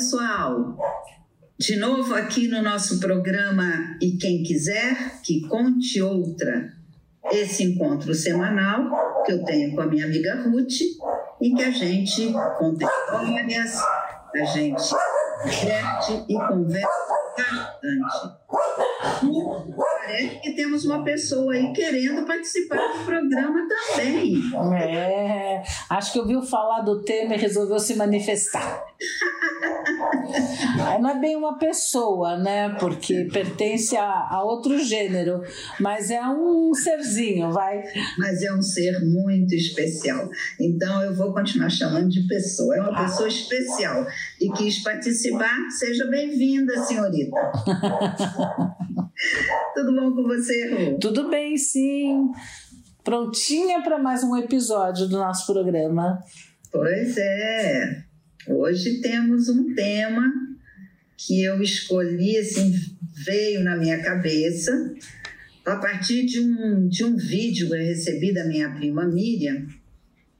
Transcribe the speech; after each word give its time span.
Pessoal! 0.00 0.78
De 1.58 1.76
novo 1.76 2.14
aqui 2.14 2.48
no 2.48 2.62
nosso 2.62 2.98
programa 2.98 3.98
E 4.00 4.16
Quem 4.16 4.42
Quiser 4.42 5.20
que 5.22 5.46
Conte 5.46 6.00
Outra. 6.00 6.72
Esse 7.30 7.64
encontro 7.64 8.14
semanal 8.14 9.22
que 9.26 9.32
eu 9.32 9.44
tenho 9.44 9.74
com 9.74 9.82
a 9.82 9.86
minha 9.86 10.06
amiga 10.06 10.36
Ruth 10.36 10.80
e 11.42 11.54
que 11.54 11.62
a 11.62 11.70
gente 11.70 12.32
conta 12.58 12.86
histórias, 12.86 13.78
a 14.34 14.44
gente 14.44 14.88
diverte 15.44 16.24
e 16.30 16.34
conversa 16.48 16.88
bastante. 17.36 18.40
Parece 19.76 20.40
que 20.40 20.54
temos 20.54 20.86
uma 20.86 21.04
pessoa 21.04 21.52
aí 21.52 21.74
querendo 21.74 22.24
participar 22.26 22.78
do 22.78 23.04
programa 23.04 23.68
também. 23.68 24.40
É, 24.82 25.62
acho 25.90 26.14
que 26.14 26.18
ouviu 26.18 26.40
falar 26.40 26.80
do 26.80 27.02
tema 27.02 27.34
e 27.34 27.38
resolveu 27.38 27.78
se 27.78 27.94
manifestar. 27.96 28.89
Não 31.00 31.08
é 31.08 31.18
bem 31.18 31.36
uma 31.36 31.58
pessoa, 31.58 32.36
né? 32.36 32.68
Porque 32.78 33.24
pertence 33.32 33.96
a, 33.96 34.28
a 34.30 34.42
outro 34.44 34.78
gênero, 34.78 35.42
mas 35.78 36.10
é 36.10 36.22
um 36.22 36.74
serzinho, 36.74 37.50
vai. 37.50 37.82
Mas 38.18 38.42
é 38.42 38.52
um 38.52 38.60
ser 38.60 39.00
muito 39.04 39.54
especial. 39.54 40.28
Então 40.58 41.02
eu 41.02 41.14
vou 41.14 41.32
continuar 41.32 41.70
chamando 41.70 42.08
de 42.10 42.26
pessoa. 42.26 42.76
É 42.76 42.80
uma 42.80 43.02
pessoa 43.02 43.28
especial 43.28 44.06
e 44.40 44.50
quis 44.52 44.82
participar. 44.82 45.56
Seja 45.78 46.06
bem-vinda, 46.06 46.76
senhorita. 46.84 47.40
Tudo 49.74 49.94
bom 49.94 50.14
com 50.14 50.24
você, 50.24 50.68
Ru? 50.68 50.98
Tudo 50.98 51.28
bem, 51.30 51.56
sim. 51.56 52.30
Prontinha 53.02 53.82
para 53.82 53.98
mais 53.98 54.22
um 54.22 54.36
episódio 54.36 55.08
do 55.08 55.16
nosso 55.16 55.50
programa. 55.50 56.22
Pois 56.70 57.16
é. 57.16 58.09
Hoje 58.50 59.00
temos 59.00 59.48
um 59.48 59.74
tema 59.74 60.32
que 61.16 61.42
eu 61.42 61.62
escolhi, 61.62 62.36
assim, 62.38 62.74
veio 63.24 63.62
na 63.62 63.76
minha 63.76 64.02
cabeça 64.02 64.72
a 65.64 65.76
partir 65.76 66.24
de 66.26 66.40
um, 66.40 66.88
de 66.88 67.04
um 67.04 67.16
vídeo 67.16 67.68
que 67.68 67.74
eu 67.74 67.78
recebi 67.78 68.32
da 68.34 68.44
minha 68.44 68.70
prima 68.70 69.06
Miriam, 69.06 69.66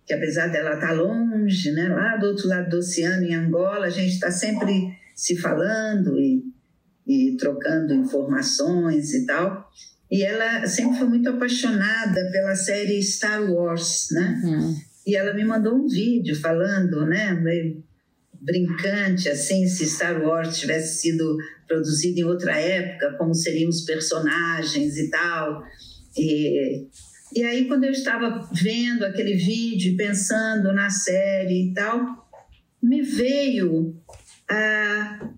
que 0.06 0.12
apesar 0.12 0.48
dela 0.48 0.74
estar 0.74 0.88
tá 0.88 0.92
longe, 0.92 1.70
né, 1.72 1.88
lá 1.88 2.16
do 2.16 2.26
outro 2.26 2.48
lado 2.48 2.70
do 2.70 2.78
oceano, 2.78 3.24
em 3.24 3.34
Angola, 3.34 3.86
a 3.86 3.90
gente 3.90 4.14
está 4.14 4.30
sempre 4.30 4.92
se 5.14 5.36
falando 5.36 6.18
e 6.18 6.42
e 7.10 7.36
trocando 7.36 7.92
informações 7.92 9.12
e 9.14 9.26
tal. 9.26 9.68
E 10.10 10.22
ela 10.22 10.64
sempre 10.66 10.98
foi 10.98 11.08
muito 11.08 11.28
apaixonada 11.28 12.30
pela 12.30 12.54
série 12.54 13.02
Star 13.02 13.42
Wars, 13.50 14.08
né? 14.12 14.40
Uhum. 14.44 14.76
E 15.06 15.16
ela 15.16 15.34
me 15.34 15.44
mandou 15.44 15.74
um 15.74 15.88
vídeo 15.88 16.38
falando, 16.40 17.04
né, 17.06 17.32
meio 17.34 17.82
brincante, 18.40 19.28
assim, 19.28 19.66
se 19.66 19.86
Star 19.86 20.22
Wars 20.22 20.58
tivesse 20.58 21.00
sido 21.00 21.36
produzido 21.68 22.20
em 22.20 22.24
outra 22.24 22.56
época, 22.56 23.16
como 23.18 23.34
seriam 23.34 23.68
os 23.68 23.82
personagens 23.82 24.96
e 24.96 25.10
tal. 25.10 25.62
E, 26.16 26.86
e 27.36 27.42
aí, 27.44 27.66
quando 27.66 27.84
eu 27.84 27.92
estava 27.92 28.48
vendo 28.52 29.04
aquele 29.04 29.34
vídeo, 29.34 29.96
pensando 29.96 30.72
na 30.72 30.90
série 30.90 31.70
e 31.70 31.74
tal, 31.74 32.28
me 32.82 33.02
veio 33.02 33.94
a 34.48 35.30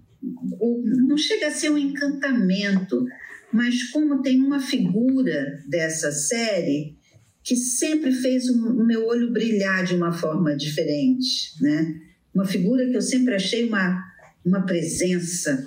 não 0.85 1.19
chega 1.19 1.49
a 1.49 1.51
ser 1.51 1.71
um 1.71 1.79
encantamento, 1.79 3.05
mas 3.53 3.91
como 3.91 4.23
tem 4.23 4.41
uma 4.41 4.61
figura 4.61 5.63
dessa 5.69 6.13
série 6.13 6.97
que 7.43 7.57
sempre 7.57 8.13
fez 8.13 8.49
o 8.49 8.87
meu 8.87 9.07
olho 9.07 9.33
brilhar 9.33 9.85
de 9.85 9.95
uma 9.95 10.13
forma 10.13 10.57
diferente, 10.57 11.61
né? 11.61 12.01
Uma 12.35 12.45
figura 12.45 12.87
que 12.89 12.97
eu 12.97 13.03
sempre 13.03 13.35
achei 13.35 13.69
uma, 13.69 14.03
uma 14.45 14.63
presença 14.65 15.63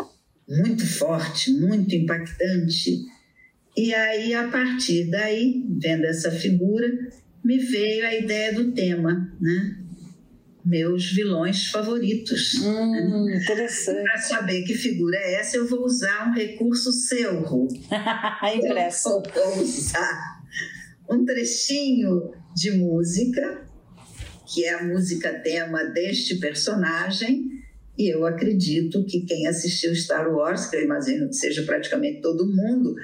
muito 0.47 0.85
forte, 0.85 1.51
muito 1.51 1.93
impactante. 1.95 3.05
E 3.77 3.93
aí, 3.93 4.33
a 4.33 4.47
partir 4.47 5.09
daí, 5.09 5.65
vendo 5.79 6.05
essa 6.05 6.31
figura, 6.31 6.87
me 7.43 7.57
veio 7.57 8.05
a 8.05 8.15
ideia 8.15 8.53
do 8.53 8.71
tema, 8.71 9.31
né? 9.39 9.77
meus 10.65 11.11
vilões 11.11 11.67
favoritos. 11.67 12.55
Hum, 12.55 13.29
interessante. 13.29 14.01
Para 14.01 14.17
saber 14.17 14.63
que 14.63 14.73
figura 14.73 15.15
é 15.15 15.35
essa, 15.35 15.57
eu 15.57 15.67
vou 15.67 15.85
usar 15.85 16.27
um 16.27 16.33
recurso 16.33 16.91
seu, 16.91 17.41
Ru. 17.41 17.67
Impresso. 18.55 19.09
Eu 19.09 19.23
vou 19.33 19.61
usar 19.61 20.41
um 21.09 21.23
trechinho 21.23 22.31
de 22.55 22.71
música, 22.71 23.64
que 24.47 24.65
é 24.65 24.73
a 24.73 24.83
música 24.83 25.33
tema 25.39 25.83
deste 25.85 26.35
personagem, 26.35 27.43
e 27.97 28.13
eu 28.13 28.25
acredito 28.25 29.05
que 29.05 29.21
quem 29.21 29.47
assistiu 29.47 29.95
Star 29.95 30.33
Wars, 30.33 30.65
que 30.67 30.75
eu 30.75 30.83
imagino 30.83 31.29
que 31.29 31.35
seja 31.35 31.63
praticamente 31.63 32.21
todo 32.21 32.45
mundo, 32.45 32.95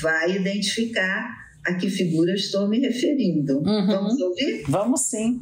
vai 0.00 0.36
identificar 0.36 1.42
a 1.64 1.74
que 1.74 1.88
figura 1.88 2.32
estou 2.32 2.68
me 2.68 2.80
referindo. 2.80 3.58
Uhum. 3.58 3.86
Vamos 3.86 4.20
ouvir? 4.20 4.64
Vamos 4.68 5.02
sim. 5.02 5.40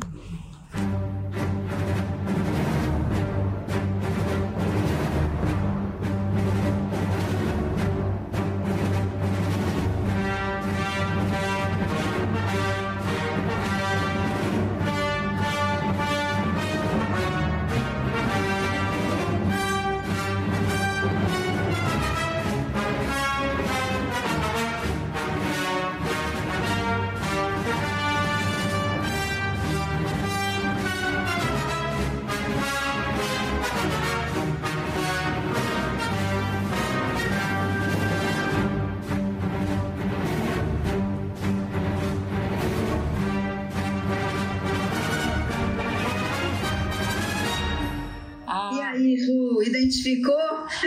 Identificou? 50.11 50.37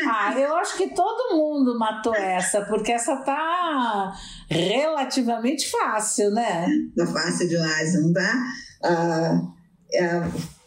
Ah, 0.10 0.36
eu 0.38 0.56
acho 0.56 0.78
que 0.78 0.94
todo 0.94 1.36
mundo 1.36 1.78
matou 1.78 2.16
essa, 2.16 2.62
porque 2.66 2.92
essa 2.92 3.18
tá 3.18 4.14
relativamente 4.50 5.70
fácil, 5.70 6.32
né? 6.32 6.68
Tá 6.96 7.06
fácil 7.08 7.48
demais, 7.48 8.02
não 8.02 8.14
tá? 8.14 8.44
Ah, 8.84 9.42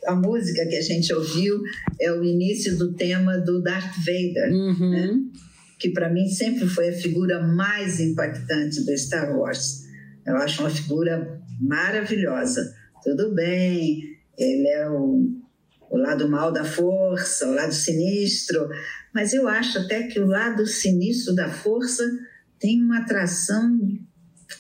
a, 0.06 0.12
a, 0.12 0.14
música 0.14 0.66
que 0.66 0.76
a 0.76 0.82
gente 0.82 1.12
ouviu 1.12 1.60
é 2.00 2.10
o 2.12 2.24
início 2.24 2.76
do 2.76 2.94
tema 2.94 3.38
do 3.38 3.62
Darth 3.62 3.94
Vader, 3.98 4.52
uhum. 4.52 4.90
né? 4.90 5.10
que 5.78 5.90
para 5.90 6.08
mim 6.08 6.26
sempre 6.28 6.66
foi 6.66 6.88
a 6.88 6.92
figura 6.92 7.42
mais 7.42 8.00
impactante 8.00 8.84
do 8.84 8.96
Star 8.96 9.36
Wars. 9.36 9.84
Eu 10.24 10.36
acho 10.36 10.62
uma 10.62 10.70
figura 10.70 11.40
maravilhosa. 11.60 12.74
Tudo 13.02 13.34
bem, 13.34 14.02
ele 14.38 14.68
é 14.68 14.88
o 14.88 15.45
o 15.90 15.96
lado 15.96 16.28
mal 16.28 16.52
da 16.52 16.64
força, 16.64 17.48
o 17.48 17.54
lado 17.54 17.72
sinistro, 17.72 18.68
mas 19.14 19.32
eu 19.32 19.48
acho 19.48 19.78
até 19.78 20.04
que 20.04 20.20
o 20.20 20.26
lado 20.26 20.66
sinistro 20.66 21.34
da 21.34 21.48
força 21.48 22.04
tem 22.58 22.82
uma 22.82 22.98
atração 22.98 23.78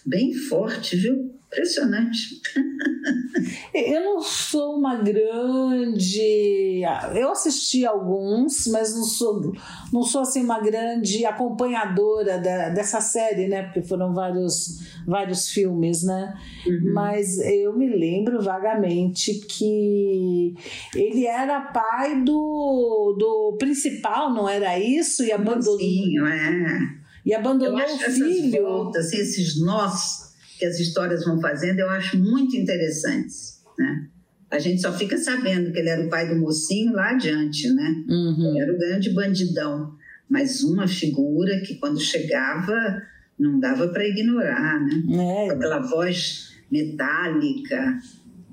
bem 0.04 0.34
forte, 0.34 0.96
viu? 0.96 1.35
Impressionante. 1.56 2.42
Eu 3.72 4.04
não 4.04 4.20
sou 4.20 4.76
uma 4.76 4.96
grande. 4.96 6.82
Eu 7.14 7.30
assisti 7.30 7.86
alguns, 7.86 8.66
mas 8.66 8.94
não 8.94 9.04
sou, 9.04 9.52
não 9.90 10.02
sou 10.02 10.20
assim 10.20 10.44
uma 10.44 10.60
grande 10.60 11.24
acompanhadora 11.24 12.38
da, 12.38 12.68
dessa 12.68 13.00
série, 13.00 13.48
né? 13.48 13.62
Porque 13.62 13.82
foram 13.82 14.12
vários, 14.12 14.80
vários 15.06 15.48
filmes, 15.48 16.02
né? 16.02 16.34
Uhum. 16.66 16.92
Mas 16.92 17.38
eu 17.38 17.76
me 17.76 17.88
lembro 17.88 18.42
vagamente 18.42 19.32
que 19.48 20.54
ele 20.94 21.26
era 21.26 21.60
pai 21.60 22.22
do, 22.22 23.16
do 23.18 23.56
principal, 23.58 24.32
não 24.32 24.46
era 24.46 24.78
isso? 24.78 25.24
E 25.24 25.32
abandonou. 25.32 25.74
Mocinho, 25.74 26.26
é. 26.26 27.06
E 27.24 27.34
abandonou 27.34 27.80
o 27.82 27.98
filho. 27.98 28.62
Voltas, 28.62 29.12
esses 29.12 29.60
nós 29.60 30.25
que 30.58 30.64
as 30.64 30.78
histórias 30.78 31.24
vão 31.24 31.40
fazendo, 31.40 31.80
eu 31.80 31.90
acho 31.90 32.18
muito 32.18 32.56
interessantes, 32.56 33.62
né? 33.78 34.08
A 34.50 34.58
gente 34.58 34.80
só 34.80 34.92
fica 34.92 35.18
sabendo 35.18 35.72
que 35.72 35.78
ele 35.78 35.88
era 35.88 36.06
o 36.06 36.08
pai 36.08 36.28
do 36.28 36.40
mocinho 36.40 36.92
lá 36.92 37.10
adiante, 37.10 37.68
né? 37.70 38.04
Uhum. 38.08 38.50
Ele 38.50 38.60
era 38.60 38.72
o 38.72 38.78
grande 38.78 39.10
bandidão, 39.10 39.94
mas 40.28 40.62
uma 40.62 40.86
figura 40.86 41.60
que 41.60 41.74
quando 41.76 42.00
chegava 42.00 43.02
não 43.38 43.58
dava 43.58 43.88
para 43.88 44.06
ignorar, 44.06 44.80
né? 44.80 45.02
É. 45.10 45.50
Aquela 45.50 45.80
voz 45.80 46.52
metálica, 46.70 47.98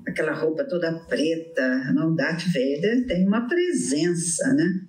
aquela 0.06 0.32
roupa 0.32 0.64
toda 0.64 0.92
preta, 1.08 1.92
não, 1.92 2.14
Darth 2.14 2.44
Vader 2.46 3.06
tem 3.06 3.26
uma 3.26 3.46
presença, 3.46 4.52
né? 4.52 4.80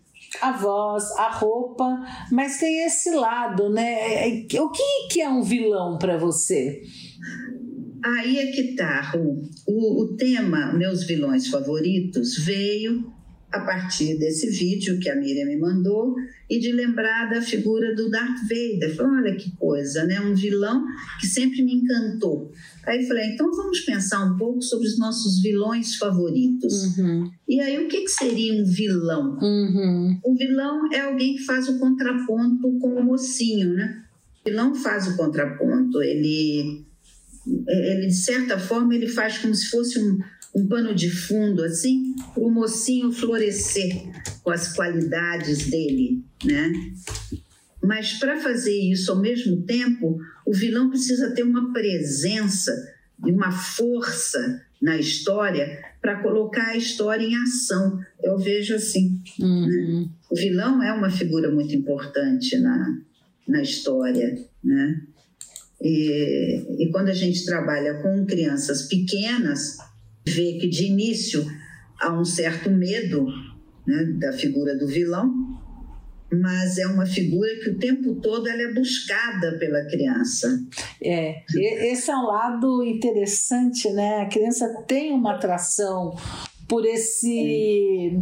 a 0.41 0.51
voz, 0.51 1.11
a 1.17 1.29
roupa, 1.29 2.03
mas 2.31 2.57
tem 2.57 2.85
esse 2.85 3.11
lado, 3.11 3.69
né? 3.69 3.93
É, 3.93 4.45
é, 4.53 4.61
o 4.61 4.69
que, 4.69 5.07
que 5.11 5.21
é 5.21 5.29
um 5.29 5.41
vilão 5.41 5.97
para 5.97 6.17
você? 6.17 6.81
Aí 8.03 8.37
é 8.37 8.51
que 8.51 8.75
tá, 8.75 9.13
o, 9.15 10.03
o 10.03 10.15
tema 10.15 10.73
Meus 10.73 11.05
Vilões 11.05 11.47
Favoritos 11.47 12.37
veio 12.37 13.11
a 13.55 13.61
partir 13.61 14.17
desse 14.17 14.49
vídeo 14.49 14.99
que 14.99 15.09
a 15.09 15.15
Miriam 15.15 15.45
me 15.45 15.57
mandou 15.57 16.13
e 16.49 16.59
de 16.59 16.71
lembrar 16.71 17.29
da 17.29 17.41
figura 17.41 17.95
do 17.95 18.09
Darth 18.09 18.41
Vader. 18.41 18.95
Falei, 18.95 19.11
olha 19.11 19.35
que 19.35 19.55
coisa, 19.55 20.03
né? 20.03 20.19
Um 20.19 20.35
vilão 20.35 20.85
que 21.19 21.25
sempre 21.25 21.63
me 21.63 21.73
encantou. 21.75 22.51
Aí 22.85 23.05
falei, 23.07 23.31
então 23.31 23.49
vamos 23.51 23.79
pensar 23.79 24.25
um 24.25 24.37
pouco 24.37 24.61
sobre 24.61 24.87
os 24.87 24.99
nossos 24.99 25.41
vilões 25.41 25.95
favoritos. 25.95 26.97
Uhum. 26.97 27.31
E 27.47 27.59
aí, 27.59 27.83
o 27.83 27.87
que, 27.87 28.01
que 28.01 28.11
seria 28.11 28.53
um 28.53 28.65
vilão? 28.65 29.39
Uhum. 29.41 30.19
Um 30.23 30.35
vilão 30.35 30.93
é 30.93 31.01
alguém 31.01 31.35
que 31.35 31.43
faz 31.43 31.67
o 31.69 31.79
contraponto 31.79 32.77
com 32.79 32.95
o 32.95 33.03
mocinho, 33.03 33.73
né? 33.73 34.03
O 34.45 34.49
vilão 34.49 34.75
faz 34.75 35.07
o 35.07 35.17
contraponto, 35.17 36.03
ele, 36.03 36.84
ele 37.47 38.07
de 38.07 38.15
certa 38.15 38.57
forma, 38.57 38.95
ele 38.95 39.07
faz 39.07 39.37
como 39.37 39.53
se 39.53 39.69
fosse 39.69 39.99
um, 39.99 40.19
um 40.55 40.67
pano 40.67 40.95
de 40.95 41.09
fundo, 41.09 41.63
assim, 41.63 42.15
para 42.33 42.43
o 42.43 42.49
mocinho 42.49 43.11
florescer 43.11 43.91
com 44.43 44.51
as 44.51 44.73
qualidades 44.73 45.69
dele, 45.69 46.23
né? 46.43 46.71
Mas 47.83 48.13
para 48.13 48.39
fazer 48.39 48.75
isso 48.75 49.11
ao 49.11 49.19
mesmo 49.19 49.61
tempo, 49.63 50.17
o 50.45 50.53
vilão 50.53 50.89
precisa 50.89 51.31
ter 51.31 51.43
uma 51.43 51.71
presença 51.71 52.71
e 53.25 53.31
uma 53.31 53.51
força 53.51 54.63
na 54.81 54.97
história 54.97 55.83
para 56.01 56.21
colocar 56.21 56.67
a 56.67 56.77
história 56.77 57.25
em 57.25 57.35
ação. 57.35 57.99
Eu 58.23 58.37
vejo 58.37 58.75
assim. 58.75 59.21
Uhum. 59.39 59.67
Né? 59.67 60.09
O 60.31 60.35
vilão 60.35 60.81
é 60.81 60.91
uma 60.93 61.09
figura 61.09 61.51
muito 61.51 61.75
importante 61.75 62.57
na, 62.57 62.97
na 63.47 63.61
história, 63.61 64.35
né? 64.63 65.01
E, 65.85 66.65
e 66.79 66.89
quando 66.91 67.09
a 67.09 67.13
gente 67.13 67.45
trabalha 67.45 68.01
com 68.01 68.25
crianças 68.25 68.87
pequenas, 68.87 69.77
vê 70.27 70.53
que 70.53 70.67
de 70.67 70.87
início 70.87 71.45
há 72.01 72.11
um 72.11 72.25
certo 72.25 72.71
medo 72.71 73.27
né, 73.85 74.03
da 74.19 74.33
figura 74.33 74.75
do 74.75 74.87
vilão, 74.87 75.31
mas 76.33 76.79
é 76.79 76.87
uma 76.87 77.05
figura 77.05 77.55
que 77.59 77.69
o 77.69 77.77
tempo 77.77 78.15
todo 78.15 78.49
ela 78.49 78.63
é 78.63 78.73
buscada 78.73 79.59
pela 79.59 79.85
criança. 79.85 80.59
É, 81.03 81.43
esse 81.91 82.09
é 82.09 82.15
um 82.15 82.25
lado 82.25 82.83
interessante, 82.83 83.87
né? 83.91 84.21
A 84.23 84.25
criança 84.25 84.67
tem 84.87 85.13
uma 85.13 85.35
atração 85.35 86.15
por 86.67 86.83
esse 86.83 88.19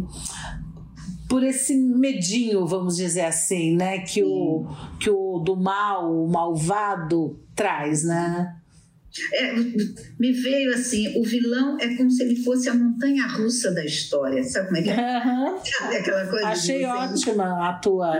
por 1.34 1.42
esse 1.42 1.74
medinho, 1.74 2.64
vamos 2.64 2.94
dizer 2.94 3.22
assim, 3.22 3.74
né, 3.74 3.98
que 4.02 4.22
o 4.22 4.68
que 5.00 5.10
o 5.10 5.40
do 5.40 5.56
mal, 5.56 6.08
o 6.08 6.28
malvado 6.28 7.40
traz, 7.56 8.04
né? 8.04 8.54
É, 9.32 9.52
me 10.16 10.30
veio 10.30 10.72
assim, 10.72 11.18
o 11.18 11.24
vilão 11.24 11.76
é 11.80 11.96
como 11.96 12.08
se 12.08 12.22
ele 12.22 12.36
fosse 12.36 12.68
a 12.68 12.74
montanha 12.74 13.26
russa 13.26 13.72
da 13.72 13.84
história, 13.84 14.44
sabe 14.44 14.66
como 14.66 14.76
é 14.76 14.82
que 14.82 14.90
é? 14.90 14.94
Uhum. 14.94 15.58
Sabe 15.64 15.96
aquela 15.96 16.26
coisa 16.28 16.46
Achei 16.46 16.84
ótima 16.84 17.68
a 17.68 17.72
tua 17.80 18.14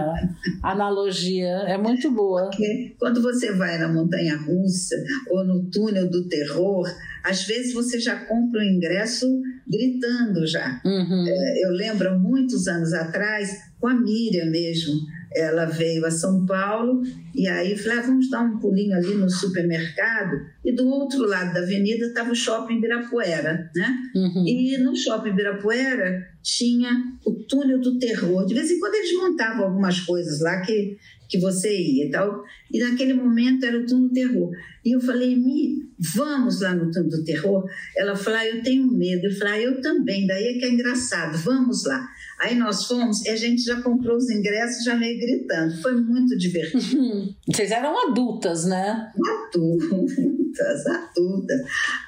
analogia, 0.61 1.63
é 1.69 1.79
muito 1.79 2.11
boa. 2.11 2.51
Porque 2.51 2.97
quando 2.99 3.23
você 3.23 3.53
vai 3.53 3.79
na 3.79 3.87
montanha 3.87 4.37
russa 4.39 4.97
ou 5.31 5.45
no 5.45 5.71
túnel 5.71 6.11
do 6.11 6.27
terror, 6.27 6.85
às 7.25 7.45
vezes 7.45 7.73
você 7.73 7.99
já 7.99 8.17
compra 8.27 8.61
o 8.61 8.65
ingresso 8.65 9.27
gritando 9.67 10.47
já. 10.47 10.81
Uhum. 10.85 11.25
É, 11.27 11.65
eu 11.65 11.71
lembro 11.71 12.19
muitos 12.21 12.69
anos 12.69 12.93
atrás, 12.93 13.51
com 13.81 13.89
a 13.89 13.95
Miriam 13.95 14.51
mesmo, 14.51 14.93
ela 15.35 15.65
veio 15.65 16.05
a 16.05 16.11
São 16.11 16.45
Paulo 16.45 17.03
e 17.35 17.49
aí 17.49 17.77
falei, 17.77 17.99
ah, 17.99 18.03
vamos 18.03 18.31
dar 18.31 18.43
um 18.43 18.59
pulinho 18.59 18.95
ali 18.95 19.15
no 19.15 19.29
supermercado. 19.29 20.37
E 20.65 20.73
do 20.73 20.87
outro 20.87 21.27
lado 21.27 21.55
da 21.55 21.61
avenida 21.61 22.07
estava 22.07 22.31
o 22.31 22.37
Shopping 22.37 22.77
Ibirapuera, 22.77 23.71
né? 23.75 23.99
Uhum. 24.15 24.45
E 24.47 24.79
no 24.79 24.95
Shopping 24.95 25.31
Ibirapuera 25.31 26.29
tinha 26.43 26.91
o 27.25 27.33
túnel 27.33 27.81
do 27.81 27.99
terror. 27.99 28.45
De 28.47 28.55
vez 28.55 28.71
em 28.71 28.79
quando 28.79 28.95
eles 28.95 29.17
montavam 29.17 29.65
algumas 29.65 29.99
coisas 30.01 30.41
lá 30.41 30.61
que, 30.61 30.97
que 31.35 31.41
você 31.41 31.77
ia 31.77 32.07
e 32.07 32.11
tal. 32.11 32.45
E 32.73 32.79
naquele 32.79 33.13
momento 33.13 33.67
era 33.67 33.77
o 33.77 33.85
túnel 33.85 34.09
do 34.09 34.15
terror. 34.15 34.51
E 34.85 34.93
eu 34.95 35.01
falei, 35.01 35.35
Mi, 35.35 35.83
vamos 36.15 36.61
lá 36.61 36.73
no 36.75 36.93
túnel 36.93 37.11
do 37.11 37.25
terror? 37.25 37.65
Ela 37.97 38.15
falou, 38.15 38.39
ah, 38.39 38.47
eu 38.47 38.63
tenho 38.63 38.87
medo. 38.87 39.27
Eu 39.27 39.37
falei, 39.37 39.55
ah, 39.55 39.61
eu 39.63 39.81
também. 39.81 40.27
Daí 40.27 40.45
é 40.45 40.59
que 40.59 40.65
é 40.65 40.71
engraçado, 40.71 41.37
vamos 41.39 41.85
lá. 41.85 42.09
Aí 42.41 42.55
nós 42.55 42.85
fomos 42.87 43.25
e 43.25 43.31
a 43.31 43.37
gente 43.37 43.63
já 43.63 43.83
comprou 43.83 44.17
os 44.17 44.31
ingressos, 44.31 44.85
já 44.85 44.95
meio 44.95 45.19
gritando. 45.19 45.83
Foi 45.83 46.01
muito 46.01 46.39
divertido. 46.39 47.35
Vocês 47.51 47.71
eram 47.73 48.11
adultas, 48.11 48.65
né? 48.65 49.11
Adultas, 49.49 50.87
adultas. 50.87 51.61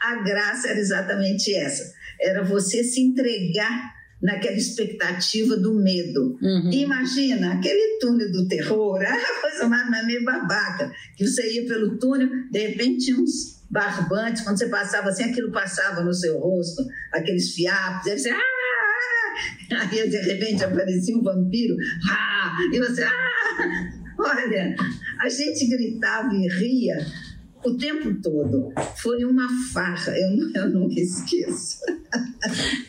A 0.03 0.23
graça 0.23 0.69
era 0.69 0.79
exatamente 0.79 1.53
essa. 1.53 1.93
Era 2.21 2.45
você 2.45 2.83
se 2.83 3.01
entregar 3.01 3.96
naquela 4.23 4.57
expectativa 4.57 5.57
do 5.57 5.75
medo. 5.75 6.39
Uhum. 6.41 6.71
Imagina, 6.73 7.55
aquele 7.55 7.99
túnel 7.99 8.31
do 8.33 8.49
terror, 8.49 9.01
a 9.05 9.41
coisa 9.41 9.69
mais 9.69 10.07
meio 10.07 10.25
babaca, 10.25 10.91
que 11.17 11.27
você 11.27 11.53
ia 11.53 11.67
pelo 11.67 11.99
túnel, 11.99 12.29
de 12.51 12.59
repente 12.67 13.07
tinha 13.07 13.19
uns 13.19 13.57
barbantes, 13.71 14.43
quando 14.43 14.59
você 14.59 14.69
passava 14.69 15.09
assim, 15.09 15.25
aquilo 15.25 15.51
passava 15.51 16.03
no 16.03 16.15
seu 16.15 16.39
rosto, 16.39 16.83
aqueles 17.13 17.53
fiapos, 17.55 18.11
aí 18.11 18.19
você, 18.19 18.31
ah, 18.31 18.57
Aí 19.69 20.09
de 20.09 20.17
repente 20.17 20.65
aparecia 20.65 21.17
um 21.17 21.23
vampiro, 21.23 21.77
ah, 22.09 22.57
e 22.73 22.79
você, 22.79 23.03
ah! 23.03 23.93
Olha, 24.19 24.75
a 25.21 25.29
gente 25.29 25.69
gritava 25.69 26.33
e 26.35 26.49
ria 26.49 26.97
o 27.67 27.77
tempo 27.77 28.15
todo. 28.23 28.73
Foi 28.97 29.25
uma 29.25 29.47
farra, 29.73 30.13
eu, 30.17 30.63
eu 30.63 30.71
nunca 30.71 31.01
esqueço. 31.01 31.81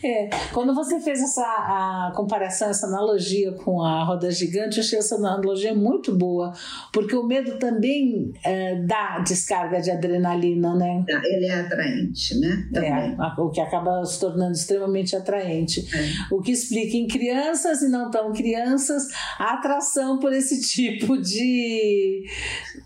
É, 0.03 0.29
quando 0.53 0.73
você 0.73 0.99
fez 0.99 1.21
essa 1.21 1.41
a 1.41 2.11
comparação, 2.15 2.69
essa 2.69 2.85
analogia 2.85 3.51
com 3.53 3.81
a 3.81 4.03
roda 4.03 4.29
gigante, 4.29 4.77
eu 4.77 4.83
achei 4.83 4.99
essa 4.99 5.15
analogia 5.15 5.73
muito 5.73 6.15
boa, 6.15 6.53
porque 6.93 7.15
o 7.15 7.23
medo 7.23 7.57
também 7.57 8.31
é, 8.43 8.75
dá 8.83 9.19
descarga 9.19 9.81
de 9.81 9.89
adrenalina, 9.89 10.75
né? 10.75 11.03
Ele 11.07 11.45
é 11.45 11.61
atraente, 11.61 12.39
né? 12.39 12.67
É, 12.69 12.73
também. 12.73 12.91
É, 12.91 13.41
o 13.41 13.49
que 13.49 13.59
acaba 13.59 14.05
se 14.05 14.19
tornando 14.19 14.53
extremamente 14.53 15.15
atraente. 15.15 15.87
É. 15.93 16.33
O 16.33 16.41
que 16.41 16.51
explica 16.51 16.95
em 16.95 17.07
crianças 17.07 17.81
e 17.81 17.89
não 17.89 18.11
tão 18.11 18.31
crianças 18.33 19.07
a 19.39 19.55
atração 19.55 20.19
por 20.19 20.31
esse 20.33 20.61
tipo 20.67 21.17
de 21.17 22.25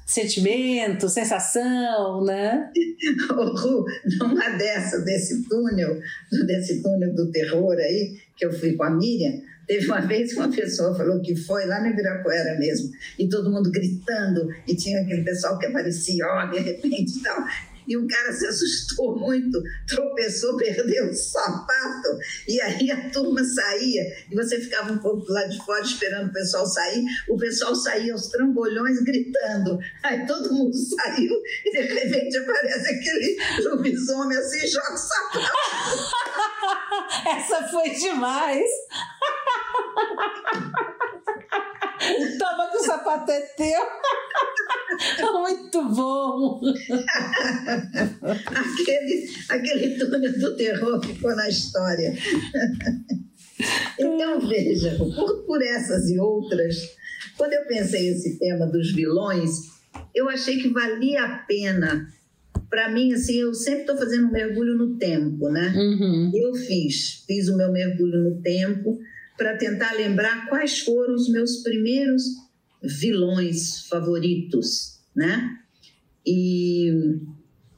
sentimento, 0.06 1.08
sensação, 1.10 1.81
né? 2.24 2.72
Numa 4.20 4.50
dessa, 4.58 5.00
desse 5.00 5.44
túnel, 5.48 6.00
desse 6.46 6.82
túnel 6.82 7.14
do 7.14 7.32
terror 7.32 7.76
aí, 7.78 8.18
que 8.36 8.46
eu 8.46 8.54
fui 8.54 8.74
com 8.74 8.84
a 8.84 8.90
Miriam, 8.90 9.42
teve 9.68 9.86
uma 9.88 10.02
vez 10.06 10.34
que 10.34 10.40
uma 10.40 10.52
pessoa 10.52 10.96
falou 10.96 11.22
que 11.22 11.36
foi 11.36 11.66
lá 11.66 11.82
no 11.82 11.88
Ibirapuera 11.88 12.58
mesmo, 12.60 12.92
e 13.18 13.28
todo 13.28 13.52
mundo 13.52 13.72
gritando, 13.72 14.50
e 14.68 14.76
tinha 14.76 15.02
aquele 15.02 15.24
pessoal 15.24 15.58
que 15.58 15.66
aparecia, 15.66 16.26
ó, 16.26 16.46
de 16.46 16.60
repente 16.60 17.18
e 17.18 17.24
tal. 17.24 17.44
E 17.92 17.98
o 17.98 18.08
cara 18.08 18.32
se 18.32 18.48
assustou 18.48 19.20
muito, 19.20 19.62
tropeçou, 19.86 20.56
perdeu 20.56 21.10
o 21.10 21.14
sapato, 21.14 22.18
e 22.48 22.62
aí 22.62 22.90
a 22.90 23.10
turma 23.10 23.44
saía, 23.44 24.02
e 24.32 24.36
você 24.36 24.62
ficava 24.62 24.94
um 24.94 24.98
pouco 24.98 25.30
lado 25.30 25.50
de 25.50 25.58
fora 25.66 25.82
esperando 25.82 26.30
o 26.30 26.34
pessoal 26.34 26.66
sair, 26.66 27.04
o 27.28 27.38
pessoal 27.38 27.76
saía 27.76 28.14
aos 28.14 28.30
trambolhões 28.30 29.02
gritando, 29.04 29.78
aí 30.04 30.26
todo 30.26 30.54
mundo 30.54 30.72
saiu, 30.96 31.34
e 31.66 31.72
de 31.72 31.82
repente 31.82 32.38
aparece 32.38 32.96
aquele 32.96 33.38
lobisomem 33.66 34.38
assim, 34.38 34.66
joga 34.68 34.94
o 34.94 34.98
sapato. 34.98 35.52
Essa 37.28 37.68
foi 37.68 37.90
demais! 37.90 38.70
Toma 42.40 42.70
que 42.72 42.78
o 42.78 42.84
sapato 42.84 43.32
é 43.32 43.42
teu. 43.42 43.82
Muito 45.40 45.84
bom. 45.96 46.62
aquele, 48.48 49.30
aquele 49.50 49.98
túnel 49.98 50.40
do 50.40 50.56
terror 50.56 51.04
ficou 51.04 51.36
na 51.36 51.48
história. 51.50 52.14
Então, 54.00 54.48
veja, 54.48 54.98
por, 54.98 55.44
por 55.46 55.62
essas 55.62 56.10
e 56.10 56.20
outras, 56.20 56.76
quando 57.38 57.54
eu 57.54 57.66
pensei 57.68 58.10
esse 58.10 58.38
tema 58.40 58.66
dos 58.66 58.92
vilões, 58.94 59.52
eu 60.14 60.30
achei 60.30 60.58
que 60.62 60.70
valia 60.70 61.24
a 61.24 61.38
pena. 61.40 62.08
Para 62.70 62.90
mim, 62.90 63.14
assim, 63.14 63.42
eu 63.42 63.54
sempre 63.54 63.82
estou 63.82 63.98
fazendo 63.98 64.28
um 64.28 64.32
mergulho 64.32 64.76
no 64.78 64.98
tempo, 64.98 65.50
né? 65.50 65.74
Uhum. 65.76 66.32
Eu 66.34 66.54
fiz, 66.56 67.24
fiz 67.28 67.50
o 67.50 67.58
meu 67.58 67.72
mergulho 67.72 68.24
no 68.24 68.42
tempo 68.42 69.00
para 69.42 69.58
tentar 69.58 69.94
lembrar 69.94 70.48
quais 70.48 70.82
foram 70.82 71.16
os 71.16 71.28
meus 71.28 71.64
primeiros 71.64 72.24
vilões 72.84 73.88
favoritos, 73.88 75.00
né? 75.16 75.58
E, 76.24 76.92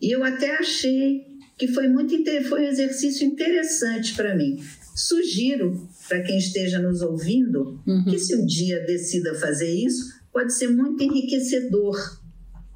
e 0.01 0.12
eu 0.12 0.25
até 0.25 0.58
achei 0.58 1.25
que 1.58 1.70
foi 1.70 1.88
muito 1.88 2.13
foi 2.50 2.65
um 2.65 2.70
exercício 2.70 3.25
interessante 3.25 4.13
para 4.13 4.36
mim. 4.36 4.62
Sugiro 4.93 5.88
para 6.10 6.22
quem 6.22 6.38
esteja 6.38 6.79
nos 6.79 7.01
ouvindo 7.01 7.82
uhum. 7.88 8.03
que 8.10 8.20
se 8.20 8.36
um 8.36 8.46
dia 8.46 8.82
decida 8.86 9.34
fazer 9.36 9.74
isso, 9.74 10.20
pode 10.34 10.53
ser 10.53 10.67
muito 10.67 11.01
enriquecedor, 11.01 11.96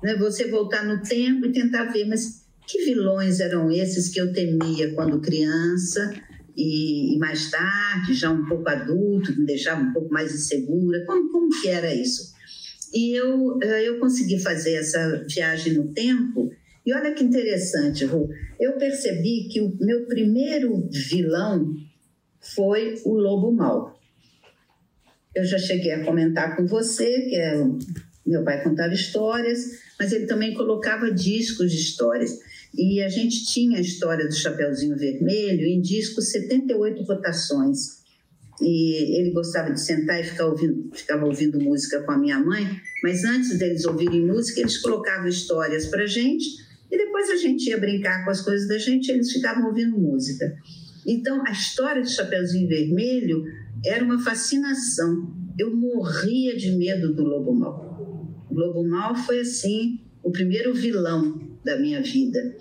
né? 0.01 0.15
Você 0.15 0.48
voltar 0.48 0.86
no 0.86 1.03
tempo 1.03 1.46
e 1.46 1.51
tentar 1.51 1.91
ver, 1.91 2.06
mas 2.06 2.46
que 2.65 2.86
vilões 2.86 3.41
eram 3.41 3.70
esses 3.70 4.08
que 4.08 4.22
eu 4.22 4.32
temia 4.32 4.94
quando 4.94 5.20
criança? 5.20 6.13
E, 6.58 7.16
e, 7.16 7.20
mais 7.20 7.52
tarde, 7.52 8.16
já 8.16 8.32
um 8.32 8.46
pouco 8.46 8.68
adulto, 8.68 9.38
me 9.38 9.46
deixava 9.46 9.82
um 9.82 9.94
pouco 9.94 10.12
mais 10.12 10.34
insegura. 10.34 11.06
Como, 11.06 11.32
como 11.32 11.62
que 11.62 11.68
era 11.68 11.94
isso? 11.94 12.34
E 12.92 13.14
eu, 13.16 13.60
eh, 13.62 13.88
eu 13.88 14.00
consegui 14.00 14.40
fazer 14.40 14.74
essa 14.74 15.24
viagem 15.30 15.74
no 15.74 15.94
tempo. 15.94 16.52
E 16.84 16.94
olha 16.94 17.14
que 17.14 17.24
interessante, 17.24 18.06
Ru. 18.06 18.30
Eu 18.60 18.74
percebi 18.78 19.48
que 19.52 19.62
o 19.62 19.78
meu 19.80 20.08
primeiro 20.08 20.90
vilão 20.90 21.76
foi 22.40 22.96
o 23.06 23.14
lobo 23.14 23.52
mau. 23.52 24.00
Eu 25.36 25.44
já 25.44 25.60
cheguei 25.60 25.92
a 25.92 26.04
comentar 26.04 26.56
com 26.56 26.66
você 26.66 27.22
que 27.30 27.36
é, 27.36 27.56
meu 28.26 28.44
pai 28.44 28.64
contava 28.64 28.94
histórias, 28.94 29.60
mas 30.00 30.12
ele 30.12 30.26
também 30.26 30.54
colocava 30.54 31.12
discos 31.12 31.72
de 31.72 31.78
histórias. 31.78 32.40
E 32.77 33.01
a 33.01 33.10
gente 33.10 33.43
tinha 33.48 33.79
a 33.79 33.81
história 33.81 34.27
do 34.27 34.36
Chapeuzinho 34.36 34.96
Vermelho 34.96 35.65
em 35.65 35.81
disco 35.81 36.22
78 36.22 37.01
rotações. 37.03 37.98
E 38.62 39.19
ele 39.19 39.31
gostava 39.31 39.74
de 39.74 39.81
sentar 39.81 40.19
e 40.19 40.24
ficar 40.24 40.46
ouvindo, 40.46 40.89
ficava 40.93 41.25
ouvindo 41.25 41.60
música 41.60 42.03
com 42.03 42.12
a 42.12 42.17
minha 42.17 42.39
mãe, 42.39 42.65
mas 43.03 43.24
antes 43.24 43.57
deles 43.57 43.86
ouvirem 43.86 44.25
música, 44.25 44.62
eles 44.62 44.77
colocavam 44.77 45.27
histórias 45.27 45.88
para 45.88 46.05
gente 46.05 46.46
e 46.91 46.98
depois 46.98 47.29
a 47.29 47.36
gente 47.36 47.67
ia 47.67 47.77
brincar 47.77 48.24
com 48.24 48.31
as 48.31 48.41
coisas 48.41 48.67
da 48.67 48.77
gente 48.77 49.12
eles 49.12 49.31
ficavam 49.31 49.65
ouvindo 49.67 49.98
música. 49.98 50.55
Então, 51.05 51.43
a 51.48 51.51
história 51.51 52.01
do 52.01 52.10
Chapeuzinho 52.10 52.67
Vermelho 52.67 53.43
era 53.86 54.03
uma 54.03 54.19
fascinação. 54.19 55.34
Eu 55.57 55.75
morria 55.75 56.55
de 56.55 56.72
medo 56.72 57.13
do 57.13 57.24
Lobo 57.24 57.53
Mal. 57.53 58.46
O 58.50 58.53
Lobo 58.53 58.88
Mal 58.88 59.15
foi, 59.15 59.39
assim, 59.39 60.00
o 60.24 60.31
primeiro 60.31 60.74
vilão 60.74 61.47
da 61.68 61.78
minha 61.78 62.02
vida. 62.02 62.56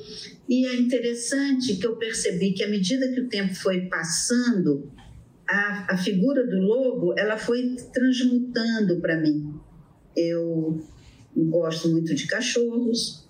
E 0.48 0.66
é 0.66 0.76
interessante 0.76 1.76
que 1.76 1.86
eu 1.86 1.96
percebi 1.96 2.52
que 2.52 2.64
à 2.64 2.68
medida 2.68 3.08
que 3.12 3.20
o 3.20 3.28
tempo 3.28 3.54
foi 3.54 3.82
passando, 3.82 4.90
a, 5.48 5.94
a 5.94 5.96
figura 5.96 6.44
do 6.44 6.58
lobo 6.58 7.14
ela 7.16 7.38
foi 7.38 7.76
transmutando 7.92 9.00
para 9.00 9.20
mim. 9.20 9.54
Eu 10.16 10.84
gosto 11.34 11.88
muito 11.88 12.14
de 12.14 12.26
cachorros, 12.26 13.24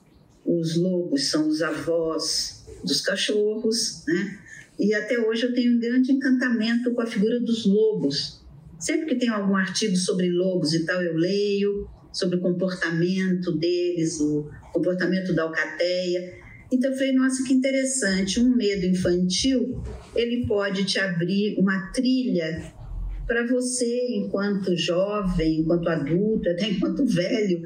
os 0.45 0.77
lobos 0.77 1.25
são 1.27 1.47
os 1.49 1.61
avós 1.61 2.65
dos 2.83 3.01
cachorros, 3.03 4.05
né? 4.07 4.39
E 4.79 4.95
até 4.95 5.19
hoje 5.19 5.45
eu 5.45 5.55
tenho 5.55 5.75
um 5.75 5.81
grande 5.81 6.13
encantamento 6.13 6.93
com 6.93 7.01
a 7.01 7.07
figura 7.07 7.41
dos 7.41 7.67
lobos. 7.67 8.41
Sempre 8.79 9.07
que 9.07 9.15
tem 9.17 9.29
algum 9.29 9.57
artigo 9.57 9.97
sobre 9.97 10.31
lobos 10.31 10.73
e 10.75 10.85
tal, 10.85 11.03
eu 11.03 11.17
leio 11.17 11.89
sobre 12.17 12.37
o 12.37 12.41
comportamento 12.41 13.53
deles, 13.53 14.19
o 14.21 14.49
comportamento 14.73 15.35
da 15.35 15.43
alcateia. 15.43 16.35
Então 16.73 16.91
eu 16.91 16.97
falei, 16.97 17.13
nossa, 17.13 17.45
que 17.45 17.53
interessante, 17.53 18.41
um 18.41 18.57
medo 18.57 18.87
infantil, 18.87 19.83
ele 20.15 20.47
pode 20.47 20.85
te 20.85 20.99
abrir 20.99 21.57
uma 21.59 21.93
trilha 21.93 22.73
para 23.27 23.47
você, 23.47 24.17
enquanto 24.17 24.75
jovem, 24.77 25.61
enquanto 25.61 25.89
adulto, 25.89 26.49
até 26.49 26.71
enquanto 26.71 27.05
velho, 27.05 27.61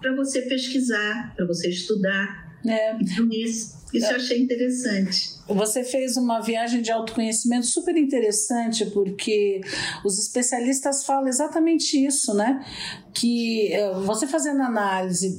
para 0.00 0.16
você 0.16 0.42
pesquisar, 0.42 1.32
para 1.36 1.46
você 1.46 1.68
estudar. 1.68 2.58
É. 2.66 2.96
Então, 3.00 3.28
isso, 3.30 3.81
isso 3.92 4.06
eu 4.06 4.16
achei 4.16 4.40
interessante. 4.40 5.32
Você 5.46 5.84
fez 5.84 6.16
uma 6.16 6.40
viagem 6.40 6.80
de 6.80 6.90
autoconhecimento 6.90 7.66
super 7.66 7.96
interessante, 7.96 8.86
porque 8.86 9.60
os 10.04 10.18
especialistas 10.18 11.04
falam 11.04 11.28
exatamente 11.28 12.02
isso, 12.02 12.32
né? 12.34 12.64
Que 13.12 13.72
eh, 13.72 13.92
você 14.04 14.26
fazendo 14.26 14.62
análise 14.62 15.36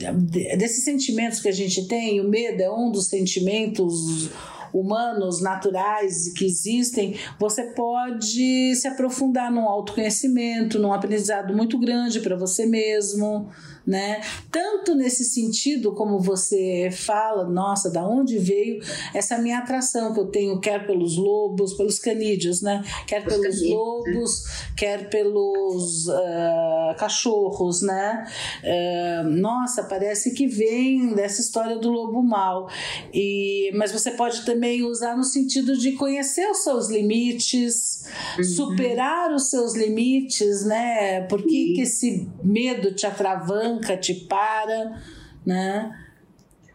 desses 0.57 0.83
sentimentos 0.83 1.39
que 1.39 1.49
a 1.49 1.53
gente 1.53 1.87
tem, 1.87 2.21
o 2.21 2.29
medo 2.29 2.61
é 2.61 2.71
um 2.71 2.91
dos 2.91 3.07
sentimentos 3.07 4.29
humanos, 4.73 5.39
naturais 5.39 6.33
que 6.33 6.45
existem, 6.45 7.15
você 7.39 7.63
pode 7.73 8.75
se 8.75 8.87
aprofundar 8.87 9.51
num 9.51 9.69
autoconhecimento, 9.69 10.79
num 10.79 10.91
aprendizado 10.91 11.55
muito 11.55 11.77
grande 11.79 12.19
para 12.19 12.35
você 12.35 12.65
mesmo 12.65 13.51
né? 13.85 14.21
Tanto 14.51 14.95
nesse 14.95 15.25
sentido 15.25 15.93
como 15.93 16.19
você 16.19 16.89
fala, 16.91 17.47
nossa, 17.49 17.89
da 17.89 18.07
onde 18.07 18.37
veio 18.39 18.81
essa 19.13 19.37
minha 19.37 19.59
atração 19.59 20.13
que 20.13 20.19
eu 20.19 20.27
tenho, 20.27 20.59
quer 20.59 20.87
pelos 20.87 21.17
lobos, 21.17 21.73
pelos 21.73 21.99
canídeos, 21.99 22.61
né? 22.61 22.83
Quer 23.05 23.23
pelos 23.23 23.59
canídeos, 23.59 23.69
lobos, 23.71 24.43
né? 24.43 24.51
quer 24.77 25.09
pelos 25.09 26.07
uh, 26.07 26.95
cachorros, 26.97 27.81
né? 27.81 28.25
Uh, 28.63 29.29
nossa, 29.29 29.83
parece 29.83 30.33
que 30.33 30.47
vem 30.47 31.13
dessa 31.13 31.41
história 31.41 31.77
do 31.77 31.89
lobo 31.89 32.23
mau. 32.23 32.69
E, 33.13 33.71
mas 33.75 33.91
você 33.91 34.11
pode 34.11 34.45
também 34.45 34.83
usar 34.83 35.17
no 35.17 35.23
sentido 35.23 35.77
de 35.77 35.93
conhecer 35.93 36.49
os 36.49 36.63
seus 36.63 36.89
limites, 36.89 38.05
uhum. 38.37 38.43
superar 38.43 39.31
os 39.33 39.49
seus 39.49 39.75
limites, 39.75 40.63
né? 40.65 41.21
Por 41.27 41.41
que, 41.43 41.73
que 41.73 41.81
esse 41.81 42.29
medo 42.43 42.93
te 42.93 43.05
atravanca? 43.05 43.72
Tranca, 43.79 43.97
te 43.97 44.13
para, 44.27 45.01
né? 45.45 45.91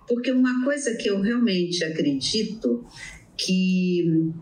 Porque 0.06 0.32
uma 0.32 0.64
coisa 0.64 0.94
que 0.94 1.08
eu 1.08 1.20
realmente 1.20 1.84
acredito 1.84 2.84
que 3.36 4.32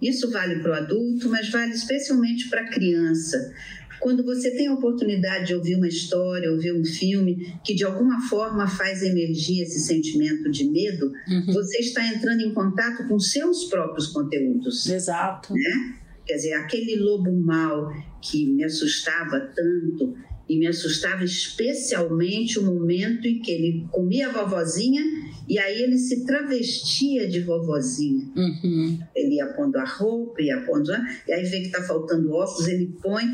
isso 0.00 0.30
vale 0.30 0.60
para 0.60 0.72
o 0.72 0.74
adulto, 0.74 1.28
mas 1.28 1.50
vale 1.50 1.72
especialmente 1.72 2.48
para 2.48 2.62
a 2.62 2.70
criança. 2.70 3.52
Quando 4.00 4.24
você 4.24 4.50
tem 4.50 4.66
a 4.66 4.74
oportunidade 4.74 5.46
de 5.46 5.54
ouvir 5.54 5.76
uma 5.76 5.86
história, 5.86 6.50
ouvir 6.50 6.74
um 6.74 6.84
filme 6.84 7.56
que 7.62 7.72
de 7.72 7.84
alguma 7.84 8.20
forma 8.28 8.66
faz 8.66 9.00
emergir 9.02 9.62
esse 9.62 9.78
sentimento 9.78 10.50
de 10.50 10.64
medo, 10.68 11.12
uhum. 11.28 11.52
você 11.52 11.78
está 11.78 12.04
entrando 12.08 12.40
em 12.40 12.52
contato 12.52 13.06
com 13.06 13.20
seus 13.20 13.66
próprios 13.66 14.08
conteúdos. 14.08 14.88
Exato. 14.88 15.54
Né? 15.54 16.00
Quer 16.26 16.34
dizer, 16.34 16.52
aquele 16.54 16.96
lobo 16.96 17.32
mau 17.32 17.92
que 18.20 18.46
me 18.46 18.64
assustava 18.64 19.38
tanto, 19.38 20.16
e 20.48 20.58
me 20.58 20.66
assustava 20.66 21.24
especialmente 21.24 22.58
o 22.58 22.64
momento 22.64 23.26
em 23.26 23.40
que 23.40 23.50
ele 23.50 23.86
comia 23.90 24.28
a 24.28 24.32
vovozinha 24.32 25.02
e 25.48 25.58
aí 25.58 25.82
ele 25.82 25.98
se 25.98 26.24
travestia 26.24 27.28
de 27.28 27.40
vovozinha. 27.40 28.30
Uhum. 28.36 28.98
Ele 29.14 29.36
ia 29.36 29.46
pondo 29.48 29.76
a 29.76 29.84
roupa, 29.84 30.40
ia 30.40 30.60
pondo. 30.62 30.90
E 31.26 31.32
aí 31.32 31.44
vê 31.44 31.60
que 31.60 31.66
está 31.66 31.82
faltando 31.82 32.32
óculos, 32.32 32.68
ele 32.68 32.94
põe. 33.02 33.24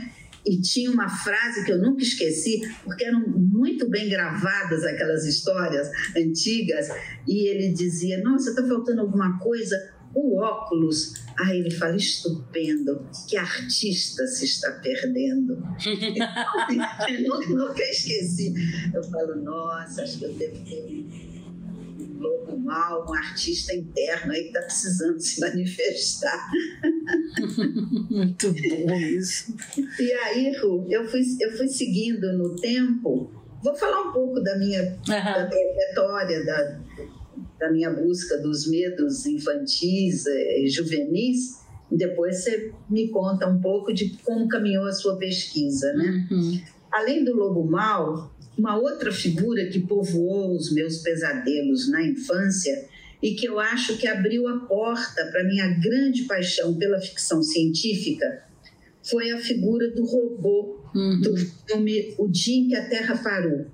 E 0.47 0.61
tinha 0.61 0.91
uma 0.91 1.09
frase 1.09 1.65
que 1.65 1.73
eu 1.73 1.79
nunca 1.79 2.03
esqueci, 2.03 2.61
porque 2.83 3.05
eram 3.05 3.21
muito 3.29 3.88
bem 3.91 4.09
gravadas 4.09 4.83
aquelas 4.85 5.27
histórias 5.27 5.91
antigas. 6.17 6.88
E 7.27 7.49
ele 7.49 7.73
dizia: 7.73 8.23
Nossa, 8.23 8.50
está 8.50 8.67
faltando 8.67 9.03
alguma 9.03 9.38
coisa? 9.38 9.77
O 10.15 10.41
óculos 10.41 11.15
Aí 11.38 11.61
ele 11.61 11.71
fala: 11.71 11.97
estupendo, 11.97 13.07
que 13.28 13.37
artista 13.37 14.26
se 14.26 14.45
está 14.45 14.73
perdendo. 14.83 15.62
eu 17.09 17.49
nunca 17.50 17.83
esqueci. 17.83 18.54
Eu 18.92 19.04
falo: 19.04 19.37
nossa, 19.37 20.02
acho 20.02 20.18
que 20.18 20.25
eu 20.25 20.35
devo 20.35 20.64
ter 20.64 21.28
lobo 22.18 22.59
mal, 22.59 23.07
um 23.09 23.14
artista 23.14 23.73
interno 23.75 24.33
aí 24.33 24.42
que 24.42 24.49
está 24.49 24.62
precisando 24.62 25.21
se 25.21 25.40
manifestar. 25.40 26.50
Muito 28.11 28.52
bom 28.52 28.95
isso. 28.95 29.54
E 29.99 30.12
aí, 30.12 30.57
Ru, 30.59 30.87
eu 30.90 31.09
fui, 31.09 31.23
eu 31.40 31.57
fui 31.57 31.68
seguindo 31.68 32.33
no 32.37 32.57
tempo. 32.57 33.30
Vou 33.62 33.75
falar 33.76 34.02
um 34.02 34.12
pouco 34.12 34.40
da 34.40 34.57
minha 34.59 34.83
uhum. 34.83 35.04
da 35.07 35.47
trajetória, 35.47 36.45
da, 36.45 36.80
da 37.59 37.71
minha 37.71 37.91
busca 37.91 38.38
dos 38.38 38.69
medos 38.69 39.27
infantis 39.27 40.27
e 40.27 40.65
eh, 40.65 40.69
juvenis. 40.69 41.59
Depois 41.91 42.43
você 42.45 42.73
me 42.88 43.09
conta 43.09 43.49
um 43.49 43.61
pouco 43.61 43.93
de 43.93 44.11
como 44.25 44.49
caminhou 44.49 44.85
a 44.85 44.93
sua 44.93 45.17
pesquisa, 45.17 45.93
né? 45.95 46.29
Uhum. 46.31 46.61
Além 46.93 47.25
do 47.25 47.35
lobo 47.35 47.65
mal, 47.65 48.35
uma 48.57 48.77
outra 48.77 49.11
figura 49.11 49.67
que 49.67 49.81
povoou 49.81 50.55
os 50.55 50.73
meus 50.73 50.99
pesadelos 50.99 51.88
na 51.91 52.05
infância 52.05 52.87
e 53.23 53.35
que 53.35 53.47
eu 53.47 53.59
acho 53.59 53.97
que 53.99 54.07
abriu 54.07 54.47
a 54.47 54.61
porta 54.61 55.27
para 55.27 55.45
minha 55.45 55.69
grande 55.81 56.25
paixão 56.25 56.75
pela 56.75 57.00
ficção 57.00 57.43
científica 57.43 58.49
foi 59.09 59.31
a 59.31 59.38
figura 59.38 59.91
do 59.91 60.05
robô 60.05 60.81
uhum. 60.95 61.21
do 61.21 61.37
filme 61.37 62.15
O 62.19 62.29
Dia 62.29 62.57
em 62.57 62.69
que 62.69 62.77
a 62.77 62.88
Terra 62.88 63.17
Parou. 63.17 63.67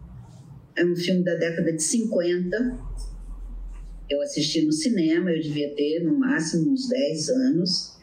É 0.76 0.85
um 0.85 0.95
filme 0.97 1.23
da 1.25 1.35
década 1.35 1.73
de 1.73 1.83
50. 1.83 2.79
Eu 4.08 4.20
assisti 4.23 4.62
no 4.62 4.73
cinema, 4.73 5.30
eu 5.30 5.40
devia 5.40 5.75
ter 5.75 6.02
no 6.04 6.18
máximo 6.18 6.73
uns 6.73 6.88
10 6.88 7.28
anos. 7.30 7.96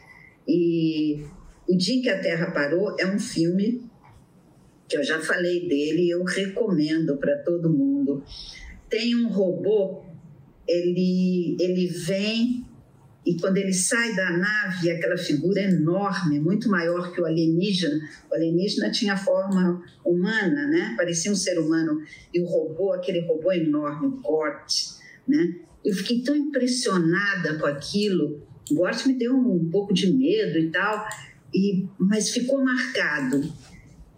E 0.46 1.24
O 1.68 1.76
Dia 1.76 2.02
que 2.02 2.08
a 2.08 2.20
Terra 2.20 2.50
Parou 2.50 2.96
é 2.98 3.06
um 3.06 3.18
filme 3.18 3.88
que 4.88 4.96
eu 4.96 5.04
já 5.04 5.20
falei 5.20 5.68
dele 5.68 6.02
e 6.02 6.10
eu 6.10 6.22
recomendo 6.24 7.16
para 7.16 7.38
todo 7.38 7.72
mundo. 7.72 8.22
Tem 8.90 9.16
um 9.16 9.28
robô, 9.28 10.02
ele, 10.68 11.56
ele 11.58 11.86
vem 11.86 12.66
e 13.24 13.36
quando 13.40 13.56
ele 13.56 13.72
sai 13.72 14.14
da 14.16 14.36
nave, 14.36 14.90
aquela 14.90 15.16
figura 15.16 15.62
enorme, 15.62 16.40
muito 16.40 16.68
maior 16.68 17.12
que 17.12 17.20
o 17.20 17.24
alienígena. 17.24 18.00
O 18.28 18.34
alienígena 18.34 18.90
tinha 18.90 19.16
forma 19.16 19.80
humana, 20.04 20.66
né? 20.66 20.94
Parecia 20.96 21.30
um 21.30 21.36
ser 21.36 21.58
humano. 21.58 22.02
E 22.34 22.40
o 22.40 22.44
robô, 22.44 22.92
aquele 22.92 23.20
robô 23.20 23.52
enorme, 23.52 24.08
o 24.08 24.20
Gort, 24.20 24.98
né? 25.26 25.60
Eu 25.84 25.94
fiquei 25.94 26.22
tão 26.22 26.36
impressionada 26.36 27.58
com 27.58 27.66
aquilo. 27.66 28.46
O 28.70 29.08
me 29.08 29.14
deu 29.14 29.34
um 29.34 29.68
pouco 29.70 29.92
de 29.92 30.12
medo 30.12 30.58
e 30.58 30.70
tal, 30.70 31.06
e, 31.52 31.86
mas 31.98 32.30
ficou 32.30 32.64
marcado. 32.64 33.42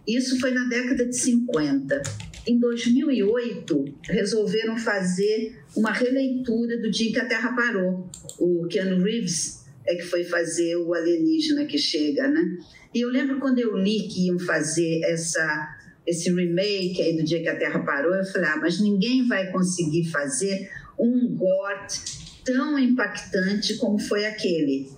Isso 0.07 0.39
foi 0.39 0.51
na 0.51 0.65
década 0.67 1.05
de 1.05 1.17
50. 1.17 2.01
Em 2.47 2.59
2008, 2.59 3.85
resolveram 4.03 4.77
fazer 4.77 5.57
uma 5.75 5.91
releitura 5.91 6.79
do 6.79 6.91
dia 6.91 7.11
que 7.11 7.19
a 7.19 7.25
Terra 7.25 7.53
parou. 7.53 8.07
O 8.39 8.67
Keanu 8.67 9.03
Reeves 9.03 9.65
é 9.85 9.95
que 9.95 10.03
foi 10.03 10.23
fazer 10.23 10.75
o 10.77 10.93
alienígena 10.93 11.65
que 11.65 11.77
chega, 11.77 12.27
né? 12.27 12.57
E 12.93 13.01
eu 13.01 13.09
lembro 13.09 13.39
quando 13.39 13.59
eu 13.59 13.75
li 13.75 14.07
que 14.07 14.27
iam 14.27 14.39
fazer 14.39 15.01
essa 15.03 15.75
esse 16.05 16.31
remake 16.31 17.01
aí 17.01 17.17
do 17.17 17.23
dia 17.23 17.41
que 17.41 17.49
a 17.49 17.57
Terra 17.57 17.79
parou, 17.79 18.13
eu 18.13 18.23
falei, 18.25 18.47
ah, 18.47 18.57
mas 18.57 18.79
ninguém 18.79 19.27
vai 19.27 19.51
conseguir 19.51 20.05
fazer 20.11 20.69
um 20.99 21.35
Gort 21.35 21.99
tão 22.43 22.77
impactante 22.77 23.75
como 23.77 23.99
foi 23.99 24.25
aquele. 24.25 24.89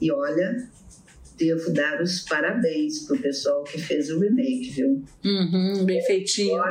E 0.00 0.12
olha, 0.12 0.68
devo 1.38 1.72
dar 1.72 2.02
os 2.02 2.20
parabéns 2.20 3.00
pro 3.00 3.18
pessoal 3.18 3.64
que 3.64 3.78
fez 3.78 4.10
o 4.10 4.18
remake, 4.18 4.70
viu? 4.70 5.04
Uhum, 5.24 5.84
bem 5.84 6.02
feitinho. 6.04 6.62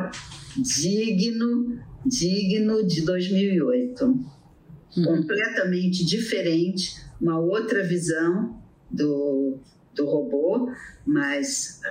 Digno, 0.58 1.80
digno 2.06 2.86
de 2.86 3.02
2008. 3.02 4.06
Uhum. 4.06 5.04
Completamente 5.04 6.06
diferente, 6.06 6.96
uma 7.20 7.40
outra 7.40 7.84
visão 7.84 8.62
do, 8.90 9.58
do 9.94 10.06
robô, 10.06 10.72
mas 11.06 11.82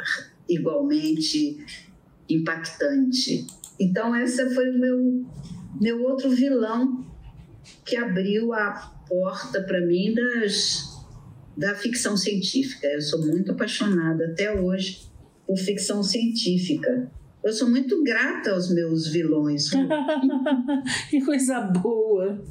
igualmente 0.48 1.64
impactante. 2.28 3.46
Então, 3.78 4.16
esse 4.16 4.54
foi 4.54 4.70
o 4.70 4.78
meu, 4.78 5.26
meu 5.80 6.02
outro 6.02 6.30
vilão 6.30 7.04
que 7.84 7.96
abriu 7.96 8.52
a 8.52 8.92
porta 9.08 9.62
para 9.62 9.80
mim 9.80 10.14
das 10.14 10.94
da 11.56 11.74
ficção 11.74 12.16
científica. 12.16 12.86
Eu 12.86 13.00
sou 13.00 13.24
muito 13.24 13.52
apaixonada 13.52 14.26
até 14.26 14.52
hoje 14.52 15.08
por 15.46 15.56
ficção 15.56 16.02
científica. 16.02 17.10
Eu 17.44 17.52
sou 17.52 17.68
muito 17.68 18.02
grata 18.02 18.52
aos 18.52 18.72
meus 18.72 19.06
vilões. 19.08 19.68
que 21.10 21.20
coisa 21.20 21.60
boa! 21.60 22.42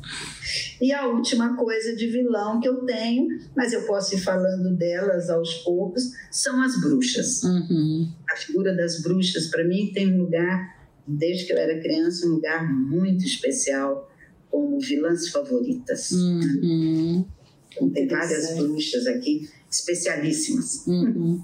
E 0.79 0.93
a 0.93 1.07
última 1.07 1.55
coisa 1.57 1.95
de 1.95 2.07
vilão 2.07 2.59
que 2.59 2.67
eu 2.67 2.85
tenho, 2.85 3.27
mas 3.55 3.73
eu 3.73 3.87
posso 3.87 4.13
ir 4.13 4.19
falando 4.19 4.75
delas 4.77 5.31
aos 5.31 5.55
poucos, 5.63 6.11
são 6.29 6.61
as 6.61 6.79
bruxas. 6.79 7.41
Uhum. 7.41 8.07
A 8.31 8.35
figura 8.35 8.75
das 8.75 9.01
bruxas, 9.01 9.47
para 9.47 9.63
mim, 9.63 9.91
tem 9.91 10.13
um 10.13 10.21
lugar, 10.25 10.82
desde 11.07 11.45
que 11.45 11.53
eu 11.53 11.57
era 11.57 11.79
criança, 11.81 12.25
um 12.27 12.31
lugar 12.31 12.71
muito 12.71 13.25
especial 13.25 14.09
como 14.49 14.79
vilãs 14.79 15.29
favoritas. 15.29 16.11
Uhum. 16.11 17.25
Então, 17.71 17.89
tem 17.89 18.07
várias 18.07 18.55
bruxas 18.55 19.07
aqui, 19.07 19.49
especialíssimas. 19.69 20.85
Uhum. 20.85 21.43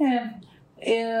É, 0.00 0.42
é, 0.84 1.14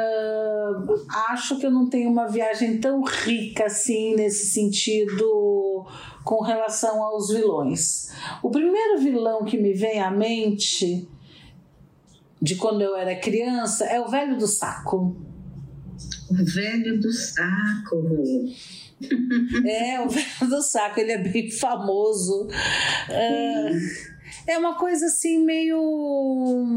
acho 1.28 1.58
que 1.58 1.66
eu 1.66 1.70
não 1.70 1.88
tenho 1.88 2.10
uma 2.10 2.26
viagem 2.26 2.78
tão 2.78 3.02
rica 3.02 3.66
assim 3.66 4.14
nesse 4.14 4.46
sentido 4.46 5.84
com 6.24 6.42
relação 6.42 7.02
aos 7.02 7.28
vilões. 7.28 8.08
O 8.42 8.50
primeiro 8.50 8.98
vilão 8.98 9.44
que 9.44 9.58
me 9.58 9.72
vem 9.72 10.00
à 10.00 10.10
mente 10.10 11.08
de 12.40 12.56
quando 12.56 12.82
eu 12.82 12.96
era 12.96 13.14
criança 13.14 13.84
é 13.84 14.00
o 14.00 14.08
velho 14.08 14.36
do 14.36 14.46
saco. 14.46 15.16
O 16.30 16.44
velho 16.44 17.00
do 17.00 17.12
saco. 17.12 18.02
É, 19.66 20.00
o 20.00 20.08
velho 20.08 20.48
do 20.48 20.62
saco, 20.62 21.00
ele 21.00 21.10
é 21.10 21.18
bem 21.18 21.50
famoso. 21.50 22.46
É, 23.10 23.72
é 24.46 24.58
uma 24.58 24.76
coisa 24.76 25.06
assim 25.06 25.44
meio 25.44 25.76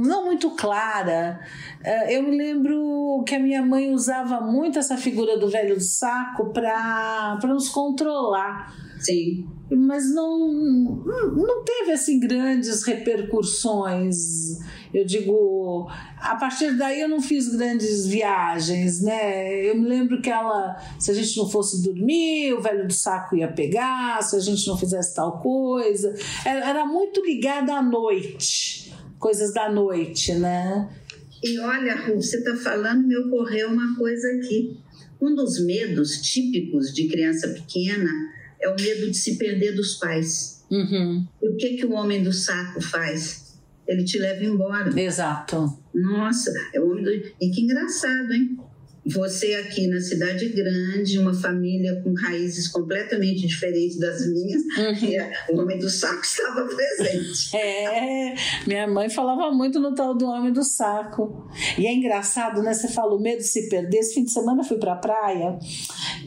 não 0.03 0.25
muito 0.25 0.49
clara. 0.51 1.39
É, 1.83 2.17
eu 2.17 2.23
me 2.23 2.35
lembro 2.35 3.23
que 3.27 3.35
a 3.35 3.39
minha 3.39 3.61
mãe 3.61 3.93
usava 3.93 4.41
muito 4.41 4.79
essa 4.79 4.97
figura 4.97 5.37
do 5.37 5.47
velho 5.47 5.75
do 5.75 5.83
saco 5.83 6.51
para 6.51 7.37
nos 7.43 7.69
controlar. 7.69 8.73
Sim 8.99 9.47
mas 9.69 10.13
não, 10.13 11.03
não 11.35 11.63
teve 11.63 11.91
assim 11.91 12.19
grandes 12.19 12.83
repercussões. 12.83 14.59
Eu 14.93 15.03
digo, 15.05 15.89
a 16.19 16.35
partir 16.35 16.77
daí 16.77 17.01
eu 17.01 17.09
não 17.09 17.19
fiz 17.19 17.49
grandes 17.55 18.05
viagens, 18.05 19.01
né? 19.01 19.65
Eu 19.65 19.75
me 19.75 19.87
lembro 19.87 20.21
que 20.21 20.29
ela, 20.29 20.77
se 20.99 21.09
a 21.09 21.13
gente 21.13 21.35
não 21.37 21.49
fosse 21.49 21.81
dormir, 21.83 22.53
o 22.53 22.61
velho 22.61 22.87
do 22.87 22.93
saco 22.93 23.35
ia 23.35 23.47
pegar, 23.47 24.21
se 24.21 24.35
a 24.35 24.39
gente 24.39 24.67
não 24.67 24.77
fizesse 24.77 25.15
tal 25.15 25.39
coisa. 25.39 26.13
Era, 26.45 26.69
era 26.69 26.85
muito 26.85 27.25
ligada 27.25 27.73
à 27.73 27.81
noite, 27.81 28.93
coisas 29.17 29.51
da 29.51 29.69
noite, 29.69 30.33
né? 30.35 30.87
E 31.43 31.59
olha, 31.59 31.95
Ru, 31.95 32.21
você 32.21 32.37
está 32.37 32.55
falando, 32.55 33.07
me 33.07 33.17
ocorreu 33.17 33.69
uma 33.69 33.97
coisa 33.97 34.27
aqui. 34.37 34.77
Um 35.19 35.33
dos 35.33 35.63
medos 35.65 36.21
típicos 36.21 36.93
de 36.93 37.07
criança 37.07 37.47
pequena 37.49 38.34
é 38.61 38.69
o 38.69 38.75
medo 38.75 39.09
de 39.09 39.17
se 39.17 39.37
perder 39.37 39.73
dos 39.73 39.95
pais. 39.95 40.65
Uhum. 40.69 41.27
E 41.41 41.49
o 41.49 41.55
que, 41.57 41.77
que 41.77 41.85
o 41.85 41.93
homem 41.93 42.23
do 42.23 42.33
saco 42.33 42.81
faz? 42.81 43.55
Ele 43.87 44.03
te 44.03 44.17
leva 44.17 44.43
embora. 44.43 44.99
Exato. 44.99 45.79
Nossa, 45.93 46.51
é 46.73 46.79
o 46.79 46.89
homem 46.91 47.03
do... 47.03 47.11
E 47.11 47.51
que 47.51 47.61
engraçado, 47.61 48.33
hein? 48.33 48.57
Você 49.05 49.53
aqui 49.55 49.87
na 49.87 49.99
cidade 50.01 50.49
grande, 50.49 51.19
uma 51.19 51.33
família 51.33 52.01
com 52.03 52.13
raízes 52.13 52.67
completamente 52.67 53.45
diferentes 53.45 53.99
das 53.99 54.25
minhas, 54.27 54.61
uhum. 54.77 55.09
e 55.09 55.53
o 55.53 55.61
homem 55.61 55.77
do 55.77 55.89
saco 55.89 56.21
estava 56.25 56.65
presente. 56.65 57.55
É, 57.55 58.33
minha 58.65 58.87
mãe 58.87 59.09
falava 59.09 59.51
muito 59.51 59.79
no 59.79 59.93
tal 59.93 60.15
do 60.15 60.25
homem 60.25 60.51
do 60.51 60.63
saco. 60.63 61.47
E 61.77 61.85
é 61.85 61.93
engraçado, 61.93 62.63
né? 62.63 62.73
Você 62.73 62.87
falou 62.87 63.19
medo 63.19 63.37
de 63.37 63.47
se 63.47 63.69
perder. 63.69 63.99
Esse 63.99 64.15
fim 64.15 64.23
de 64.23 64.31
semana 64.31 64.61
eu 64.61 64.65
fui 64.65 64.77
pra 64.77 64.95
praia 64.95 65.57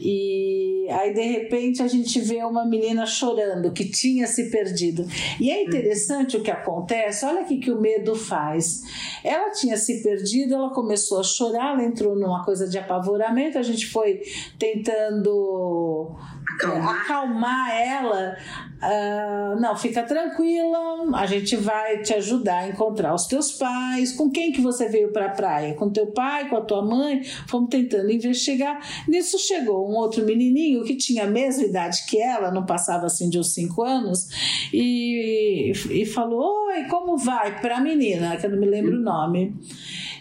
e 0.01 0.87
aí 0.89 1.13
de 1.13 1.21
repente 1.21 1.81
a 1.81 1.87
gente 1.87 2.19
vê 2.21 2.43
uma 2.43 2.65
menina 2.65 3.05
chorando 3.05 3.71
que 3.71 3.85
tinha 3.85 4.25
se 4.27 4.49
perdido. 4.49 5.05
E 5.39 5.51
é 5.51 5.63
interessante 5.63 6.37
o 6.37 6.41
que 6.41 6.51
acontece. 6.51 7.25
Olha 7.25 7.41
o 7.41 7.45
que 7.45 7.71
o 7.71 7.81
medo 7.81 8.15
faz. 8.15 8.83
Ela 9.23 9.51
tinha 9.51 9.75
se 9.77 10.01
perdido, 10.01 10.55
ela 10.55 10.69
começou 10.69 11.19
a 11.19 11.23
chorar, 11.23 11.73
ela 11.73 11.83
entrou 11.83 12.15
numa 12.15 12.43
coisa 12.45 12.68
de 12.69 12.77
apavoramento, 12.77 13.57
a 13.57 13.63
gente 13.63 13.87
foi 13.87 14.21
tentando 14.57 16.15
acalmar, 16.55 17.01
acalmar 17.01 17.71
ela. 17.71 18.37
Uh, 18.81 19.59
não, 19.59 19.75
fica 19.75 20.03
tranquila, 20.03 20.79
a 21.13 21.25
gente 21.25 21.57
vai 21.57 22.01
te 22.01 22.13
ajudar 22.13 22.59
a 22.59 22.67
encontrar 22.69 23.13
os 23.13 23.25
teus 23.25 23.51
pais. 23.51 24.13
Com 24.13 24.29
quem 24.29 24.51
que 24.51 24.61
você 24.61 24.87
veio 24.87 25.11
para 25.11 25.25
a 25.25 25.29
praia? 25.29 25.73
Com 25.73 25.89
teu 25.89 26.07
pai, 26.07 26.47
com 26.47 26.55
a 26.55 26.61
tua 26.61 26.81
mãe? 26.81 27.21
Fomos 27.47 27.69
tentando 27.69 28.09
investigar. 28.09 28.79
Nisso 29.07 29.37
chegou 29.37 29.89
um 29.89 29.95
outro 29.95 30.25
menininho 30.25 30.83
que 30.83 30.95
tinha 30.95 31.25
a 31.25 31.27
mesma 31.27 31.63
idade 31.63 32.05
que 32.07 32.21
ela, 32.21 32.51
não 32.51 32.65
passava 32.65 33.05
assim 33.05 33.29
de 33.29 33.37
uns 33.37 33.53
5 33.53 33.83
anos, 33.83 34.27
e, 34.73 35.73
e 35.89 36.05
falou: 36.05 36.67
Oi, 36.67 36.85
como 36.85 37.17
vai? 37.17 37.59
Para 37.59 37.77
a 37.77 37.81
menina, 37.81 38.37
que 38.37 38.45
eu 38.45 38.51
não 38.51 38.59
me 38.59 38.67
lembro 38.67 38.95
o 38.95 39.01
nome. 39.01 39.55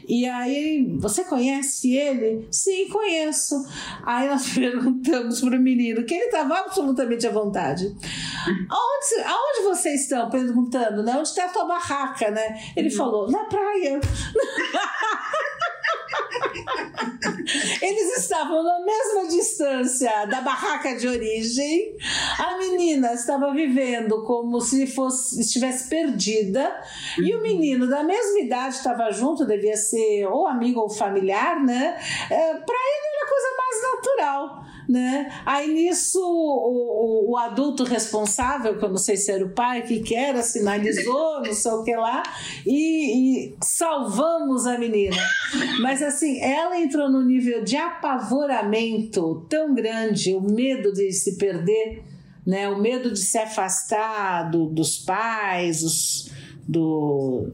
E 0.09 0.27
aí, 0.27 0.97
você 0.99 1.23
conhece 1.25 1.95
ele? 1.95 2.49
Sim, 2.51 2.89
conheço. 2.89 3.55
Aí 4.03 4.27
nós 4.27 4.49
perguntamos 4.55 5.41
para 5.41 5.57
o 5.57 5.61
menino, 5.61 6.05
que 6.05 6.15
ele 6.15 6.25
estava 6.25 6.59
absolutamente 6.61 7.27
à 7.27 7.31
vontade. 7.31 7.85
Aonde, 7.85 9.23
aonde 9.27 9.63
vocês 9.65 10.03
estão? 10.03 10.31
Perguntando, 10.31 11.03
né? 11.03 11.13
Onde 11.13 11.29
está 11.29 11.45
a 11.45 11.49
tua 11.51 11.67
barraca, 11.67 12.31
né? 12.31 12.59
Ele 12.75 12.91
falou, 12.91 13.31
na 13.31 13.45
praia. 13.45 14.01
Eles 17.81 18.19
estavam 18.19 18.63
na 18.63 18.81
mesma 18.81 19.27
distância 19.29 20.27
da 20.27 20.41
barraca 20.41 20.97
de 20.97 21.09
origem. 21.09 21.97
A 22.39 22.59
menina 22.59 23.13
estava 23.13 23.53
vivendo 23.53 24.23
como 24.25 24.61
se 24.61 24.87
fosse 24.87 25.41
estivesse 25.41 25.89
perdida 25.89 26.75
e 27.19 27.35
o 27.35 27.43
menino 27.43 27.89
da 27.89 28.03
mesma 28.03 28.41
idade 28.41 28.75
estava 28.77 29.11
junto, 29.11 29.47
devia 29.47 29.77
ser 29.77 30.27
ou 30.27 30.47
amigo 30.47 30.81
ou 30.81 30.91
familiar, 30.91 31.61
né? 31.65 31.99
É, 32.31 32.55
Para 32.55 32.77
ele 32.77 33.09
era 33.15 33.25
a 33.25 33.29
coisa 33.29 33.49
mais 33.57 33.83
natural 33.95 34.68
né? 34.89 35.31
Aí 35.45 35.73
nisso 35.73 36.19
o, 36.19 37.27
o, 37.27 37.33
o, 37.33 37.37
adulto 37.37 37.85
responsável, 37.85 38.79
que 38.79 38.85
eu 38.85 38.89
não 38.89 38.97
sei 38.97 39.17
se 39.17 39.31
era 39.31 39.45
o 39.45 39.51
pai 39.51 39.83
que, 39.83 40.01
que 40.01 40.15
era, 40.15 40.43
sinalizou, 40.43 41.43
não 41.45 41.53
sei 41.53 41.73
o 41.73 41.85
que 41.85 41.95
lá, 41.95 42.23
e, 42.65 43.51
e 43.51 43.57
salvamos 43.63 44.67
a 44.67 44.79
menina. 44.79 45.17
Mas 45.83 46.03
assim, 46.03 46.41
ela 46.41 46.81
entrou 46.81 47.11
no 47.11 47.23
nível 47.23 47.63
de 47.63 47.77
apavoramento 47.77 49.47
tão 49.51 49.75
grande, 49.75 50.35
o 50.35 50.41
medo 50.41 50.93
de 50.93 51.13
se 51.13 51.37
perder, 51.37 52.03
né? 52.47 52.67
O 52.71 52.81
medo 52.81 53.13
de 53.13 53.21
se 53.21 53.37
afastar 53.37 54.51
do, 54.51 54.67
dos 54.67 54.97
pais, 54.97 55.83
os, 55.83 56.31
do, 56.67 57.53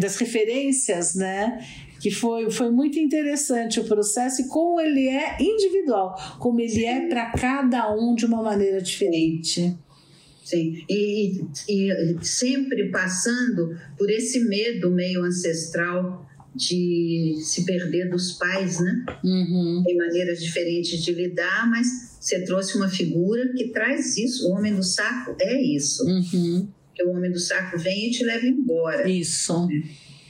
das 0.00 0.16
referências, 0.16 1.14
né? 1.14 1.64
Que 2.00 2.10
foi, 2.10 2.50
foi 2.50 2.70
muito 2.70 2.98
interessante 2.98 3.80
o 3.80 3.84
processo 3.84 4.42
e 4.42 4.48
como 4.48 4.80
ele 4.80 5.08
é 5.08 5.36
individual, 5.40 6.14
como 6.38 6.60
ele 6.60 6.84
é 6.84 7.08
para 7.08 7.30
cada 7.32 7.94
um 7.94 8.14
de 8.14 8.24
uma 8.26 8.42
maneira 8.42 8.80
diferente. 8.80 9.76
Sim, 10.44 10.82
e, 10.88 11.42
e, 11.68 12.16
sempre 12.22 12.90
passando 12.90 13.76
por 13.98 14.10
esse 14.10 14.40
medo 14.48 14.90
meio 14.90 15.22
ancestral 15.22 16.26
de 16.54 17.34
se 17.42 17.64
perder 17.66 18.08
dos 18.08 18.32
pais, 18.32 18.80
né? 18.80 19.04
Uhum. 19.22 19.82
Tem 19.84 19.96
maneiras 19.96 20.42
diferentes 20.42 21.04
de 21.04 21.12
lidar, 21.12 21.68
mas 21.68 22.16
você 22.18 22.42
trouxe 22.44 22.76
uma 22.76 22.88
figura 22.88 23.52
que 23.52 23.68
traz 23.68 24.16
isso. 24.16 24.48
O 24.48 24.52
homem 24.52 24.74
do 24.74 24.82
saco 24.82 25.36
é 25.40 25.60
isso. 25.60 26.04
Uhum. 26.04 26.68
Que 26.94 27.04
o 27.04 27.10
homem 27.10 27.30
do 27.30 27.38
saco 27.38 27.78
vem 27.78 28.08
e 28.08 28.10
te 28.10 28.24
leva 28.24 28.46
embora. 28.46 29.08
Isso. 29.08 29.66
Né? 29.66 29.82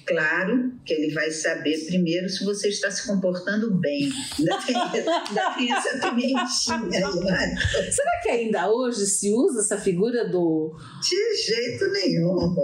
Claro 0.08 0.72
que 0.86 0.94
ele 0.94 1.12
vai 1.12 1.30
saber 1.30 1.84
primeiro 1.84 2.30
se 2.30 2.42
você 2.42 2.68
está 2.68 2.90
se 2.90 3.06
comportando 3.06 3.74
bem. 3.74 4.10
Ainda 4.38 4.56
tem, 4.62 4.74
ainda 4.74 5.50
tem 5.54 5.72
essa 5.72 5.98
pimentinha. 5.98 6.40
Será 7.92 8.20
que 8.22 8.30
ainda 8.30 8.70
hoje 8.70 9.04
se 9.04 9.30
usa 9.30 9.60
essa 9.60 9.76
figura 9.76 10.26
do. 10.26 10.74
De 11.02 11.36
jeito 11.44 11.92
nenhum. 11.92 12.54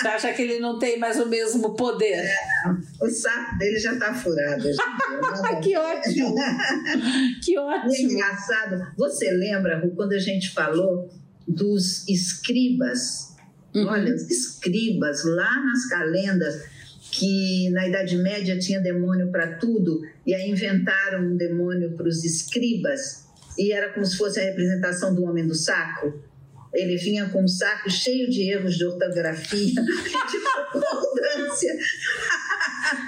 Você 0.00 0.08
acha 0.08 0.32
que 0.32 0.40
ele 0.40 0.60
não 0.60 0.78
tem 0.78 0.98
mais 0.98 1.20
o 1.20 1.26
mesmo 1.26 1.76
poder? 1.76 2.24
É, 2.24 2.34
o 3.02 3.10
saco 3.10 3.58
dele 3.58 3.78
já 3.78 3.92
está 3.92 4.14
furado. 4.14 4.64
que 5.62 5.76
ótimo! 5.76 6.34
que 7.44 7.58
ótimo! 7.58 7.92
E 7.92 7.96
é 7.96 8.02
engraçado. 8.02 8.76
Você 8.96 9.30
lembra, 9.30 9.82
quando 9.94 10.12
a 10.12 10.18
gente 10.18 10.54
falou 10.54 11.10
dos 11.46 12.08
escribas? 12.08 13.29
Uhum. 13.74 13.86
Olha, 13.86 14.10
escribas 14.10 15.24
lá 15.24 15.64
nas 15.64 15.86
calendas, 15.88 16.62
que 17.10 17.70
na 17.70 17.88
Idade 17.88 18.16
Média 18.16 18.58
tinha 18.58 18.80
demônio 18.80 19.30
para 19.30 19.58
tudo, 19.58 20.00
e 20.26 20.34
aí 20.34 20.50
inventaram 20.50 21.24
um 21.24 21.36
demônio 21.36 21.92
para 21.96 22.08
os 22.08 22.24
escribas, 22.24 23.26
e 23.58 23.72
era 23.72 23.92
como 23.92 24.04
se 24.06 24.16
fosse 24.16 24.40
a 24.40 24.44
representação 24.44 25.14
do 25.14 25.24
homem 25.24 25.46
do 25.46 25.54
saco. 25.54 26.20
Ele 26.72 26.96
vinha 26.96 27.28
com 27.28 27.42
um 27.42 27.48
saco 27.48 27.90
cheio 27.90 28.30
de 28.30 28.48
erros 28.48 28.76
de 28.76 28.84
ortografia, 28.84 29.74
de 29.74 30.40
concordância. 30.72 31.76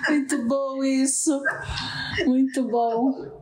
Muito 0.08 0.46
bom 0.48 0.82
isso. 0.82 1.40
Muito 2.26 2.68
bom. 2.68 3.40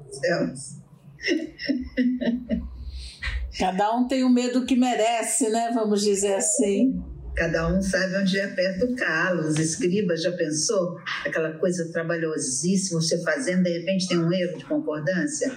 Cada 3.59 3.95
um 3.97 4.07
tem 4.07 4.25
o 4.25 4.31
medo 4.31 4.65
que 4.65 4.77
merece, 4.77 5.49
né? 5.49 5.71
Vamos 5.75 6.03
dizer 6.03 6.35
assim. 6.35 7.03
Cada 7.41 7.67
um 7.69 7.81
sabe 7.81 8.19
onde 8.19 8.39
aperta 8.39 8.85
o 8.85 8.95
calo. 8.95 9.49
Os 9.49 9.59
escribas, 9.59 10.23
já 10.23 10.31
pensou? 10.33 11.01
Aquela 11.25 11.53
coisa 11.53 11.91
trabalhosíssima, 11.91 13.01
você 13.01 13.23
fazendo, 13.23 13.63
de 13.63 13.79
repente 13.79 14.07
tem 14.07 14.19
um 14.19 14.31
erro 14.31 14.59
de 14.59 14.67
concordância. 14.67 15.51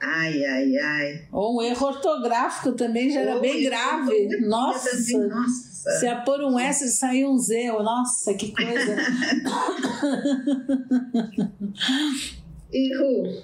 Ai, 0.00 0.42
ai, 0.46 0.78
ai. 0.78 1.28
Ou 1.30 1.58
um 1.58 1.62
erro 1.62 1.88
ortográfico 1.88 2.72
também 2.72 3.10
já 3.10 3.20
era 3.20 3.34
Ou 3.34 3.42
bem 3.42 3.64
grave. 3.64 4.28
Nossa. 4.46 4.96
Também, 4.96 5.28
nossa. 5.28 5.90
Se 6.00 6.06
a 6.06 6.22
pôr 6.22 6.40
um 6.40 6.58
S 6.58 6.86
e 6.86 6.88
sair 6.88 7.26
um 7.26 7.36
Z, 7.36 7.72
nossa, 7.72 8.32
que 8.32 8.50
coisa. 8.50 8.96
e 12.72 12.96
Ru, 12.96 13.42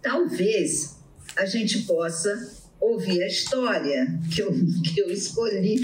talvez 0.00 0.96
a 1.36 1.44
gente 1.44 1.82
possa 1.82 2.58
ouvir 2.80 3.22
a 3.22 3.26
história 3.26 4.06
que 4.34 4.40
eu, 4.40 4.50
que 4.82 5.00
eu 5.00 5.10
escolhi 5.10 5.76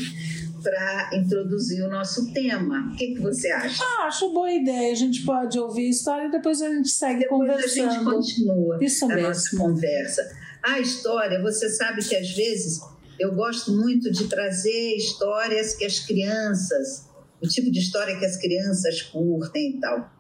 para 0.63 1.11
introduzir 1.15 1.85
o 1.85 1.89
nosso 1.89 2.33
tema. 2.33 2.91
O 2.93 2.97
que, 2.97 3.15
que 3.15 3.21
você 3.21 3.51
acha? 3.51 3.85
Ah, 3.85 4.07
acho 4.07 4.33
boa 4.33 4.51
ideia. 4.51 4.91
A 4.91 4.97
gente 4.97 5.25
pode 5.25 5.59
ouvir 5.59 5.87
a 5.87 5.91
história 5.91 6.27
e 6.27 6.31
depois 6.31 6.61
a 6.63 6.69
gente 6.69 6.89
segue 6.89 7.21
depois 7.21 7.51
conversando. 7.51 7.89
a 7.89 7.93
gente 7.93 8.05
continua 8.05 8.79
Isso 8.83 9.05
a 9.05 9.09
mesmo. 9.09 9.29
nossa 9.29 9.57
conversa. 9.57 10.37
A 10.63 10.81
história, 10.81 11.41
você 11.41 11.69
sabe 11.69 12.03
que 12.03 12.17
às 12.17 12.31
vezes 12.31 12.81
eu 13.21 13.35
gosto 13.35 13.73
muito 13.73 14.11
de 14.11 14.27
trazer 14.27 14.97
histórias 14.97 15.75
que 15.75 15.85
as 15.85 16.01
crianças, 16.01 17.07
o 17.41 17.47
tipo 17.47 17.71
de 17.71 17.79
história 17.79 18.19
que 18.19 18.25
as 18.25 18.37
crianças 18.37 19.03
curtem 19.03 19.77
e 19.77 19.81
tal. 19.81 20.11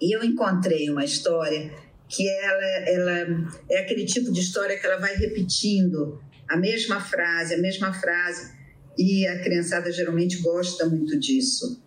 E 0.00 0.14
eu 0.14 0.24
encontrei 0.24 0.90
uma 0.90 1.04
história 1.04 1.72
que 2.14 2.28
ela, 2.28 2.64
ela 2.88 3.48
é 3.70 3.78
aquele 3.78 4.04
tipo 4.04 4.32
de 4.32 4.40
história 4.40 4.78
que 4.78 4.86
ela 4.86 4.98
vai 4.98 5.14
repetindo 5.16 6.20
a 6.48 6.56
mesma 6.56 7.00
frase, 7.00 7.54
a 7.54 7.58
mesma 7.58 7.92
frase, 7.92 8.52
e 8.96 9.26
a 9.26 9.40
criançada 9.40 9.90
geralmente 9.90 10.38
gosta 10.38 10.86
muito 10.86 11.18
disso, 11.18 11.82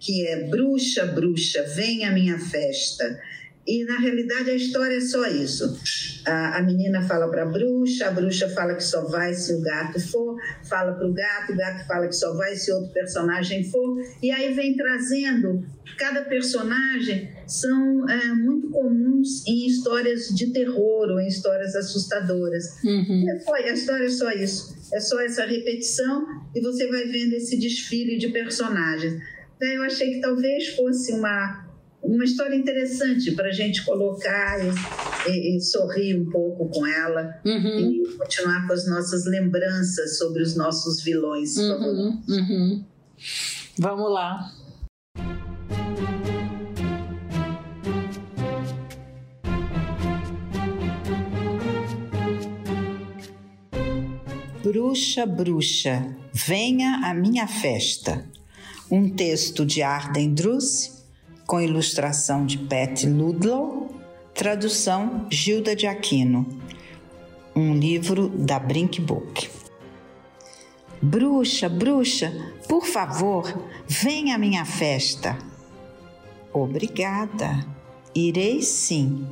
que 0.00 0.26
é 0.26 0.48
bruxa, 0.48 1.04
bruxa, 1.06 1.62
vem 1.74 2.04
à 2.04 2.10
minha 2.10 2.38
festa. 2.38 3.20
E 3.66 3.84
na 3.84 3.98
realidade 3.98 4.50
a 4.50 4.54
história 4.54 4.96
é 4.96 5.00
só 5.00 5.26
isso. 5.26 5.76
A, 6.24 6.58
a 6.58 6.62
menina 6.62 7.02
fala 7.02 7.28
para 7.28 7.42
a 7.42 7.46
bruxa, 7.46 8.06
a 8.06 8.10
bruxa 8.12 8.48
fala 8.48 8.74
que 8.74 8.84
só 8.84 9.04
vai 9.08 9.34
se 9.34 9.52
o 9.54 9.60
gato 9.60 10.00
for, 10.08 10.36
fala 10.68 10.92
para 10.92 11.06
o 11.06 11.12
gato, 11.12 11.52
o 11.52 11.56
gato 11.56 11.86
fala 11.86 12.06
que 12.06 12.14
só 12.14 12.32
vai 12.34 12.54
se 12.54 12.72
outro 12.72 12.92
personagem 12.92 13.64
for, 13.64 14.00
e 14.22 14.30
aí 14.30 14.54
vem 14.54 14.76
trazendo. 14.76 15.64
Cada 15.98 16.22
personagem 16.22 17.30
são 17.46 18.08
é, 18.08 18.26
muito 18.34 18.70
comuns 18.70 19.46
em 19.46 19.66
histórias 19.66 20.28
de 20.28 20.52
terror 20.52 21.10
ou 21.10 21.20
em 21.20 21.26
histórias 21.26 21.74
assustadoras. 21.74 22.82
Uhum. 22.84 23.24
É, 23.28 23.70
a 23.70 23.72
história 23.72 24.04
é 24.04 24.10
só 24.10 24.30
isso. 24.30 24.76
É 24.92 25.00
só 25.00 25.20
essa 25.20 25.44
repetição 25.44 26.24
e 26.54 26.60
você 26.60 26.86
vai 26.86 27.06
vendo 27.06 27.32
esse 27.32 27.56
desfile 27.58 28.18
de 28.18 28.28
personagens. 28.28 29.20
Daí 29.58 29.74
eu 29.74 29.82
achei 29.82 30.14
que 30.14 30.20
talvez 30.20 30.68
fosse 30.76 31.12
uma 31.12 31.65
uma 32.06 32.24
história 32.24 32.54
interessante 32.54 33.32
para 33.32 33.48
a 33.48 33.52
gente 33.52 33.84
colocar 33.84 34.58
e, 34.64 34.70
e, 35.30 35.56
e, 35.56 35.60
sorrir 35.60 36.14
um 36.14 36.30
pouco 36.30 36.68
com 36.68 36.86
ela 36.86 37.40
uhum. 37.44 38.02
e 38.04 38.16
continuar 38.16 38.66
com 38.66 38.72
as 38.72 38.86
nossas 38.88 39.26
lembranças 39.26 40.16
sobre 40.16 40.42
os 40.42 40.56
nossos 40.56 41.02
vilões. 41.02 41.56
Uhum. 41.56 42.22
Uhum. 42.28 42.84
Vamos 43.78 44.12
lá. 44.12 44.52
Bruxa, 54.62 55.26
bruxa, 55.26 56.16
venha 56.32 57.00
à 57.04 57.14
minha 57.14 57.46
festa. 57.46 58.24
Um 58.90 59.08
texto 59.08 59.64
de 59.66 59.82
Arden 59.82 60.34
Druce 60.34 60.95
com 61.46 61.60
ilustração 61.60 62.44
de 62.44 62.58
Pat 62.58 63.04
Ludlow, 63.04 63.88
Tradução 64.34 65.26
Gilda 65.30 65.76
de 65.76 65.86
Aquino. 65.86 66.46
Um 67.54 67.74
livro 67.74 68.28
da 68.28 68.58
Brink 68.58 69.00
Book. 69.00 69.48
Bruxa, 71.00 71.68
bruxa, 71.68 72.32
por 72.68 72.84
favor, 72.84 73.64
venha 73.86 74.34
à 74.34 74.38
minha 74.38 74.64
festa. 74.64 75.38
Obrigada. 76.52 77.64
Irei 78.14 78.62
sim, 78.62 79.26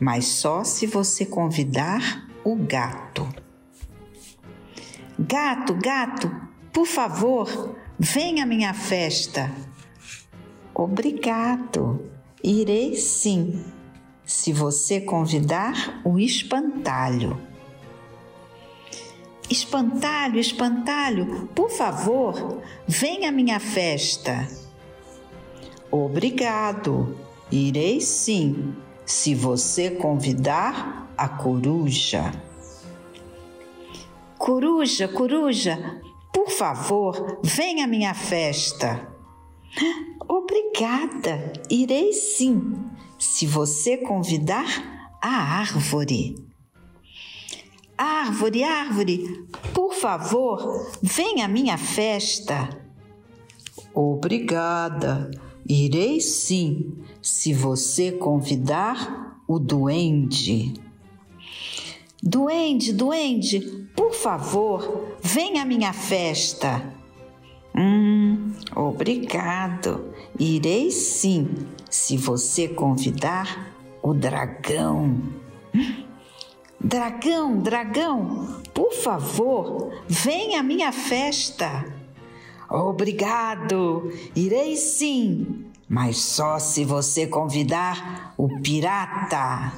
mas 0.00 0.26
só 0.26 0.64
se 0.64 0.86
você 0.86 1.24
convidar 1.24 2.26
o 2.44 2.56
gato. 2.56 3.28
Gato, 5.18 5.74
gato, 5.74 6.34
por 6.72 6.86
favor, 6.86 7.76
venha 7.98 8.42
à 8.42 8.46
minha 8.46 8.74
festa. 8.74 9.50
Obrigado. 10.74 12.10
Irei 12.42 12.96
sim, 12.96 13.62
se 14.24 14.52
você 14.52 15.00
convidar 15.00 16.00
o 16.04 16.18
espantalho. 16.18 17.40
Espantalho, 19.50 20.40
espantalho, 20.40 21.48
por 21.54 21.70
favor, 21.70 22.62
venha 22.88 23.28
à 23.28 23.32
minha 23.32 23.60
festa. 23.60 24.48
Obrigado, 25.90 27.18
irei 27.50 28.00
sim, 28.00 28.74
se 29.04 29.34
você 29.34 29.90
convidar 29.90 31.12
a 31.16 31.28
coruja. 31.28 32.32
Coruja, 34.38 35.06
coruja, 35.06 36.00
por 36.32 36.50
favor, 36.50 37.38
venha 37.42 37.84
à 37.84 37.86
minha 37.86 38.14
festa. 38.14 39.06
Obrigada, 40.34 41.52
irei 41.68 42.14
sim, 42.14 42.72
se 43.18 43.46
você 43.46 43.98
convidar 43.98 44.64
a 45.20 45.28
árvore. 45.28 46.34
Árvore, 47.98 48.64
árvore, 48.64 49.46
por 49.74 49.92
favor, 49.92 50.90
venha 51.02 51.44
à 51.44 51.48
minha 51.48 51.76
festa. 51.76 52.66
Obrigada, 53.92 55.30
irei 55.68 56.18
sim, 56.18 56.94
se 57.20 57.52
você 57.52 58.12
convidar 58.12 59.38
o 59.46 59.58
duende. 59.58 60.72
Duende, 62.22 62.94
duende, 62.94 63.60
por 63.94 64.14
favor, 64.14 65.14
venha 65.22 65.60
à 65.60 65.66
minha 65.66 65.92
festa. 65.92 67.01
Hum, 67.74 68.52
obrigado. 68.76 70.12
Irei 70.38 70.90
sim, 70.90 71.48
se 71.88 72.16
você 72.16 72.68
convidar 72.68 73.74
o 74.02 74.12
dragão. 74.12 75.20
Dragão, 76.78 77.58
dragão, 77.60 78.60
por 78.74 78.92
favor, 78.92 79.92
venha 80.08 80.60
à 80.60 80.62
minha 80.62 80.90
festa. 80.90 81.84
Obrigado, 82.68 84.10
irei 84.34 84.76
sim, 84.76 85.66
mas 85.88 86.16
só 86.16 86.58
se 86.58 86.84
você 86.84 87.26
convidar 87.26 88.34
o 88.36 88.48
pirata. 88.60 89.72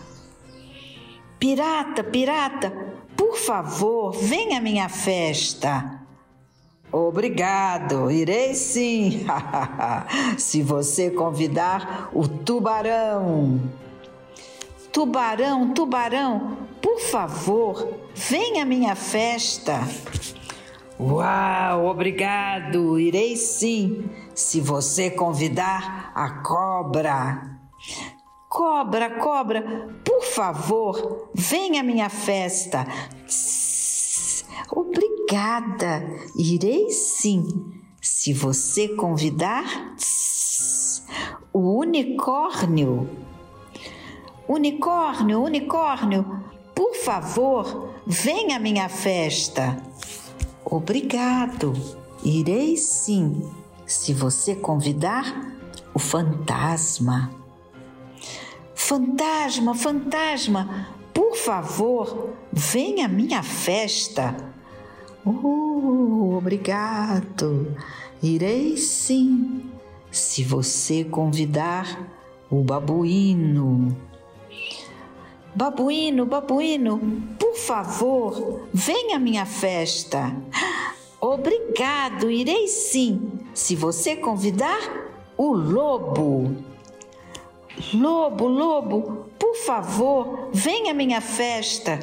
Pirata, 1.38 2.02
pirata, 2.02 2.70
por 3.16 3.36
favor, 3.36 4.12
venha 4.12 4.58
à 4.58 4.60
minha 4.62 4.88
festa. 4.88 5.93
Obrigado, 6.94 8.08
irei 8.08 8.54
sim, 8.54 9.26
se 10.38 10.62
você 10.62 11.10
convidar 11.10 12.08
o 12.12 12.28
tubarão. 12.28 13.60
Tubarão, 14.92 15.74
tubarão, 15.74 16.56
por 16.80 17.00
favor, 17.00 17.98
venha 18.14 18.62
à 18.62 18.64
minha 18.64 18.94
festa. 18.94 19.80
Uau, 21.00 21.86
obrigado, 21.86 22.96
irei 22.96 23.34
sim, 23.34 24.08
se 24.32 24.60
você 24.60 25.10
convidar 25.10 26.12
a 26.14 26.44
cobra. 26.44 27.58
Cobra, 28.48 29.18
cobra, 29.18 29.98
por 30.04 30.22
favor, 30.22 31.28
venha 31.34 31.80
à 31.80 31.82
minha 31.82 32.08
festa. 32.08 32.86
Obrigada, 35.24 36.04
irei 36.36 36.90
sim, 36.90 37.72
se 37.98 38.34
você 38.34 38.88
convidar 38.88 39.64
o 41.50 41.78
unicórnio. 41.78 43.08
Unicórnio, 44.46 45.42
unicórnio, 45.42 46.44
por 46.74 46.94
favor, 46.94 47.94
venha 48.06 48.56
à 48.56 48.60
minha 48.60 48.86
festa. 48.90 49.82
Obrigado, 50.62 51.72
irei 52.22 52.76
sim, 52.76 53.50
se 53.86 54.12
você 54.12 54.54
convidar 54.54 55.54
o 55.94 55.98
fantasma. 55.98 57.30
Fantasma, 58.74 59.74
fantasma, 59.74 60.88
por 61.14 61.34
favor, 61.34 62.34
venha 62.52 63.06
à 63.06 63.08
minha 63.08 63.42
festa. 63.42 64.52
Oh, 65.26 66.36
obrigado, 66.36 67.74
irei 68.22 68.76
sim, 68.76 69.62
se 70.10 70.44
você 70.44 71.02
convidar 71.02 72.10
o 72.50 72.62
babuíno. 72.62 73.96
Babuíno, 75.54 76.26
babuíno, 76.26 77.00
por 77.38 77.54
favor, 77.56 78.68
venha 78.70 79.16
à 79.16 79.18
minha 79.18 79.46
festa. 79.46 80.36
Obrigado, 81.18 82.30
irei 82.30 82.68
sim, 82.68 83.32
se 83.54 83.74
você 83.74 84.16
convidar 84.16 84.80
o 85.38 85.54
lobo. 85.54 86.54
Lobo, 87.94 88.46
lobo, 88.46 89.26
por 89.38 89.56
favor, 89.56 90.50
venha 90.52 90.90
à 90.90 90.94
minha 90.94 91.22
festa. 91.22 91.98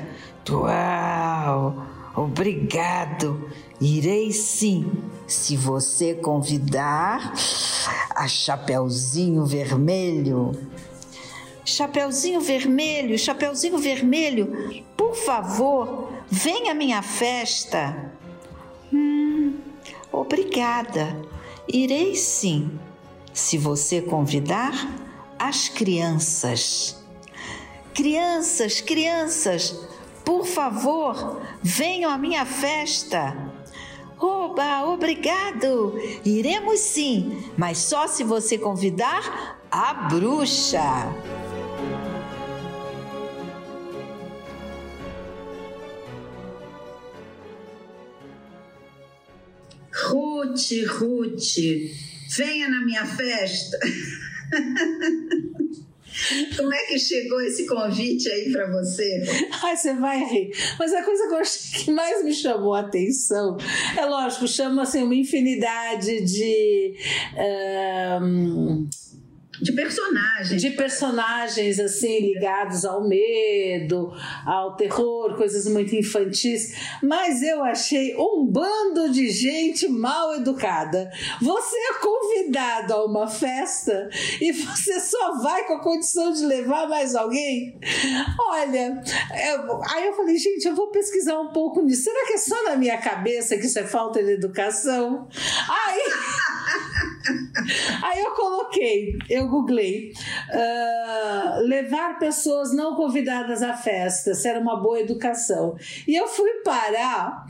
Uau, 0.49 1.90
obrigado, 2.15 3.50
irei 3.80 4.32
sim, 4.32 4.91
se 5.28 5.56
você 5.56 6.13
convidar 6.13 7.34
a 8.15 8.28
Chapeuzinho 8.28 9.45
Vermelho. 9.45 10.52
Chapeuzinho 11.63 12.41
vermelho, 12.41 13.17
Chapeuzinho 13.17 13.78
vermelho, 13.78 14.84
por 14.97 15.15
favor, 15.15 16.12
venha 16.30 16.71
à 16.71 16.76
minha 16.76 17.02
festa. 17.02 18.12
Hum, 18.91 19.56
obrigada. 20.12 21.15
Irei 21.67 22.15
sim, 22.15 22.78
se 23.32 23.58
você 23.58 24.02
convidar 24.02 24.74
as 25.39 25.69
crianças. 25.69 27.02
Crianças, 27.93 28.82
crianças, 28.82 29.88
por 30.23 30.45
favor, 30.45 31.41
venham 31.62 32.12
à 32.12 32.17
minha 32.17 32.45
festa. 32.45 33.36
Oba, 34.19 34.84
obrigado! 34.86 35.99
Iremos 36.23 36.79
sim, 36.79 37.43
mas 37.57 37.79
só 37.79 38.07
se 38.07 38.23
você 38.23 38.57
convidar 38.57 39.60
a 39.71 39.93
bruxa. 40.10 40.79
Ruth, 49.91 50.71
Ruth, 50.88 51.55
venha 52.36 52.69
na 52.69 52.86
minha 52.86 53.05
festa. 53.05 53.79
Como 56.55 56.73
é 56.73 56.86
que 56.86 56.99
chegou 56.99 57.41
esse 57.41 57.65
convite 57.65 58.29
aí 58.29 58.51
para 58.51 58.69
você? 58.71 59.23
Ai, 59.63 59.75
você 59.75 59.93
vai 59.93 60.23
rir. 60.23 60.51
Mas 60.77 60.93
a 60.93 61.03
coisa 61.03 61.23
que, 61.84 61.91
mais 61.91 62.23
me 62.23 62.34
chamou 62.34 62.73
a 62.73 62.81
atenção 62.81 63.57
é 63.97 64.05
lógico, 64.05 64.47
chama 64.47 64.84
assim, 64.84 65.03
uma 65.03 65.15
infinidade 65.15 66.21
de. 66.21 66.95
Um, 68.21 68.88
de 69.62 69.71
personagens. 69.74 70.62
De 70.62 70.69
personagens, 70.71 71.80
assim, 71.80 72.19
ligados 72.19 72.84
ao 72.84 73.08
medo, 73.08 74.12
ao 74.45 74.76
terror, 74.76 75.36
coisas 75.36 75.67
muito 75.67 75.95
infantis. 75.95 76.74
Mas 77.04 77.41
eu 77.43 77.63
achei 77.63 78.15
um 78.17 78.45
bando 78.45 79.12
de 79.12 79.30
gente 79.30 79.88
mal 79.88 80.36
educada. 80.36 81.12
Você 81.41 81.76
é 81.76 81.93
convidado 82.00 82.93
a 82.93 83.06
uma 83.06 83.28
festa 83.28 84.10
e 84.41 84.52
você 84.52 85.00
só 85.00 85.41
vai 85.41 85.65
com 85.65 85.74
a 85.74 85.84
condição 85.84 86.32
de 86.32 86.45
levar 86.45 86.88
mais 86.89 87.15
alguém? 87.15 87.80
Olha, 88.39 89.02
eu, 89.47 89.82
aí 89.89 90.08
eu 90.08 90.13
falei, 90.13 90.38
gente, 90.38 90.65
eu 90.67 90.76
vou 90.76 90.88
pesquisar 90.88 91.39
um 91.39 91.52
pouco 91.52 91.82
nisso. 91.82 92.04
Será 92.04 92.26
que 92.26 92.34
é 92.34 92.38
só 92.38 92.63
na 92.63 92.76
minha 92.76 92.97
cabeça 92.97 93.58
que 93.58 93.65
isso 93.65 93.80
é 93.80 93.86
falta 93.86 94.24
de 94.24 94.32
educação? 94.32 95.28
Aí. 95.69 96.02
Aí 98.03 98.19
eu 98.21 98.31
coloquei, 98.31 99.17
eu 99.29 99.47
googlei, 99.47 100.13
uh, 100.49 101.62
levar 101.62 102.19
pessoas 102.19 102.73
não 102.73 102.95
convidadas 102.95 103.62
à 103.62 103.73
festa, 103.73 104.34
se 104.34 104.47
era 104.47 104.60
uma 104.60 104.75
boa 104.81 104.99
educação. 104.99 105.75
E 106.07 106.15
eu 106.15 106.27
fui 106.27 106.49
parar 106.63 107.45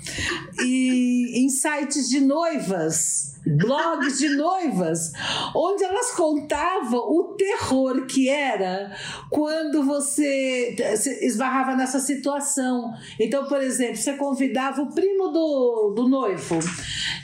e, 0.64 1.44
em 1.44 1.50
sites 1.50 2.10
de 2.10 2.20
noivas 2.20 3.31
blogs 3.46 4.20
de 4.20 4.30
noivas, 4.30 5.12
onde 5.56 5.84
elas 5.84 6.12
contavam 6.12 7.00
o 7.00 7.36
terror 7.36 8.06
que 8.06 8.30
era 8.30 8.96
quando 9.30 9.84
você 9.84 10.76
esbarrava 11.22 11.76
nessa 11.76 12.00
situação. 12.00 12.94
Então, 13.20 13.46
por 13.46 13.62
exemplo, 13.62 13.98
você 13.98 14.14
convidava 14.14 14.82
o 14.82 14.94
primo 14.94 15.30
do, 15.30 15.94
do 15.96 16.08
noivo, 16.08 16.60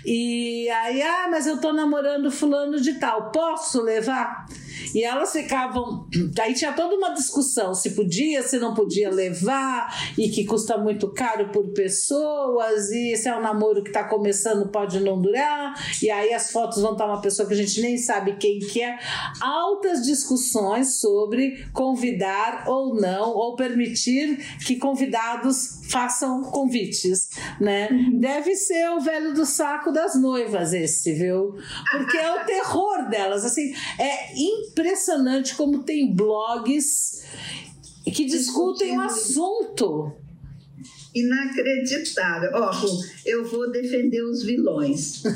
e 0.06 0.70
aí, 0.70 1.02
ah, 1.02 1.28
mas 1.30 1.48
eu 1.48 1.60
tô 1.60 1.74
namorando 1.74 2.32
fulano 2.32 2.80
de 2.80 2.96
tal, 2.96 3.32
posso 3.32 3.82
levar? 3.82 4.46
E 4.94 5.04
elas 5.04 5.32
ficavam. 5.32 6.08
Aí 6.40 6.54
tinha 6.54 6.74
toda 6.74 6.96
uma 6.96 7.14
discussão 7.14 7.74
se 7.74 7.92
podia, 7.92 8.42
se 8.42 8.58
não 8.60 8.74
podia 8.74 9.10
levar, 9.10 10.14
e 10.18 10.30
que 10.30 10.46
custa 10.46 10.78
muito 10.78 11.12
caro 11.14 11.50
por 11.50 11.68
pessoas, 11.70 12.90
e 12.92 13.16
se 13.16 13.28
é 13.28 13.36
um 13.36 13.42
namoro 13.42 13.84
que 13.84 13.90
está 13.90 14.04
começando, 14.04 14.70
pode 14.70 15.00
não 15.00 15.22
durar. 15.22 15.74
E 16.02 16.10
aí 16.10 16.34
as 16.34 16.52
fotos 16.52 16.82
vão 16.82 16.94
estar 16.94 17.06
uma 17.06 17.22
pessoa 17.22 17.48
que 17.48 17.54
a 17.54 17.58
gente 17.58 17.82
nem 17.82 17.98
sabe 17.98 18.38
quem 18.38 18.60
que 18.60 18.82
é. 18.82 18.98
Altas 19.42 20.04
discussões 20.04 21.00
sobre 21.00 21.66
convidar 21.74 22.66
ou 22.68 22.96
não, 22.96 23.30
ou 23.30 23.56
permitir 23.56 24.38
que 24.66 24.76
convidados 24.76 25.78
façam 25.90 26.44
convites, 26.44 27.30
né? 27.62 27.88
Uhum. 27.90 28.20
Deve 28.20 28.56
ser 28.56 28.90
o 28.92 29.00
velho 29.00 29.34
do 29.34 29.46
saco 29.46 29.92
das 29.92 30.20
noivas 30.20 30.74
esse, 30.74 31.14
viu? 31.14 31.56
Porque 31.92 32.18
é 32.18 32.32
o 32.32 32.46
terror 32.46 33.10
delas, 33.10 33.46
assim, 33.46 33.74
é 33.98 34.34
impressionante 34.70 35.56
como 35.56 35.84
tem 35.84 36.14
blogs 36.14 37.24
que 38.12 38.26
discutem 38.26 38.98
o 38.98 39.02
assunto. 39.02 40.12
Inacreditável. 41.14 42.50
Ó, 42.54 42.72
oh, 42.72 43.04
eu 43.26 43.46
vou 43.46 43.70
defender 43.72 44.24
os 44.24 44.44
vilões. 44.44 45.24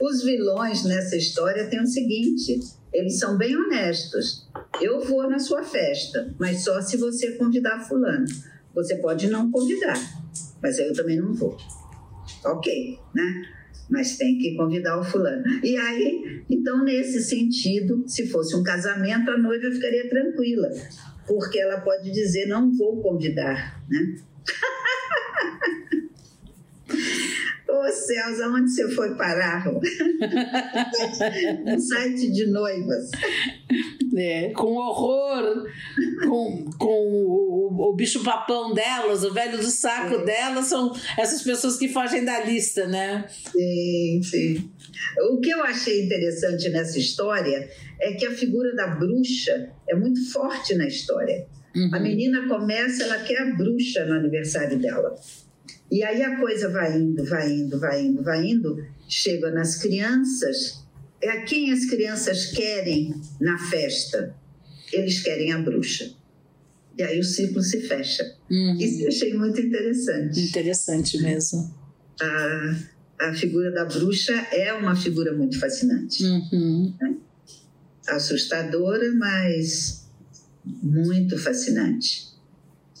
os 0.00 0.24
vilões 0.24 0.84
nessa 0.84 1.16
história 1.16 1.68
têm 1.68 1.80
o 1.80 1.86
seguinte: 1.86 2.60
eles 2.92 3.18
são 3.18 3.38
bem 3.38 3.56
honestos. 3.56 4.46
Eu 4.80 5.00
vou 5.00 5.30
na 5.30 5.38
sua 5.38 5.62
festa, 5.62 6.34
mas 6.38 6.64
só 6.64 6.82
se 6.82 6.96
você 6.96 7.32
convidar 7.32 7.80
fulano. 7.80 8.26
Você 8.74 8.96
pode 8.96 9.28
não 9.28 9.50
convidar, 9.50 9.98
mas 10.62 10.78
eu 10.78 10.94
também 10.94 11.18
não 11.18 11.34
vou. 11.34 11.58
Ok, 12.44 12.98
né? 13.14 13.44
Mas 13.92 14.16
tem 14.16 14.38
que 14.38 14.56
convidar 14.56 14.98
o 14.98 15.04
fulano. 15.04 15.44
E 15.62 15.76
aí, 15.76 16.42
então, 16.48 16.82
nesse 16.82 17.22
sentido, 17.22 18.02
se 18.08 18.26
fosse 18.26 18.56
um 18.56 18.62
casamento, 18.62 19.30
a 19.30 19.36
noiva 19.36 19.70
ficaria 19.70 20.08
tranquila, 20.08 20.68
porque 21.26 21.58
ela 21.58 21.78
pode 21.82 22.10
dizer: 22.10 22.46
não 22.46 22.72
vou 22.72 23.02
convidar, 23.02 23.84
né? 23.90 24.16
Ô 27.82 27.90
céus, 27.90 28.40
aonde 28.40 28.70
você 28.70 28.88
foi 28.90 29.16
parar? 29.16 29.66
um 31.66 31.78
site 31.80 32.30
de 32.30 32.46
noivas. 32.46 33.10
É, 34.16 34.50
com 34.50 34.74
horror, 34.76 35.66
com, 36.22 36.70
com 36.78 36.86
o, 36.86 37.90
o 37.90 37.96
bicho-papão 37.96 38.72
delas, 38.72 39.24
o 39.24 39.34
velho 39.34 39.58
do 39.58 39.64
saco 39.64 40.14
é. 40.14 40.24
delas, 40.24 40.66
são 40.66 40.92
essas 41.18 41.42
pessoas 41.42 41.76
que 41.76 41.88
fogem 41.88 42.24
da 42.24 42.44
lista, 42.44 42.86
né? 42.86 43.24
Sim, 43.28 44.20
sim. 44.22 44.70
O 45.32 45.40
que 45.40 45.50
eu 45.50 45.64
achei 45.64 46.04
interessante 46.04 46.68
nessa 46.68 47.00
história 47.00 47.68
é 48.00 48.12
que 48.12 48.24
a 48.24 48.30
figura 48.30 48.76
da 48.76 48.94
bruxa 48.94 49.70
é 49.88 49.96
muito 49.96 50.30
forte 50.30 50.76
na 50.76 50.86
história. 50.86 51.48
Uhum. 51.74 51.90
A 51.92 51.98
menina 51.98 52.46
começa, 52.46 53.02
ela 53.02 53.18
quer 53.24 53.38
a 53.38 53.54
bruxa 53.56 54.04
no 54.04 54.14
aniversário 54.14 54.78
dela. 54.78 55.16
E 55.92 56.02
aí 56.02 56.22
a 56.22 56.40
coisa 56.40 56.70
vai 56.70 56.98
indo, 56.98 57.22
vai 57.22 57.52
indo, 57.52 57.78
vai 57.78 58.02
indo, 58.02 58.22
vai 58.22 58.46
indo, 58.46 58.82
chega 59.06 59.50
nas 59.50 59.76
crianças. 59.76 60.82
É 61.20 61.42
quem 61.42 61.70
as 61.70 61.84
crianças 61.84 62.46
querem 62.46 63.14
na 63.38 63.58
festa? 63.58 64.34
Eles 64.90 65.22
querem 65.22 65.52
a 65.52 65.58
bruxa. 65.58 66.10
E 66.96 67.02
aí 67.02 67.20
o 67.20 67.22
ciclo 67.22 67.62
se 67.62 67.82
fecha. 67.82 68.24
Uhum. 68.50 68.78
Isso 68.80 69.02
eu 69.02 69.08
achei 69.08 69.34
muito 69.34 69.60
interessante. 69.60 70.40
Interessante 70.40 71.20
mesmo. 71.20 71.74
A, 72.22 72.76
a 73.28 73.34
figura 73.34 73.70
da 73.70 73.84
bruxa 73.84 74.32
é 74.50 74.72
uma 74.72 74.96
figura 74.96 75.34
muito 75.34 75.60
fascinante. 75.60 76.24
Uhum. 76.24 76.94
Né? 76.98 77.16
Assustadora, 78.08 79.12
mas 79.12 80.08
muito 80.64 81.36
fascinante 81.36 82.31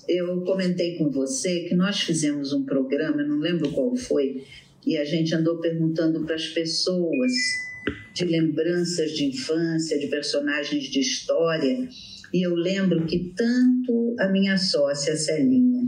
eu 0.08 0.40
comentei 0.42 0.96
com 0.96 1.10
você 1.10 1.60
que 1.60 1.74
nós 1.74 2.00
fizemos 2.00 2.52
um 2.52 2.64
programa, 2.64 3.22
não 3.22 3.38
lembro 3.38 3.70
qual 3.70 3.94
foi, 3.96 4.44
e 4.86 4.96
a 4.96 5.04
gente 5.04 5.34
andou 5.34 5.58
perguntando 5.58 6.24
para 6.24 6.34
as 6.34 6.48
pessoas 6.48 7.32
de 8.12 8.24
lembranças 8.24 9.12
de 9.12 9.26
infância, 9.26 9.98
de 9.98 10.08
personagens 10.08 10.84
de 10.84 11.00
história, 11.00 11.88
e 12.32 12.46
eu 12.46 12.54
lembro 12.54 13.06
que 13.06 13.32
tanto 13.36 14.16
a 14.18 14.28
minha 14.28 14.56
sócia 14.56 15.16
Celinha 15.16 15.82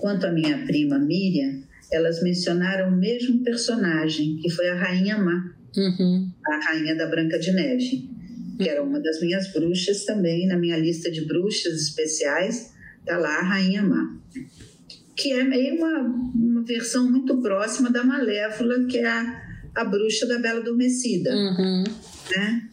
quanto 0.00 0.26
a 0.26 0.32
minha 0.32 0.64
prima 0.66 0.98
Miriam, 0.98 1.62
elas 1.92 2.22
mencionaram 2.22 2.88
o 2.88 2.96
mesmo 2.96 3.42
personagem, 3.44 4.36
que 4.38 4.50
foi 4.50 4.68
a 4.68 4.74
Rainha 4.74 5.16
Má, 5.16 5.54
uhum. 5.76 6.30
a 6.44 6.64
Rainha 6.64 6.96
da 6.96 7.06
Branca 7.06 7.38
de 7.38 7.52
Neve, 7.52 8.10
que 8.58 8.68
era 8.68 8.82
uma 8.82 9.00
das 9.00 9.20
minhas 9.20 9.52
bruxas 9.52 10.04
também, 10.04 10.46
na 10.46 10.58
minha 10.58 10.76
lista 10.76 11.10
de 11.10 11.24
bruxas 11.24 11.80
especiais 11.80 12.75
Está 13.06 13.18
lá 13.18 13.38
a 13.38 13.42
Rainha 13.42 13.84
Má, 13.84 14.18
que 15.14 15.30
é 15.30 15.44
meio 15.44 15.76
uma, 15.76 16.00
uma 16.34 16.64
versão 16.64 17.08
muito 17.08 17.40
próxima 17.40 17.88
da 17.88 18.02
Malévola, 18.02 18.84
que 18.86 18.98
é 18.98 19.06
a, 19.06 19.42
a 19.76 19.84
bruxa 19.84 20.26
da 20.26 20.40
Bela 20.40 20.58
Adormecida. 20.58 21.30
Uhum. 21.32 21.84
Né? 21.84 22.68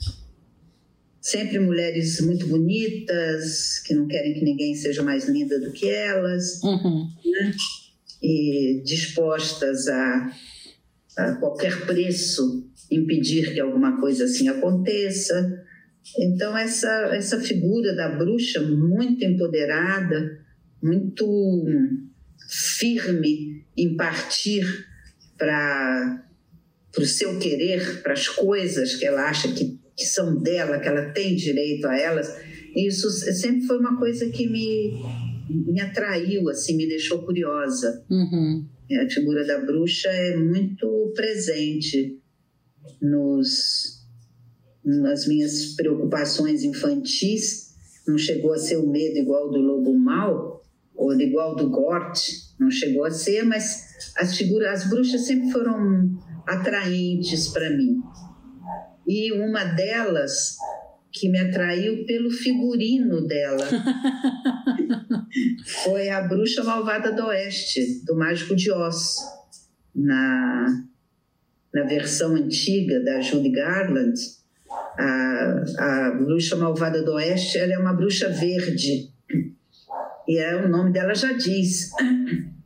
Sempre 1.21 1.59
mulheres 1.59 2.19
muito 2.21 2.47
bonitas, 2.47 3.77
que 3.85 3.93
não 3.93 4.07
querem 4.07 4.33
que 4.33 4.43
ninguém 4.43 4.73
seja 4.73 5.03
mais 5.03 5.29
linda 5.29 5.59
do 5.59 5.71
que 5.71 5.87
elas, 5.87 6.59
uhum. 6.63 7.07
né? 7.23 7.51
e 8.19 8.81
dispostas 8.83 9.87
a, 9.87 10.35
a 11.15 11.35
qualquer 11.35 11.85
preço 11.85 12.67
impedir 12.89 13.53
que 13.53 13.59
alguma 13.59 13.99
coisa 14.01 14.23
assim 14.23 14.47
aconteça. 14.47 15.62
Então, 16.19 16.57
essa, 16.57 16.89
essa 17.13 17.39
figura 17.39 17.95
da 17.95 18.09
bruxa 18.09 18.61
muito 18.61 19.23
empoderada, 19.23 20.39
muito 20.81 21.65
firme 22.49 23.65
em 23.75 23.95
partir 23.95 24.65
para 25.37 26.23
o 26.97 27.05
seu 27.05 27.39
querer, 27.39 28.01
para 28.03 28.13
as 28.13 28.27
coisas 28.27 28.95
que 28.95 29.05
ela 29.05 29.29
acha 29.29 29.51
que, 29.53 29.79
que 29.95 30.05
são 30.05 30.41
dela, 30.41 30.79
que 30.79 30.87
ela 30.87 31.11
tem 31.11 31.35
direito 31.35 31.87
a 31.87 31.97
elas, 31.97 32.35
isso 32.75 33.09
sempre 33.09 33.65
foi 33.65 33.77
uma 33.79 33.97
coisa 33.97 34.29
que 34.29 34.47
me, 34.47 34.93
me 35.49 35.79
atraiu, 35.79 36.49
assim, 36.49 36.75
me 36.75 36.87
deixou 36.87 37.23
curiosa. 37.23 38.03
Uhum. 38.09 38.67
A 38.91 39.09
figura 39.09 39.45
da 39.45 39.59
bruxa 39.59 40.09
é 40.09 40.35
muito 40.35 41.13
presente 41.15 42.19
nos 43.01 43.92
nas 44.83 45.27
minhas 45.27 45.75
preocupações 45.75 46.63
infantis, 46.63 47.73
não 48.07 48.17
chegou 48.17 48.53
a 48.53 48.57
ser 48.57 48.77
o 48.77 48.89
medo 48.89 49.17
igual 49.17 49.49
do 49.49 49.59
lobo 49.59 49.97
mau, 49.97 50.61
ou 50.95 51.13
igual 51.19 51.55
do 51.55 51.69
Gort, 51.69 52.19
não 52.59 52.69
chegou 52.69 53.05
a 53.05 53.11
ser, 53.11 53.43
mas 53.43 54.13
as 54.17 54.37
figuras, 54.37 54.83
as 54.83 54.89
bruxas 54.89 55.25
sempre 55.25 55.51
foram 55.51 56.09
atraentes 56.45 57.47
para 57.47 57.69
mim. 57.69 58.01
E 59.07 59.31
uma 59.31 59.63
delas 59.63 60.57
que 61.11 61.29
me 61.29 61.39
atraiu 61.39 62.05
pelo 62.05 62.31
figurino 62.31 63.25
dela 63.27 63.67
foi 65.83 66.09
a 66.09 66.21
Bruxa 66.21 66.63
Malvada 66.63 67.11
do 67.11 67.25
Oeste, 67.27 68.03
do 68.05 68.15
Mágico 68.15 68.55
de 68.55 68.71
Oz, 68.71 69.17
na, 69.95 70.83
na 71.73 71.83
versão 71.83 72.35
antiga 72.35 72.99
da 73.03 73.21
Judy 73.21 73.49
Garland 73.49 74.13
a, 74.97 75.63
a 75.77 76.11
bruxa 76.11 76.55
malvada 76.55 77.01
do 77.03 77.13
oeste, 77.13 77.57
ela 77.57 77.73
é 77.73 77.77
uma 77.77 77.93
bruxa 77.93 78.29
verde. 78.29 79.11
E 80.27 80.37
é, 80.37 80.55
o 80.65 80.69
nome 80.69 80.91
dela 80.91 81.13
já 81.13 81.33
diz. 81.33 81.91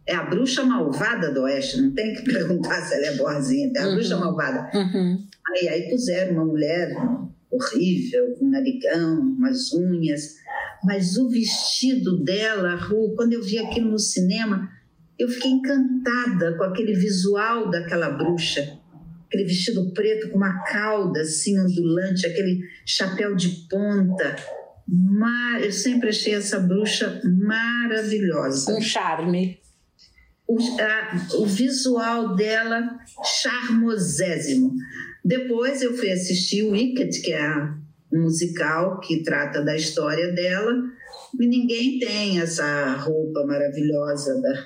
É 0.05 0.15
a 0.15 0.23
bruxa 0.23 0.63
malvada 0.63 1.33
do 1.33 1.41
oeste, 1.41 1.81
não 1.81 1.91
tem 1.91 2.13
que 2.13 2.23
perguntar 2.31 2.81
se 2.81 2.95
ela 2.95 3.07
é 3.07 3.15
boazinha, 3.17 3.71
é 3.75 3.79
a 3.79 3.87
uhum. 3.87 3.95
bruxa 3.95 4.17
malvada. 4.17 4.69
Uhum. 4.73 5.25
Aí, 5.49 5.67
aí 5.67 5.89
puseram 5.89 6.33
uma 6.33 6.45
mulher 6.45 6.95
horrível, 7.51 8.35
com 8.37 8.45
um 8.45 8.49
narigão, 8.49 9.19
umas 9.19 9.73
unhas, 9.73 10.35
mas 10.83 11.17
o 11.17 11.29
vestido 11.29 12.23
dela, 12.23 12.75
Ru, 12.75 13.15
quando 13.15 13.33
eu 13.33 13.41
vi 13.41 13.57
aquilo 13.57 13.91
no 13.91 13.99
cinema, 13.99 14.69
eu 15.17 15.27
fiquei 15.27 15.51
encantada 15.51 16.55
com 16.57 16.63
aquele 16.63 16.93
visual 16.93 17.69
daquela 17.69 18.09
bruxa 18.09 18.79
aquele 19.27 19.43
vestido 19.43 19.91
preto 19.91 20.29
com 20.29 20.37
uma 20.37 20.63
cauda 20.63 21.21
assim 21.21 21.59
ondulante, 21.59 22.25
aquele 22.25 22.61
chapéu 22.85 23.35
de 23.35 23.49
ponta. 23.69 24.35
Mar... 24.87 25.61
Eu 25.61 25.71
sempre 25.71 26.09
achei 26.09 26.33
essa 26.33 26.59
bruxa 26.59 27.21
maravilhosa. 27.23 28.73
Um 28.73 28.81
charme. 28.81 29.59
O, 30.47 30.57
a, 30.57 31.27
o 31.39 31.45
visual 31.45 32.35
dela 32.35 32.97
charmosésimo. 33.41 34.73
Depois 35.23 35.81
eu 35.81 35.93
fui 35.93 36.09
assistir 36.09 36.63
o 36.63 36.71
Wicked, 36.71 37.21
que 37.21 37.33
é 37.33 37.53
um 38.13 38.21
musical 38.21 39.01
que 39.01 39.23
trata 39.23 39.61
da 39.61 39.75
história 39.75 40.31
dela, 40.31 40.73
e 41.37 41.45
ninguém 41.45 41.99
tem 41.99 42.39
essa 42.39 42.95
roupa 42.95 43.45
maravilhosa 43.45 44.41
da, 44.41 44.65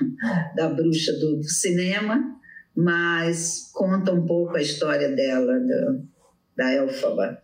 da 0.55 0.69
bruxa 0.69 1.13
do, 1.13 1.37
do 1.37 1.49
cinema, 1.49 2.39
mas 2.75 3.69
conta 3.73 4.13
um 4.13 4.25
pouco 4.25 4.55
a 4.55 4.61
história 4.61 5.09
dela, 5.09 5.59
do, 5.59 6.07
da 6.55 6.73
Elfaba 6.73 7.41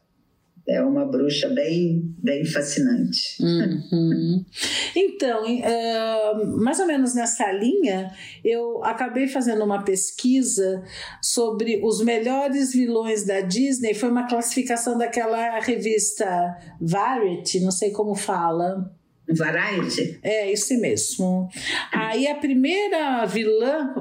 é 0.67 0.83
uma 0.83 1.05
bruxa 1.05 1.47
bem, 1.49 2.13
bem 2.21 2.43
fascinante. 2.43 3.41
Uhum. 3.41 4.45
Então, 4.93 5.45
uh, 5.45 6.61
mais 6.61 6.79
ou 6.79 6.85
menos 6.85 7.15
nessa 7.15 7.49
linha, 7.53 8.11
eu 8.43 8.83
acabei 8.83 9.27
fazendo 9.27 9.63
uma 9.63 9.83
pesquisa 9.83 10.83
sobre 11.21 11.79
os 11.81 12.03
melhores 12.03 12.73
vilões 12.73 13.25
da 13.25 13.39
Disney. 13.39 13.93
Foi 13.93 14.09
uma 14.09 14.27
classificação 14.27 14.97
daquela 14.97 15.57
revista 15.59 16.27
Variety, 16.81 17.61
não 17.61 17.71
sei 17.71 17.91
como 17.91 18.13
fala. 18.13 18.91
Variety? 19.29 20.19
É, 20.21 20.51
isso 20.51 20.77
mesmo. 20.79 21.47
Aí 21.93 22.27
a 22.27 22.35
primeira 22.35 23.25
vilã, 23.25 23.93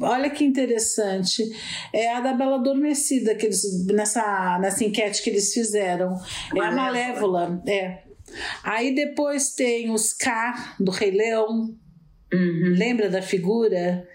olha 0.00 0.30
que 0.30 0.44
interessante, 0.44 1.44
é 1.92 2.12
a 2.12 2.20
da 2.20 2.32
Bela 2.32 2.56
Adormecida, 2.56 3.34
que 3.34 3.46
eles, 3.46 3.86
nessa, 3.86 4.58
nessa 4.60 4.84
enquete 4.84 5.22
que 5.22 5.30
eles 5.30 5.52
fizeram. 5.52 6.14
É 6.54 6.60
a 6.60 6.70
Malévola, 6.70 7.62
é. 7.66 8.02
Aí 8.62 8.94
depois 8.94 9.54
tem 9.54 9.90
os 9.90 10.12
K 10.12 10.76
do 10.80 10.90
Rei 10.90 11.10
Leão. 11.10 11.74
Uhum. 12.32 12.74
Lembra 12.76 13.08
da 13.08 13.22
figura? 13.22 14.08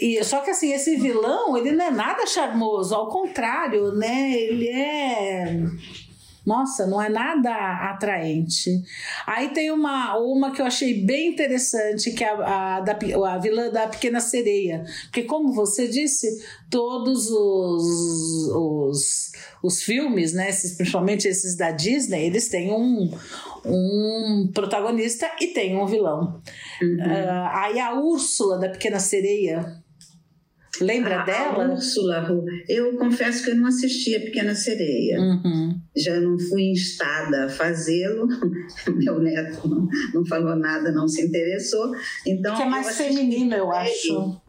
E, 0.00 0.22
só 0.24 0.40
que 0.40 0.50
assim, 0.50 0.72
esse 0.72 0.96
vilão, 0.96 1.56
ele 1.56 1.72
não 1.72 1.84
é 1.84 1.90
nada 1.90 2.26
charmoso, 2.26 2.94
ao 2.94 3.08
contrário, 3.08 3.92
né? 3.92 4.32
Ele 4.32 4.68
é 4.68 5.60
nossa, 6.44 6.86
não 6.86 7.00
é 7.00 7.08
nada 7.08 7.50
atraente. 7.90 8.82
Aí 9.26 9.50
tem 9.50 9.70
uma, 9.70 10.18
uma 10.18 10.50
que 10.50 10.60
eu 10.60 10.66
achei 10.66 11.04
bem 11.04 11.32
interessante, 11.32 12.10
que 12.10 12.24
é 12.24 12.30
a, 12.30 12.76
a, 12.76 12.80
da, 12.80 12.98
a 13.28 13.38
vilã 13.38 13.70
da 13.70 13.86
Pequena 13.86 14.20
Sereia. 14.20 14.84
Porque, 15.04 15.22
como 15.22 15.52
você 15.52 15.86
disse, 15.86 16.44
todos 16.68 17.30
os, 17.30 18.48
os, 18.54 19.32
os 19.62 19.82
filmes, 19.82 20.32
né, 20.32 20.48
esses, 20.48 20.76
principalmente 20.76 21.28
esses 21.28 21.56
da 21.56 21.70
Disney, 21.70 22.26
eles 22.26 22.48
têm 22.48 22.72
um, 22.72 23.10
um 23.64 24.50
protagonista 24.52 25.30
e 25.40 25.48
tem 25.48 25.76
um 25.76 25.86
vilão. 25.86 26.40
Uhum. 26.82 26.96
Uh, 26.96 27.48
aí 27.52 27.78
a 27.78 27.94
Úrsula 27.94 28.58
da 28.58 28.68
Pequena 28.68 28.98
Sereia 28.98 29.81
Lembra 30.80 31.20
a, 31.20 31.24
dela? 31.24 31.66
A 31.66 31.72
Úrsula, 31.72 32.26
eu 32.68 32.96
confesso 32.96 33.44
que 33.44 33.50
eu 33.50 33.56
não 33.56 33.66
assisti 33.66 34.16
a 34.16 34.20
Pequena 34.20 34.54
Sereia. 34.54 35.20
Uhum. 35.20 35.78
Já 35.94 36.18
não 36.18 36.38
fui 36.38 36.70
instada 36.70 37.44
a 37.44 37.48
fazê-lo. 37.48 38.26
Meu 38.88 39.20
neto 39.20 39.68
não, 39.68 39.88
não, 40.14 40.26
falou 40.26 40.56
nada, 40.56 40.90
não 40.90 41.06
se 41.06 41.22
interessou. 41.22 41.92
Então, 42.26 42.56
que 42.56 42.62
é 42.62 42.66
mais 42.66 42.96
feminino, 42.96 43.54
eu 43.54 43.70
acho. 43.70 44.40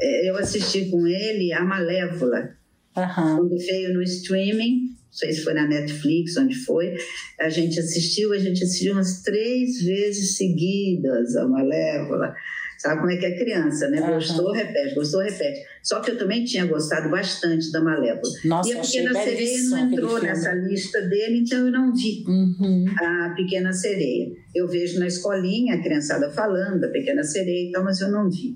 É, 0.00 0.30
eu 0.30 0.36
assisti 0.36 0.90
com 0.90 1.06
ele 1.06 1.52
a 1.52 1.64
Malévola. 1.64 2.50
Uhum. 2.96 3.36
Quando 3.36 3.58
veio 3.58 3.94
no 3.94 4.02
streaming, 4.02 4.90
não 5.10 5.12
sei 5.12 5.32
se 5.32 5.42
foi 5.42 5.54
na 5.54 5.66
Netflix, 5.66 6.36
onde 6.36 6.54
foi, 6.56 6.94
a 7.38 7.48
gente 7.48 7.80
assistiu, 7.80 8.32
a 8.32 8.38
gente 8.38 8.62
assistiu 8.62 8.92
umas 8.92 9.22
três 9.22 9.82
vezes 9.82 10.36
seguidas 10.36 11.36
a 11.36 11.48
Malévola. 11.48 12.34
Sabe 12.80 12.98
como 12.98 13.10
é 13.10 13.16
que 13.18 13.26
é 13.26 13.36
criança, 13.36 13.90
né? 13.90 14.00
Uhum. 14.00 14.14
Gostou, 14.14 14.52
repete, 14.52 14.94
gostou, 14.94 15.20
repete. 15.20 15.60
Só 15.82 16.00
que 16.00 16.12
eu 16.12 16.16
também 16.16 16.44
tinha 16.44 16.64
gostado 16.64 17.10
bastante 17.10 17.70
da 17.70 17.82
Malévola. 17.82 18.32
Nossa, 18.42 18.70
e 18.70 18.72
a 18.72 18.80
Pequena 18.80 19.12
Sereia 19.12 19.62
não 19.64 19.78
entrou 19.78 20.22
nessa 20.22 20.54
lista 20.54 21.02
dele, 21.02 21.40
então 21.40 21.66
eu 21.66 21.70
não 21.70 21.94
vi 21.94 22.24
uhum. 22.26 22.86
a 22.98 23.34
Pequena 23.36 23.70
Sereia. 23.70 24.32
Eu 24.54 24.66
vejo 24.66 24.98
na 24.98 25.06
escolinha 25.06 25.74
a 25.74 25.82
criançada 25.82 26.30
falando 26.30 26.80
da 26.80 26.88
Pequena 26.88 27.22
Sereia 27.22 27.68
e 27.68 27.70
tal, 27.70 27.84
mas 27.84 28.00
eu 28.00 28.10
não 28.10 28.30
vi. 28.30 28.54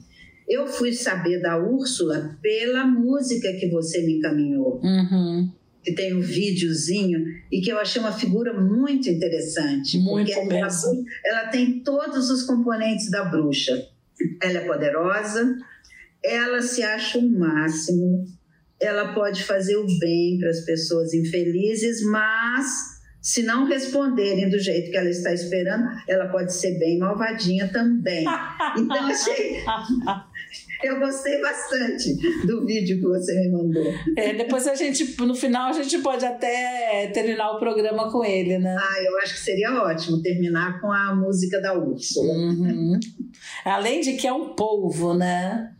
Eu 0.49 0.66
fui 0.66 0.95
saber 0.95 1.43
da 1.43 1.59
Úrsula 1.59 2.39
pela 2.41 2.87
música 2.87 3.53
que 3.53 3.68
você 3.68 4.01
me 4.07 4.16
encaminhou. 4.16 4.81
Uhum 4.83 5.53
que 5.85 5.93
tem 5.93 6.16
um 6.16 6.20
videozinho 6.22 7.22
e 7.53 7.61
que 7.61 7.70
eu 7.70 7.79
achei 7.79 8.01
uma 8.01 8.11
figura 8.11 8.59
muito 8.59 9.07
interessante. 9.11 9.99
Muito 9.99 10.33
porque 10.33 10.55
ela, 10.55 10.68
ela, 11.27 11.49
tem 11.49 11.81
todos 11.81 12.31
os 12.31 12.45
componentes 12.45 13.11
da 13.11 13.22
bruxa 13.27 13.87
ela 14.43 14.59
é 14.59 14.66
poderosa, 14.66 15.57
ela 16.22 16.62
se 16.62 16.83
acha 16.83 17.18
o 17.18 17.31
máximo, 17.31 18.25
ela 18.81 19.12
pode 19.14 19.43
fazer 19.45 19.77
o 19.77 19.87
bem 19.99 20.39
para 20.39 20.51
as 20.51 20.61
pessoas 20.61 21.14
infelizes, 21.14 22.03
mas 22.03 22.95
se 23.20 23.43
não 23.43 23.64
responderem 23.64 24.51
do 24.51 24.59
jeito 24.59 24.91
que 24.91 24.97
ela 24.97 25.09
está 25.09 25.33
esperando, 25.33 25.89
ela 26.07 26.29
pode 26.29 26.53
ser 26.53 26.79
bem 26.79 26.99
malvadinha 26.99 27.68
também. 27.68 28.25
Então, 28.77 29.07
achei. 29.07 29.62
Eu 30.83 30.99
gostei 30.99 31.41
bastante 31.41 32.14
do 32.47 32.64
vídeo 32.64 32.99
que 32.99 33.05
você 33.05 33.35
me 33.35 33.51
mandou. 33.51 33.93
É, 34.16 34.35
depois 34.35 34.66
a 34.66 34.75
gente, 34.75 35.20
no 35.22 35.35
final, 35.35 35.70
a 35.70 35.72
gente 35.72 35.99
pode 35.99 36.25
até 36.25 37.11
terminar 37.12 37.53
o 37.53 37.59
programa 37.59 38.11
com 38.11 38.25
ele, 38.25 38.59
né? 38.59 38.77
Ah, 38.79 39.03
eu 39.03 39.18
acho 39.18 39.35
que 39.35 39.41
seria 39.41 39.83
ótimo 39.83 40.22
terminar 40.22 40.81
com 40.81 40.91
a 40.91 41.14
música 41.14 41.61
da 41.61 41.75
Úrsula. 41.75 42.33
Uhum. 42.33 42.99
Além 43.64 44.01
de 44.01 44.14
que 44.14 44.27
é 44.27 44.33
um 44.33 44.55
polvo, 44.55 45.14
né? 45.14 45.70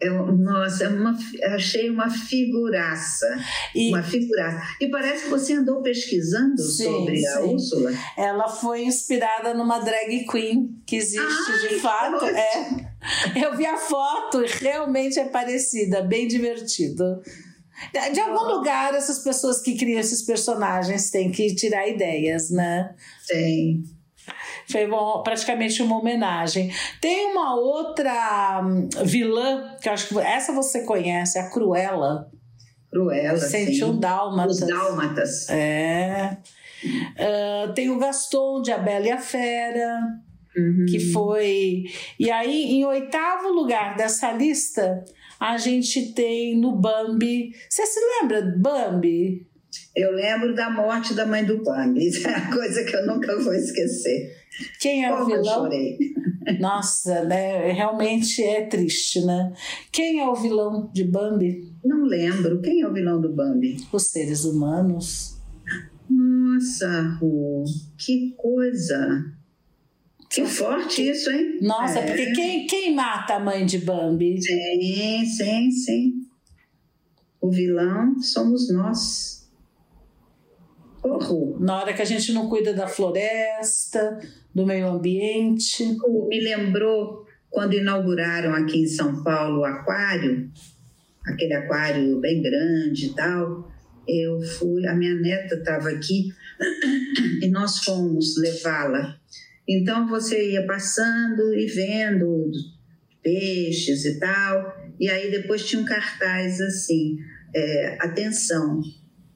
Eu, 0.00 0.34
nossa, 0.34 0.88
uma, 0.88 1.14
achei 1.54 1.90
uma 1.90 2.08
figuraça. 2.08 3.26
E, 3.74 3.90
uma 3.90 4.02
figuraça. 4.02 4.62
E 4.80 4.88
parece 4.88 5.24
que 5.24 5.30
você 5.30 5.52
andou 5.52 5.82
pesquisando 5.82 6.62
sim, 6.62 6.84
sobre 6.84 7.26
a 7.26 7.36
sim. 7.36 7.52
Úrsula. 7.52 7.92
Ela 8.16 8.48
foi 8.48 8.84
inspirada 8.84 9.52
numa 9.52 9.78
drag 9.80 10.24
queen 10.24 10.80
que 10.86 10.96
existe 10.96 11.52
Ai, 11.52 11.68
de 11.68 11.74
fato. 11.80 12.24
É. 12.24 12.89
Eu 13.34 13.56
vi 13.56 13.66
a 13.66 13.76
foto 13.76 14.42
e 14.42 14.46
realmente 14.46 15.18
é 15.18 15.28
parecida, 15.28 16.02
bem 16.02 16.28
divertido. 16.28 17.22
De 18.12 18.20
algum 18.20 18.56
lugar, 18.56 18.94
essas 18.94 19.20
pessoas 19.20 19.62
que 19.62 19.76
criam 19.76 19.98
esses 19.98 20.22
personagens 20.22 21.10
têm 21.10 21.30
que 21.30 21.54
tirar 21.54 21.88
ideias, 21.88 22.50
né? 22.50 22.94
Tem. 23.26 23.82
Foi 24.70 24.86
bom, 24.86 25.22
praticamente 25.22 25.82
uma 25.82 25.98
homenagem. 25.98 26.70
Tem 27.00 27.32
uma 27.32 27.54
outra 27.56 28.60
hum, 28.62 28.88
vilã, 29.04 29.76
que 29.80 29.88
eu 29.88 29.92
acho 29.94 30.08
que 30.08 30.18
essa 30.18 30.52
você 30.52 30.82
conhece, 30.82 31.38
a 31.38 31.48
Cruella. 31.48 32.30
Cruella, 32.90 33.38
Sente 33.38 33.82
um 33.82 33.98
Dálmatas. 33.98 34.60
Os 34.60 34.68
Dálmatas. 34.68 35.48
É. 35.48 36.36
Uh, 36.84 37.72
tem 37.72 37.88
o 37.88 37.98
Gaston 37.98 38.60
de 38.62 38.72
A 38.72 38.78
Bela 38.78 39.06
e 39.06 39.10
a 39.10 39.18
Fera. 39.18 40.00
Uhum. 40.56 40.86
Que 40.88 41.12
foi. 41.12 41.84
E 42.18 42.30
aí, 42.30 42.72
em 42.72 42.84
oitavo 42.84 43.48
lugar 43.48 43.96
dessa 43.96 44.32
lista, 44.32 45.04
a 45.38 45.56
gente 45.56 46.12
tem 46.12 46.58
no 46.58 46.76
Bambi. 46.76 47.52
Você 47.68 47.86
se 47.86 48.00
lembra 48.00 48.42
do 48.42 48.58
Bambi? 48.58 49.46
Eu 49.94 50.12
lembro 50.12 50.54
da 50.54 50.68
morte 50.70 51.14
da 51.14 51.24
mãe 51.24 51.44
do 51.44 51.62
Bambi. 51.62 52.08
Isso 52.08 52.26
é 52.26 52.36
uma 52.36 52.52
coisa 52.52 52.84
que 52.84 52.94
eu 52.94 53.06
nunca 53.06 53.38
vou 53.38 53.54
esquecer. 53.54 54.36
Quem 54.80 55.04
é 55.04 55.10
Como 55.10 55.22
o 55.22 55.26
vilão? 55.26 55.42
Eu 55.42 55.62
chorei. 55.62 55.98
Nossa, 56.58 57.24
né? 57.24 57.70
Realmente 57.72 58.42
é 58.42 58.66
triste, 58.66 59.24
né? 59.24 59.52
Quem 59.92 60.20
é 60.20 60.28
o 60.28 60.34
vilão 60.34 60.90
de 60.92 61.04
Bambi? 61.04 61.72
Não 61.84 62.04
lembro. 62.04 62.60
Quem 62.60 62.82
é 62.82 62.88
o 62.88 62.92
vilão 62.92 63.20
do 63.20 63.32
Bambi? 63.32 63.76
Os 63.92 64.08
seres 64.08 64.44
humanos. 64.44 65.38
Nossa, 66.08 67.16
Ru, 67.20 67.64
que 67.96 68.34
coisa. 68.36 69.24
Que 70.30 70.46
forte 70.46 71.10
isso, 71.10 71.28
hein? 71.28 71.58
Nossa, 71.60 71.98
é. 71.98 72.06
porque 72.06 72.32
quem, 72.32 72.66
quem 72.66 72.94
mata 72.94 73.34
a 73.34 73.40
mãe 73.40 73.66
de 73.66 73.78
Bambi? 73.78 74.40
Sim, 74.40 75.24
sim, 75.26 75.70
sim. 75.72 76.12
O 77.40 77.50
vilão 77.50 78.22
somos 78.22 78.72
nós. 78.72 79.50
Horror. 81.02 81.60
Na 81.60 81.80
hora 81.80 81.92
que 81.92 82.02
a 82.02 82.04
gente 82.04 82.32
não 82.32 82.48
cuida 82.48 82.72
da 82.72 82.86
floresta, 82.86 84.20
do 84.54 84.64
meio 84.64 84.88
ambiente. 84.88 85.96
Me 86.28 86.40
lembrou 86.40 87.26
quando 87.48 87.74
inauguraram 87.74 88.54
aqui 88.54 88.82
em 88.82 88.86
São 88.86 89.24
Paulo 89.24 89.62
o 89.62 89.64
aquário, 89.64 90.48
aquele 91.26 91.54
aquário 91.54 92.20
bem 92.20 92.40
grande 92.40 93.06
e 93.06 93.14
tal. 93.14 93.68
Eu 94.06 94.40
fui, 94.40 94.86
a 94.86 94.94
minha 94.94 95.14
neta 95.14 95.56
estava 95.56 95.88
aqui 95.88 96.32
e 97.42 97.48
nós 97.48 97.78
fomos 97.78 98.36
levá-la. 98.38 99.18
Então 99.68 100.08
você 100.08 100.52
ia 100.52 100.66
passando 100.66 101.54
e 101.54 101.66
vendo 101.66 102.50
peixes 103.22 104.04
e 104.04 104.18
tal, 104.18 104.76
e 104.98 105.08
aí 105.08 105.30
depois 105.30 105.64
tinha 105.64 105.80
um 105.82 105.84
cartaz 105.84 106.60
assim: 106.60 107.18
é, 107.54 107.96
atenção, 108.00 108.80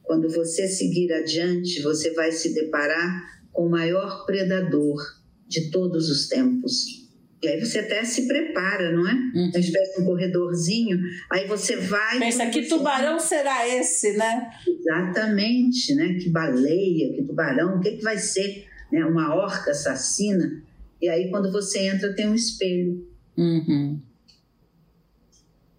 quando 0.03 0.29
você 0.29 0.69
seguir 0.69 1.13
adiante, 1.13 1.83
você 1.83 2.13
vai 2.13 2.33
se 2.33 2.55
deparar 2.55 3.23
com 3.53 3.67
o 3.67 3.71
maior 3.71 4.27
predador 4.27 5.01
de 5.47 5.71
todos 5.71 6.11
os 6.11 6.29
tempos. 6.29 7.05
E 7.43 7.49
aí 7.49 7.61
você 7.61 7.81
até 7.81 8.03
se 8.05 8.27
prepara, 8.27 8.91
não 8.91 9.07
é? 9.07 9.13
Uhum. 9.13 9.51
Uma 9.51 9.59
espécie 9.59 9.97
de 9.97 10.03
um 10.03 10.07
corredorzinho. 10.07 10.99
Aí 11.31 11.47
você 11.47 11.77
vai. 11.77 12.19
Pensa, 12.19 12.47
que 12.47 12.63
tubarão 12.63 13.19
será 13.19 13.69
esse, 13.69 14.17
né? 14.17 14.51
Exatamente, 14.67 15.95
né? 15.95 16.15
Que 16.15 16.31
baleia, 16.31 17.13
que 17.15 17.23
tubarão, 17.23 17.77
o 17.77 17.81
que, 17.81 17.99
que 17.99 18.03
vai 18.03 18.17
ser? 18.17 18.67
Né? 18.95 19.05
Uma 19.05 19.35
orca 19.35 19.73
assassina. 19.73 20.63
E 21.03 21.09
aí, 21.09 21.29
quando 21.29 21.51
você 21.51 21.89
entra, 21.89 22.15
tem 22.15 22.29
um 22.29 22.35
espelho. 22.35 23.05
Uhum. 23.37 24.01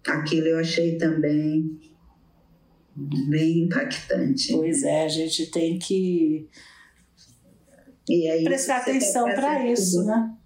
Aquilo 0.06 0.48
eu 0.48 0.58
achei 0.58 0.98
também 0.98 1.80
bem 2.94 3.64
impactante. 3.64 4.52
Pois 4.52 4.82
é, 4.82 5.04
a 5.04 5.08
gente 5.08 5.50
tem 5.50 5.78
que 5.78 6.46
prestar 8.44 8.78
atenção 8.78 9.24
para 9.24 9.66
isso, 9.66 10.04
né? 10.04 10.36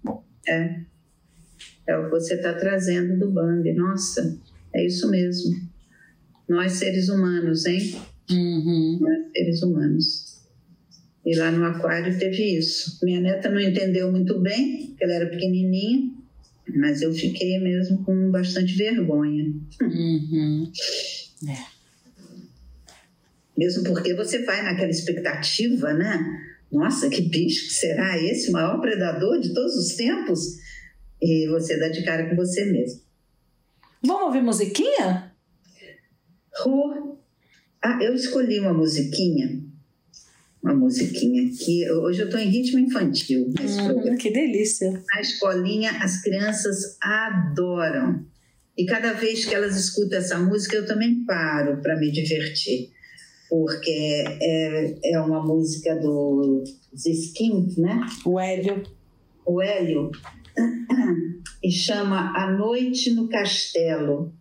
É. 0.47 0.81
É 1.87 1.97
o 1.97 2.05
que 2.05 2.11
você 2.11 2.35
está 2.35 2.53
trazendo 2.53 3.19
do 3.19 3.31
Bambi. 3.31 3.73
Nossa, 3.73 4.39
é 4.73 4.85
isso 4.85 5.09
mesmo. 5.11 5.55
Nós, 6.47 6.71
seres 6.73 7.09
humanos, 7.09 7.65
hein? 7.65 8.01
Uhum. 8.31 8.97
Nós, 9.01 9.31
seres 9.33 9.61
humanos. 9.61 10.30
E 11.25 11.35
lá 11.37 11.51
no 11.51 11.65
aquário 11.65 12.17
teve 12.17 12.57
isso. 12.57 12.99
Minha 13.03 13.19
neta 13.19 13.49
não 13.49 13.59
entendeu 13.59 14.11
muito 14.11 14.39
bem, 14.39 14.87
porque 14.87 15.03
ela 15.03 15.13
era 15.13 15.29
pequenininha, 15.29 16.11
mas 16.75 17.01
eu 17.01 17.13
fiquei 17.13 17.59
mesmo 17.59 18.03
com 18.03 18.31
bastante 18.31 18.73
vergonha. 18.75 19.53
Uhum. 19.81 20.71
É. 21.47 21.81
Mesmo 23.57 23.83
porque 23.83 24.15
você 24.15 24.43
vai 24.43 24.63
naquela 24.63 24.89
expectativa, 24.89 25.93
né? 25.93 26.19
Nossa, 26.71 27.09
que 27.09 27.21
bicho 27.21 27.67
que 27.67 27.73
será 27.73 28.17
esse, 28.17 28.49
o 28.49 28.53
maior 28.53 28.79
predador 28.79 29.39
de 29.39 29.53
todos 29.53 29.75
os 29.75 29.95
tempos? 29.95 30.39
E 31.21 31.47
você 31.49 31.77
dá 31.77 31.89
de 31.89 32.03
cara 32.03 32.29
com 32.29 32.35
você 32.35 32.65
mesmo. 32.65 33.01
Vamos 34.03 34.23
ouvir 34.23 34.41
musiquinha? 34.41 35.31
Rô. 36.63 37.17
Ah, 37.83 37.99
eu 38.01 38.15
escolhi 38.15 38.59
uma 38.59 38.73
musiquinha. 38.73 39.63
Uma 40.63 40.75
musiquinha 40.75 41.49
que 41.57 41.89
hoje 41.91 42.21
eu 42.21 42.25
estou 42.25 42.39
em 42.39 42.49
ritmo 42.49 42.79
infantil. 42.79 43.49
Hum, 43.49 44.15
que 44.15 44.31
delícia. 44.31 44.91
Na 44.91 45.21
escolinha, 45.21 45.91
as 46.01 46.21
crianças 46.21 46.97
adoram. 47.01 48.23
E 48.77 48.85
cada 48.85 49.13
vez 49.13 49.45
que 49.45 49.55
elas 49.55 49.75
escutam 49.75 50.19
essa 50.19 50.37
música, 50.37 50.75
eu 50.75 50.85
também 50.85 51.25
paro 51.25 51.81
para 51.81 51.99
me 51.99 52.11
divertir. 52.11 52.91
Porque 53.49 54.23
é, 54.41 55.13
é 55.13 55.19
uma 55.19 55.43
música 55.43 55.95
do 55.95 56.63
Skins, 56.93 57.77
né? 57.77 57.99
O 58.23 58.39
Hélio. 58.39 58.83
O 59.45 59.61
Hélio 59.61 60.11
e 61.63 61.71
chama 61.71 62.33
A 62.35 62.51
Noite 62.51 63.11
no 63.13 63.27
Castelo. 63.27 64.33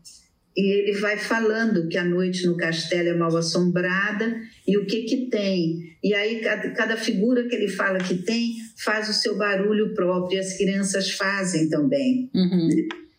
E 0.56 0.72
ele 0.72 0.98
vai 0.98 1.16
falando 1.16 1.88
que 1.88 1.96
a 1.96 2.04
noite 2.04 2.46
no 2.46 2.56
castelo 2.56 3.08
é 3.08 3.14
mal 3.14 3.34
assombrada 3.36 4.36
e 4.66 4.76
o 4.76 4.84
que 4.84 5.02
que 5.02 5.30
tem. 5.30 5.96
E 6.02 6.12
aí 6.12 6.40
cada, 6.40 6.70
cada 6.70 6.96
figura 6.96 7.46
que 7.46 7.54
ele 7.54 7.68
fala 7.68 7.98
que 7.98 8.16
tem 8.16 8.54
faz 8.76 9.08
o 9.08 9.12
seu 9.12 9.36
barulho 9.36 9.94
próprio 9.94 10.36
e 10.36 10.40
as 10.40 10.56
crianças 10.56 11.10
fazem 11.10 11.68
também. 11.68 12.30
Uhum. 12.34 12.68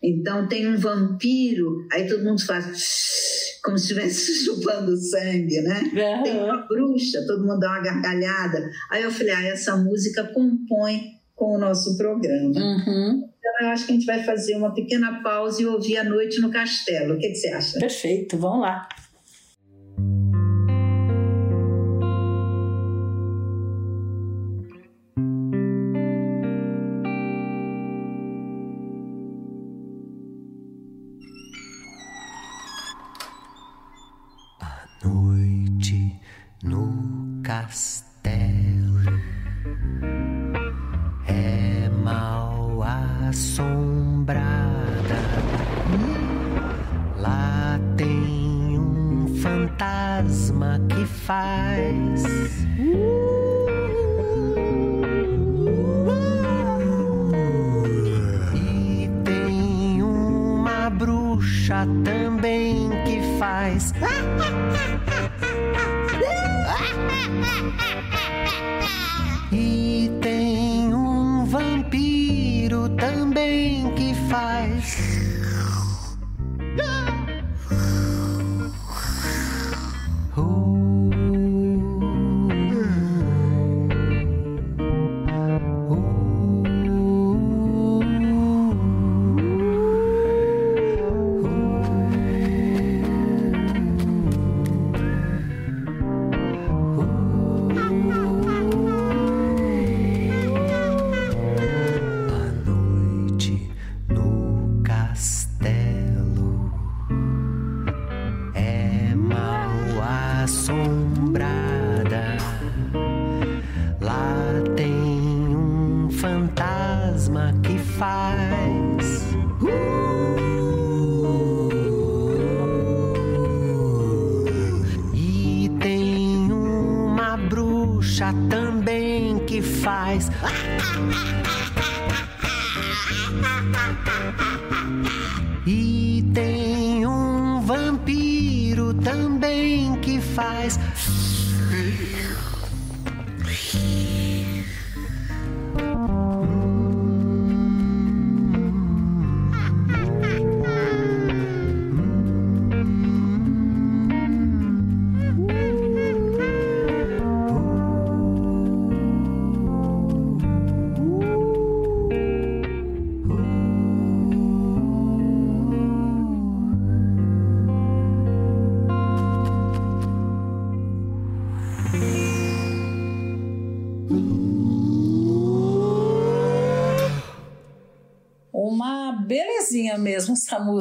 Então 0.04 0.48
tem 0.48 0.68
um 0.68 0.78
vampiro, 0.78 1.88
aí 1.92 2.08
todo 2.08 2.24
mundo 2.24 2.44
faz 2.44 2.66
como 3.64 3.78
se 3.78 3.86
estivesse 3.86 4.34
chupando 4.44 4.98
sangue, 4.98 5.62
né? 5.62 5.82
Uhum. 5.84 6.24
Tem 6.24 6.38
uma 6.38 6.68
bruxa, 6.68 7.24
todo 7.28 7.46
mundo 7.46 7.60
dá 7.60 7.70
uma 7.70 7.82
gargalhada. 7.82 8.70
Aí 8.90 9.04
eu 9.04 9.12
falei, 9.12 9.34
ah, 9.34 9.44
essa 9.44 9.78
música 9.78 10.24
compõe 10.34 11.21
com 11.42 11.56
o 11.56 11.58
nosso 11.58 11.98
programa. 11.98 12.54
Uhum. 12.56 13.28
Então, 13.40 13.52
eu 13.62 13.70
acho 13.70 13.88
que 13.88 13.94
a 13.94 13.96
gente 13.96 14.06
vai 14.06 14.24
fazer 14.24 14.56
uma 14.56 14.76
pequena 14.76 15.24
pausa 15.24 15.60
e 15.60 15.66
ouvir 15.66 15.98
a 15.98 16.04
noite 16.04 16.40
no 16.40 16.52
castelo. 16.52 17.16
O 17.16 17.18
que, 17.18 17.30
que 17.30 17.36
você 17.36 17.50
acha? 17.50 17.80
Perfeito, 17.80 18.38
vamos 18.38 18.62
lá. 18.62 18.88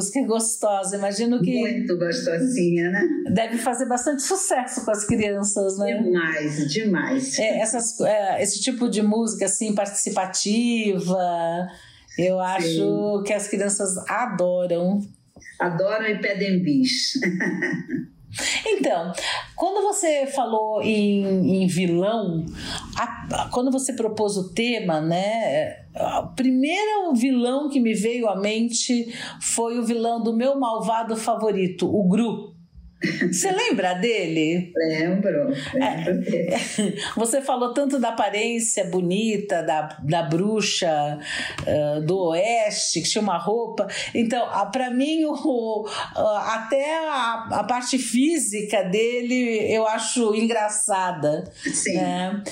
Música, 0.01 0.19
é 0.19 0.23
gostosa. 0.25 0.97
Imagino 0.97 1.41
que. 1.41 1.59
Muito 1.59 1.97
gostosinha, 1.97 2.89
né? 2.89 3.07
Deve 3.31 3.57
fazer 3.57 3.87
bastante 3.87 4.23
sucesso 4.23 4.83
com 4.83 4.91
as 4.91 5.05
crianças, 5.05 5.77
né? 5.77 6.01
Demais, 6.01 6.71
demais. 6.71 7.39
É, 7.39 7.59
essas, 7.59 7.99
é, 8.01 8.41
esse 8.41 8.59
tipo 8.61 8.89
de 8.89 9.01
música, 9.01 9.45
assim, 9.45 9.73
participativa, 9.75 11.67
eu 12.17 12.39
acho 12.39 13.19
Sim. 13.19 13.23
que 13.25 13.33
as 13.33 13.47
crianças 13.47 13.97
adoram. 14.09 14.99
Adoram 15.59 16.07
e 16.07 16.19
pedem 16.19 16.63
bis. 16.63 17.13
Então, 18.65 19.11
quando 19.55 19.81
você 19.83 20.25
falou 20.27 20.81
em, 20.81 21.63
em 21.63 21.67
vilão, 21.67 22.45
a, 22.97 23.49
quando 23.51 23.71
você 23.71 23.93
propôs 23.93 24.37
o 24.37 24.53
tema, 24.53 25.01
né? 25.01 25.81
O 26.23 26.27
primeiro 26.35 27.13
vilão 27.13 27.69
que 27.69 27.79
me 27.79 27.93
veio 27.93 28.29
à 28.29 28.35
mente 28.35 29.13
foi 29.41 29.77
o 29.77 29.83
vilão 29.83 30.23
do 30.23 30.33
meu 30.33 30.57
malvado 30.57 31.15
favorito, 31.17 31.85
o 31.85 32.07
Gru. 32.07 32.50
Você 33.31 33.51
lembra 33.51 33.93
dele? 33.95 34.71
Lembro. 34.75 35.47
lembro 35.73 36.23
é, 36.31 36.57
você 37.15 37.41
falou 37.41 37.73
tanto 37.73 37.99
da 37.99 38.09
aparência 38.09 38.85
bonita 38.85 39.63
da, 39.63 39.97
da 40.03 40.23
bruxa 40.23 41.19
uh, 41.61 42.01
do 42.05 42.29
oeste, 42.29 43.01
que 43.01 43.09
tinha 43.09 43.21
uma 43.21 43.37
roupa. 43.37 43.87
Então, 44.13 44.47
para 44.71 44.91
mim, 44.91 45.25
o, 45.25 45.87
até 46.45 46.99
a, 47.07 47.47
a, 47.51 47.63
parte 47.63 47.97
física 47.97 48.83
dele 48.83 49.71
eu 49.73 49.87
acho 49.87 50.35
engraçada. 50.35 51.51
Sim. 51.73 51.95
Né? 51.95 52.43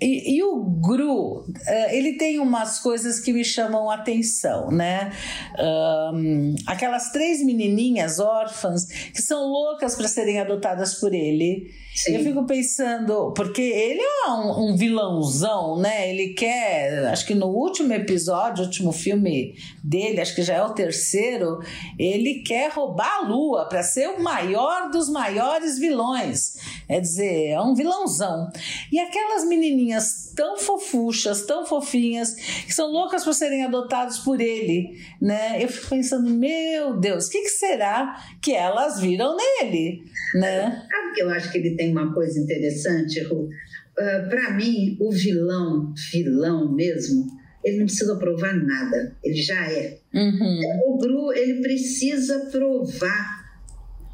E, 0.00 0.36
e, 0.36 0.42
o 0.42 0.62
Gru, 0.64 1.40
uh, 1.40 1.46
ele 1.90 2.18
tem 2.18 2.38
umas 2.38 2.78
coisas 2.78 3.20
que 3.20 3.32
me 3.32 3.44
chamam 3.44 3.90
a 3.90 3.94
atenção, 3.94 4.70
né? 4.70 5.12
Um, 5.58 6.54
aquelas 6.66 7.10
três 7.10 7.42
menininhas 7.42 8.18
órfãs 8.18 8.84
que 8.84 9.22
são 9.22 9.44
loucas 9.46 9.93
para 9.94 10.08
serem 10.08 10.40
adotadas 10.40 10.94
por 10.94 11.14
ele. 11.14 11.72
Sim. 11.94 12.16
Eu 12.16 12.24
fico 12.24 12.44
pensando, 12.44 13.32
porque 13.36 13.62
ele 13.62 14.00
é 14.00 14.30
um, 14.30 14.64
um, 14.64 14.76
vilãozão, 14.76 15.78
né? 15.78 16.10
Ele 16.10 16.34
quer, 16.34 17.06
acho 17.06 17.24
que 17.24 17.36
no 17.36 17.46
último 17.46 17.92
episódio, 17.92 18.64
último 18.64 18.90
filme 18.90 19.54
dele, 19.82 20.20
acho 20.20 20.34
que 20.34 20.42
já 20.42 20.54
é 20.54 20.62
o 20.64 20.74
terceiro, 20.74 21.60
ele 21.96 22.42
quer 22.42 22.72
roubar 22.72 23.18
a 23.18 23.28
lua 23.28 23.68
para 23.68 23.84
ser 23.84 24.08
o 24.08 24.20
maior 24.20 24.90
dos 24.90 25.08
maiores 25.08 25.78
vilões. 25.78 26.56
É 26.88 26.98
dizer, 26.98 27.50
é 27.50 27.60
um 27.60 27.76
vilãozão. 27.76 28.50
E 28.90 28.98
aquelas 28.98 29.44
menininhas 29.44 30.32
tão 30.34 30.58
fofuchas, 30.58 31.46
tão 31.46 31.64
fofinhas, 31.64 32.34
que 32.34 32.74
são 32.74 32.90
loucas 32.90 33.22
por 33.22 33.34
serem 33.34 33.64
adotadas 33.64 34.18
por 34.18 34.40
ele, 34.40 34.98
né? 35.20 35.62
Eu 35.62 35.68
fico 35.68 35.90
pensando, 35.90 36.28
meu 36.28 36.98
Deus, 36.98 37.26
o 37.26 37.30
que, 37.30 37.42
que 37.42 37.50
será 37.50 38.20
que 38.42 38.52
elas 38.52 39.00
viram 39.00 39.36
nele, 39.36 40.02
né? 40.34 40.84
Sabe 40.90 41.14
que 41.14 41.22
eu 41.22 41.30
acho 41.30 41.52
que 41.52 41.58
ele 41.58 41.76
tem 41.76 41.83
tem 41.84 41.92
uma 41.92 42.14
coisa 42.14 42.40
interessante, 42.40 43.20
Ru. 43.20 43.44
Uh, 43.44 43.50
ah, 43.98 44.26
Para 44.28 44.54
mim, 44.56 44.96
o 44.98 45.10
vilão, 45.10 45.92
vilão 46.10 46.72
mesmo, 46.74 47.26
ele 47.62 47.78
não 47.78 47.86
precisa 47.86 48.16
provar 48.16 48.54
nada, 48.54 49.16
ele 49.22 49.36
já 49.36 49.70
é. 49.70 49.98
Uhum. 50.14 50.60
O 50.86 50.98
Gru, 50.98 51.32
ele 51.32 51.60
precisa 51.60 52.46
provar. 52.50 53.44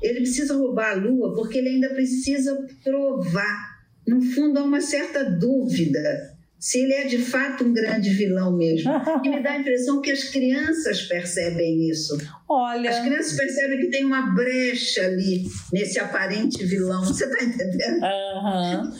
Ele 0.02 0.20
precisa 0.20 0.54
roubar 0.54 0.92
a 0.92 0.94
lua 0.94 1.34
porque 1.34 1.58
ele 1.58 1.68
ainda 1.68 1.90
precisa 1.90 2.56
provar. 2.82 3.80
No 4.06 4.22
fundo, 4.22 4.58
há 4.58 4.62
uma 4.64 4.80
certa 4.80 5.24
dúvida 5.24 6.38
se 6.60 6.82
ele 6.82 6.92
é 6.92 7.04
de 7.06 7.16
fato 7.16 7.64
um 7.64 7.72
grande 7.72 8.10
vilão 8.10 8.54
mesmo. 8.54 8.92
E 9.24 9.28
me 9.28 9.42
dá 9.42 9.52
a 9.52 9.58
impressão 9.58 10.00
que 10.00 10.10
as 10.10 10.24
crianças 10.24 11.02
percebem 11.02 11.88
isso. 11.88 12.16
Olha. 12.48 12.90
As 12.90 13.00
crianças 13.00 13.36
percebem 13.36 13.80
que 13.80 13.90
tem 13.90 14.04
uma 14.04 14.34
brecha 14.34 15.02
ali 15.02 15.44
nesse 15.72 15.98
aparente 15.98 16.64
vilão. 16.64 17.04
Você 17.04 17.24
está 17.24 17.44
entendendo? 17.44 18.02
Uhum. 18.02 18.92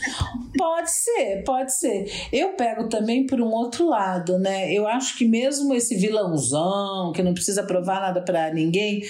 Pode 0.56 0.90
ser, 0.90 1.42
pode 1.44 1.78
ser. 1.78 2.10
Eu 2.32 2.54
pego 2.54 2.88
também 2.88 3.26
por 3.26 3.40
um 3.40 3.48
outro 3.48 3.86
lado, 3.86 4.38
né? 4.38 4.72
Eu 4.72 4.86
acho 4.86 5.16
que 5.16 5.26
mesmo 5.26 5.74
esse 5.74 5.96
vilãozão, 5.96 7.12
que 7.14 7.22
não 7.22 7.34
precisa 7.34 7.62
provar 7.62 8.00
nada 8.00 8.22
para 8.22 8.52
ninguém, 8.52 9.02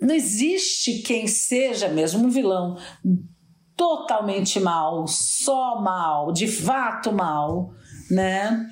não 0.00 0.14
existe 0.14 0.98
quem 1.02 1.26
seja 1.26 1.88
mesmo 1.88 2.26
um 2.26 2.30
vilão 2.30 2.76
totalmente 3.82 4.60
mal, 4.60 5.08
só 5.08 5.80
mal, 5.80 6.32
de 6.32 6.46
fato 6.46 7.12
mal, 7.12 7.74
né? 8.08 8.64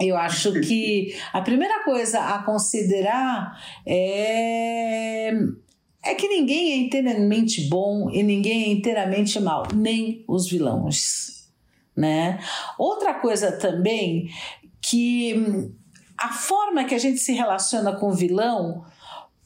Eu 0.00 0.16
acho 0.16 0.60
que 0.60 1.14
a 1.32 1.40
primeira 1.40 1.84
coisa 1.84 2.18
a 2.18 2.42
considerar 2.42 3.56
é 3.86 5.30
é 6.02 6.14
que 6.14 6.26
ninguém 6.26 6.72
é 6.72 6.76
inteiramente 6.78 7.68
bom 7.68 8.10
e 8.10 8.24
ninguém 8.24 8.64
é 8.64 8.68
inteiramente 8.72 9.38
mal, 9.38 9.68
nem 9.72 10.24
os 10.26 10.48
vilões, 10.48 11.48
né? 11.96 12.40
Outra 12.76 13.14
coisa 13.14 13.52
também 13.52 14.30
que 14.82 15.72
a 16.18 16.32
forma 16.32 16.84
que 16.84 16.94
a 16.94 16.98
gente 16.98 17.18
se 17.18 17.32
relaciona 17.32 17.92
com 17.92 18.08
o 18.08 18.14
vilão 18.14 18.84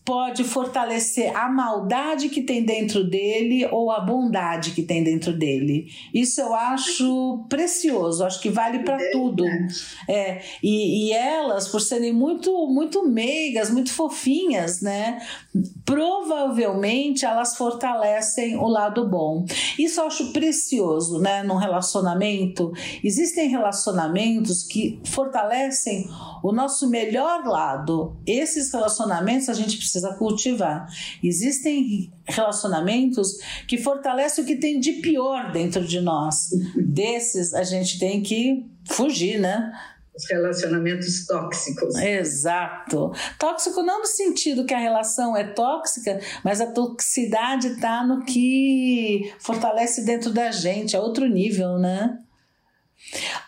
pode 0.05 0.45
fortalecer 0.45 1.35
a 1.35 1.49
maldade 1.49 2.29
que 2.29 2.43
tem 2.43 2.63
dentro 2.63 3.03
dele 3.03 3.67
ou 3.71 3.91
a 3.91 4.01
bondade 4.01 4.73
que 4.73 4.83
tem 4.83 5.03
dentro 5.03 5.33
dele. 5.33 5.87
Isso 6.13 6.41
eu 6.41 6.55
acho 6.55 7.47
precioso, 7.49 8.25
acho 8.25 8.41
que 8.41 8.51
vale 8.51 8.81
para 8.81 8.99
tudo. 9.11 9.45
É, 10.09 10.43
e, 10.63 11.09
e 11.09 11.13
elas, 11.13 11.69
por 11.69 11.81
serem 11.81 12.13
muito, 12.13 12.67
muito 12.69 13.09
meigas, 13.09 13.71
muito 13.71 13.93
fofinhas, 13.93 14.83
né? 14.83 15.23
Provavelmente 15.85 17.25
elas 17.25 17.57
fortalecem 17.57 18.57
o 18.57 18.67
lado 18.67 19.09
bom. 19.09 19.47
Isso 19.79 20.01
eu 20.01 20.07
acho 20.07 20.33
precioso, 20.33 21.21
né? 21.21 21.43
Num 21.43 21.57
relacionamento. 21.57 22.73
Existem 23.03 23.49
relacionamentos 23.49 24.65
que 24.65 25.01
fortalecem 25.05 26.09
o 26.43 26.51
nosso 26.53 26.89
melhor 26.91 27.45
lado. 27.45 28.17
Esses 28.27 28.73
relacionamentos 28.73 29.49
a 29.49 29.55
gente 29.55 29.77
precisa 29.77 30.15
cultivar. 30.15 30.87
Existem 31.23 32.13
relacionamentos 32.27 33.39
que 33.69 33.79
fortalecem 33.79 34.43
o 34.43 34.47
que 34.47 34.57
tem 34.57 34.81
de 34.81 34.95
pior 34.95 35.53
dentro 35.53 35.85
de 35.87 36.01
nós. 36.01 36.51
Desses 36.77 37.55
a 37.55 37.63
gente 37.63 37.99
tem 37.99 38.23
que 38.23 38.67
fugir, 38.87 39.39
né? 39.39 39.73
Os 40.17 40.31
relacionamentos 40.31 41.27
tóxicos. 41.27 41.95
Exato. 41.97 43.13
Tóxico 43.39 43.83
não 43.83 44.01
no 44.01 44.07
sentido 44.07 44.65
que 44.65 44.73
a 44.73 44.79
relação 44.79 45.37
é 45.37 45.45
tóxica, 45.45 46.21
mas 46.45 46.61
a 46.61 46.67
toxicidade 46.67 47.69
está 47.69 48.07
no 48.07 48.25
que 48.25 49.33
fortalece 49.41 50.05
dentro 50.05 50.31
da 50.31 50.53
gente, 50.53 50.95
é 50.95 51.01
outro 51.01 51.27
nível, 51.27 51.79
né? 51.79 52.19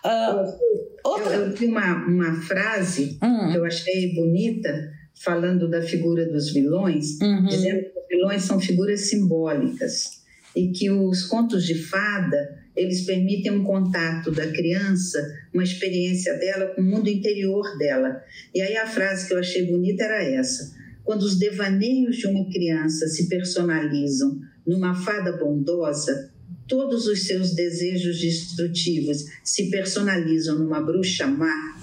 Uh, 0.04 1.08
outra... 1.08 1.34
Eu, 1.34 1.46
eu 1.46 1.52
vi 1.54 1.66
uma, 1.66 2.04
uma 2.04 2.42
frase 2.42 3.18
hum. 3.22 3.52
que 3.52 3.58
eu 3.58 3.64
achei 3.64 4.14
bonita 4.14 4.96
falando 5.22 5.68
da 5.68 5.82
figura 5.82 6.26
dos 6.26 6.52
vilões, 6.52 7.20
uhum. 7.20 7.46
dizendo 7.46 7.80
que 7.80 7.98
os 7.98 8.08
vilões 8.08 8.42
são 8.42 8.60
figuras 8.60 9.08
simbólicas 9.08 10.22
e 10.54 10.68
que 10.68 10.90
os 10.90 11.24
contos 11.24 11.64
de 11.64 11.74
fada 11.74 12.65
eles 12.76 13.02
permitem 13.02 13.52
um 13.52 13.64
contato 13.64 14.30
da 14.30 14.46
criança, 14.48 15.18
uma 15.52 15.64
experiência 15.64 16.34
dela 16.34 16.66
com 16.74 16.82
o 16.82 16.84
mundo 16.84 17.08
interior 17.08 17.78
dela. 17.78 18.22
E 18.54 18.60
aí 18.60 18.76
a 18.76 18.86
frase 18.86 19.26
que 19.26 19.34
eu 19.34 19.38
achei 19.38 19.66
bonita 19.66 20.04
era 20.04 20.22
essa: 20.22 20.76
quando 21.02 21.22
os 21.22 21.38
devaneios 21.38 22.16
de 22.16 22.26
uma 22.26 22.48
criança 22.50 23.06
se 23.08 23.28
personalizam 23.28 24.38
numa 24.66 24.94
fada 24.94 25.32
bondosa, 25.32 26.30
todos 26.68 27.06
os 27.06 27.26
seus 27.26 27.54
desejos 27.54 28.20
destrutivos 28.20 29.24
se 29.42 29.70
personalizam 29.70 30.58
numa 30.58 30.80
bruxa 30.80 31.26
má 31.26 31.76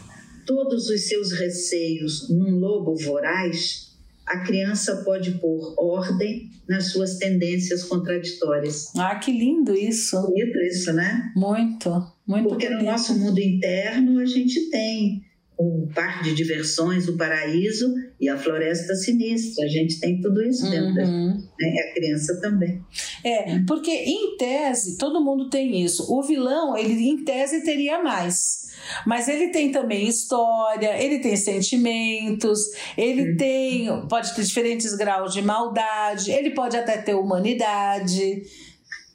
todos 0.45 0.89
os 0.89 1.07
seus 1.07 1.31
receios 1.31 2.29
num 2.29 2.59
lobo 2.59 2.95
voraz, 2.95 3.92
a 4.25 4.39
criança 4.39 5.03
pode 5.03 5.31
pôr 5.39 5.75
ordem 5.77 6.49
nas 6.67 6.91
suas 6.91 7.17
tendências 7.17 7.83
contraditórias. 7.83 8.95
Ah, 8.95 9.15
que 9.15 9.31
lindo 9.31 9.75
isso! 9.75 10.21
Bonito 10.21 10.57
isso, 10.59 10.93
né? 10.93 11.31
Muito, 11.35 11.89
muito 12.25 12.47
Porque 12.49 12.67
bonito. 12.67 12.83
no 12.83 12.91
nosso 12.91 13.17
mundo 13.17 13.39
interno 13.39 14.19
a 14.19 14.25
gente 14.25 14.69
tem 14.69 15.21
o 15.57 15.87
parque 15.93 16.23
de 16.23 16.35
diversões, 16.35 17.07
o 17.07 17.17
paraíso 17.17 17.93
e 18.23 18.29
a 18.29 18.37
floresta 18.37 18.95
sinistra. 18.95 19.65
A 19.65 19.67
gente 19.67 19.99
tem 19.99 20.21
tudo 20.21 20.41
isso 20.41 20.69
dentro 20.69 20.87
uhum. 20.87 20.93
da 20.95 21.05
gente, 21.05 21.49
né? 21.59 21.89
a 21.89 21.93
criança 21.93 22.39
também. 22.41 22.81
É, 23.23 23.59
porque 23.67 23.91
em 23.91 24.37
tese 24.37 24.97
todo 24.97 25.23
mundo 25.23 25.49
tem 25.49 25.83
isso. 25.83 26.11
O 26.11 26.23
vilão, 26.23 26.77
ele 26.77 26.93
em 26.93 27.23
tese 27.23 27.63
teria 27.63 28.01
mais. 28.01 28.63
Mas 29.05 29.27
ele 29.27 29.49
tem 29.49 29.71
também 29.71 30.07
história, 30.07 31.01
ele 31.01 31.19
tem 31.19 31.35
sentimentos, 31.35 32.59
ele 32.97 33.31
uhum. 33.31 33.37
tem, 33.37 34.07
pode 34.07 34.35
ter 34.35 34.43
diferentes 34.43 34.95
graus 34.95 35.33
de 35.33 35.41
maldade, 35.41 36.31
ele 36.31 36.51
pode 36.51 36.75
até 36.75 36.97
ter 36.97 37.13
humanidade. 37.13 38.43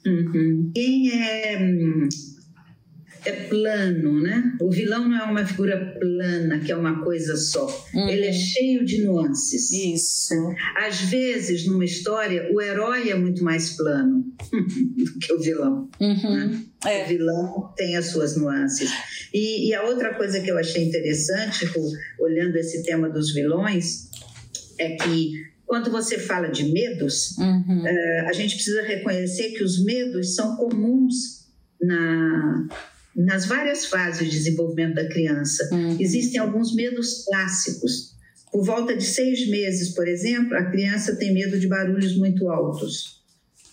Uhum. 0.05 0.71
Quem 0.73 1.11
é 1.11 1.57
hum, 1.59 2.07
é 3.25 3.31
plano, 3.31 4.21
né? 4.21 4.53
O 4.61 4.69
vilão 4.69 5.07
não 5.07 5.17
é 5.17 5.23
uma 5.23 5.45
figura 5.45 5.97
plana, 5.99 6.59
que 6.59 6.71
é 6.71 6.75
uma 6.75 7.03
coisa 7.03 7.35
só. 7.35 7.67
Uhum. 7.93 8.07
Ele 8.07 8.25
é 8.25 8.33
cheio 8.33 8.85
de 8.85 9.03
nuances. 9.03 9.71
Isso. 9.71 10.33
Às 10.77 11.01
vezes, 11.01 11.67
numa 11.67 11.85
história, 11.85 12.49
o 12.53 12.61
herói 12.61 13.09
é 13.09 13.15
muito 13.15 13.43
mais 13.43 13.71
plano 13.71 14.25
do 14.51 15.19
que 15.19 15.33
o 15.33 15.39
vilão. 15.39 15.89
Uhum. 15.99 16.35
Né? 16.35 16.61
É. 16.85 17.03
O 17.03 17.07
vilão 17.07 17.73
tem 17.75 17.97
as 17.97 18.07
suas 18.07 18.37
nuances. 18.37 18.89
E, 19.33 19.69
e, 19.69 19.73
a 19.75 19.83
outra 19.83 20.15
coisa 20.15 20.39
que 20.39 20.49
eu 20.49 20.57
achei 20.57 20.87
interessante, 20.87 21.69
olhando 22.19 22.55
esse 22.55 22.83
tema 22.83 23.09
dos 23.09 23.33
vilões, 23.33 24.09
é 24.79 24.95
que 24.95 25.33
quando 25.65 25.91
você 25.91 26.17
fala 26.17 26.47
de 26.47 26.71
medos, 26.71 27.37
uhum. 27.37 27.83
uh, 27.83 28.27
a 28.27 28.33
gente 28.33 28.55
precisa 28.55 28.81
reconhecer 28.81 29.51
que 29.51 29.63
os 29.63 29.83
medos 29.83 30.33
são 30.33 30.55
comuns 30.55 31.47
na, 31.79 32.67
nas 33.15 33.45
várias 33.45 33.85
fases 33.85 34.29
de 34.29 34.37
desenvolvimento 34.37 34.95
da 34.95 35.07
criança. 35.07 35.67
Uhum. 35.71 35.97
Existem 35.99 36.39
alguns 36.39 36.73
medos 36.73 37.25
clássicos. 37.25 38.15
Por 38.51 38.63
volta 38.63 38.95
de 38.95 39.03
seis 39.03 39.47
meses, 39.49 39.89
por 39.89 40.07
exemplo, 40.07 40.55
a 40.55 40.65
criança 40.65 41.15
tem 41.15 41.33
medo 41.33 41.59
de 41.59 41.67
barulhos 41.67 42.17
muito 42.17 42.49
altos. 42.49 43.21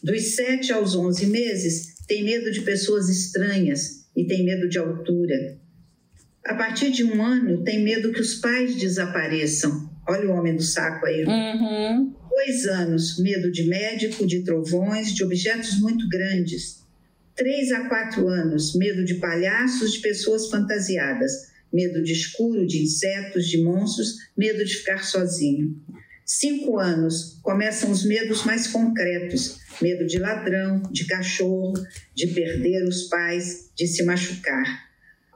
Dos 0.02 0.34
sete 0.34 0.72
aos 0.72 0.94
onze 0.94 1.26
meses, 1.26 1.94
tem 2.06 2.24
medo 2.24 2.50
de 2.50 2.60
pessoas 2.60 3.08
estranhas 3.08 4.06
e 4.14 4.24
tem 4.26 4.44
medo 4.44 4.68
de 4.68 4.78
altura. 4.78 5.58
A 6.44 6.54
partir 6.54 6.92
de 6.92 7.02
um 7.02 7.22
ano, 7.24 7.64
tem 7.64 7.82
medo 7.82 8.12
que 8.12 8.20
os 8.20 8.34
pais 8.34 8.76
desapareçam. 8.76 9.90
Olha 10.08 10.28
o 10.28 10.32
homem 10.32 10.54
do 10.54 10.62
saco 10.62 11.04
aí. 11.06 11.24
Uhum. 11.24 12.14
Dois 12.30 12.66
anos, 12.66 13.18
medo 13.18 13.50
de 13.50 13.64
médico, 13.64 14.26
de 14.26 14.44
trovões, 14.44 15.12
de 15.12 15.24
objetos 15.24 15.80
muito 15.80 16.08
grandes. 16.08 16.85
Três 17.36 17.70
a 17.70 17.86
quatro 17.86 18.28
anos, 18.28 18.74
medo 18.74 19.04
de 19.04 19.16
palhaços, 19.16 19.92
de 19.92 20.00
pessoas 20.00 20.48
fantasiadas. 20.48 21.54
Medo 21.70 22.02
de 22.02 22.12
escuro, 22.12 22.66
de 22.66 22.82
insetos, 22.82 23.46
de 23.46 23.62
monstros, 23.62 24.14
medo 24.36 24.64
de 24.64 24.74
ficar 24.74 25.04
sozinho. 25.04 25.78
Cinco 26.24 26.78
anos, 26.78 27.38
começam 27.42 27.90
os 27.90 28.04
medos 28.04 28.44
mais 28.44 28.66
concretos: 28.66 29.58
medo 29.82 30.06
de 30.06 30.18
ladrão, 30.18 30.82
de 30.90 31.06
cachorro, 31.06 31.74
de 32.14 32.28
perder 32.28 32.84
os 32.84 33.04
pais, 33.04 33.70
de 33.76 33.86
se 33.86 34.02
machucar. 34.02 34.86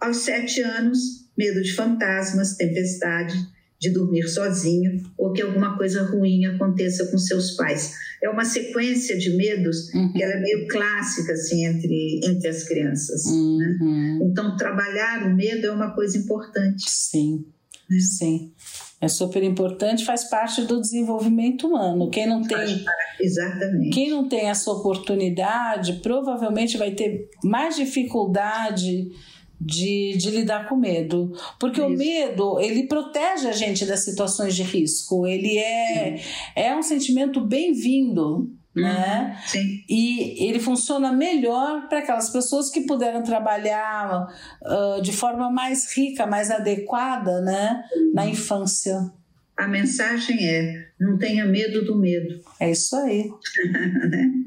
Aos 0.00 0.18
sete 0.18 0.62
anos, 0.62 1.28
medo 1.36 1.62
de 1.62 1.74
fantasmas, 1.74 2.56
tempestade, 2.56 3.34
de 3.80 3.90
dormir 3.90 4.28
sozinho 4.28 5.00
ou 5.16 5.32
que 5.32 5.40
alguma 5.40 5.76
coisa 5.76 6.02
ruim 6.02 6.44
aconteça 6.44 7.10
com 7.10 7.16
seus 7.16 7.52
pais. 7.52 7.94
É 8.22 8.28
uma 8.28 8.44
sequência 8.44 9.16
de 9.16 9.34
medos 9.34 9.88
uhum. 9.94 10.12
que 10.12 10.22
ela 10.22 10.34
é 10.34 10.40
meio 10.40 10.68
clássica 10.68 11.32
assim 11.32 11.64
entre 11.64 12.20
entre 12.22 12.48
as 12.48 12.64
crianças. 12.64 13.24
Né? 13.24 13.32
Uhum. 13.32 14.18
Né? 14.18 14.26
Então 14.30 14.54
trabalhar 14.56 15.26
o 15.26 15.34
medo 15.34 15.66
é 15.66 15.72
uma 15.72 15.94
coisa 15.94 16.18
importante. 16.18 16.84
Sim, 16.86 17.46
né? 17.88 17.98
sim. 17.98 18.52
É 19.00 19.08
super 19.08 19.42
importante, 19.42 20.04
faz 20.04 20.24
parte 20.24 20.60
do 20.64 20.78
desenvolvimento 20.78 21.66
humano. 21.66 22.10
Quem 22.10 22.26
não 22.26 22.42
tem, 22.42 22.84
exatamente. 23.18 23.94
Quem 23.94 24.10
não 24.10 24.28
tem 24.28 24.50
essa 24.50 24.70
oportunidade, 24.70 25.94
provavelmente 26.02 26.76
vai 26.76 26.90
ter 26.90 27.30
mais 27.42 27.76
dificuldade 27.76 29.10
de, 29.60 30.16
de 30.16 30.30
lidar 30.30 30.68
com 30.68 30.76
medo. 30.76 31.32
Porque 31.58 31.80
Isso. 31.80 31.90
o 31.90 31.96
medo, 31.96 32.58
ele 32.60 32.84
protege 32.84 33.48
a 33.48 33.52
gente 33.52 33.84
das 33.84 34.04
situações 34.04 34.54
de 34.54 34.62
risco. 34.62 35.26
Ele 35.26 35.58
é, 35.58 36.20
é 36.56 36.74
um 36.74 36.82
sentimento 36.82 37.40
bem-vindo. 37.40 38.50
Né? 38.74 39.36
Uhum. 39.36 39.48
Sim. 39.48 39.84
E 39.88 40.46
ele 40.48 40.60
funciona 40.60 41.12
melhor 41.12 41.88
para 41.88 41.98
aquelas 41.98 42.30
pessoas 42.30 42.70
que 42.70 42.82
puderam 42.82 43.20
trabalhar 43.22 44.28
uh, 44.62 45.02
de 45.02 45.12
forma 45.12 45.50
mais 45.50 45.92
rica, 45.92 46.24
mais 46.24 46.52
adequada 46.52 47.40
né? 47.40 47.82
na 48.14 48.26
infância. 48.26 49.10
A 49.56 49.66
mensagem 49.66 50.38
é: 50.48 50.86
não 50.98 51.18
tenha 51.18 51.44
medo 51.44 51.84
do 51.84 51.98
medo. 51.98 52.40
É 52.58 52.70
isso 52.70 52.94
aí. 52.96 53.28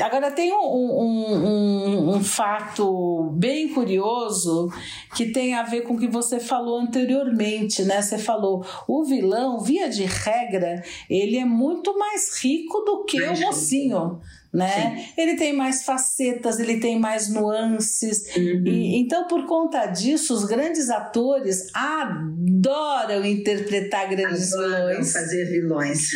Agora, 0.00 0.30
tem 0.30 0.52
um, 0.52 0.56
um, 0.56 1.46
um, 1.46 2.16
um, 2.16 2.24
fato 2.24 3.30
bem 3.34 3.68
curioso 3.68 4.70
que 5.14 5.32
tem 5.32 5.54
a 5.54 5.62
ver 5.62 5.82
com 5.82 5.94
o 5.94 5.98
que 5.98 6.08
você 6.08 6.40
falou 6.40 6.78
anteriormente, 6.78 7.84
né? 7.84 8.00
Você 8.00 8.18
falou, 8.18 8.64
o 8.88 9.04
vilão, 9.04 9.60
via 9.60 9.88
de 9.88 10.04
regra, 10.04 10.82
ele 11.08 11.36
é 11.36 11.44
muito 11.44 11.96
mais 11.98 12.42
rico 12.42 12.80
do 12.80 13.04
que 13.04 13.22
o 13.22 13.40
mocinho. 13.40 14.20
Né? 14.52 14.96
Sim. 14.96 15.12
Ele 15.16 15.36
tem 15.36 15.56
mais 15.56 15.82
facetas, 15.82 16.60
ele 16.60 16.78
tem 16.78 16.98
mais 16.98 17.32
nuances. 17.32 18.22
Uhum. 18.36 18.66
E, 18.66 19.00
então, 19.00 19.26
por 19.26 19.46
conta 19.46 19.86
disso, 19.86 20.34
os 20.34 20.44
grandes 20.44 20.90
atores 20.90 21.68
adoram 21.74 23.24
interpretar 23.24 24.10
grandes 24.10 24.52
adoram 24.52 24.88
vilões. 24.88 25.12
fazer 25.12 25.44
vilões. 25.46 26.12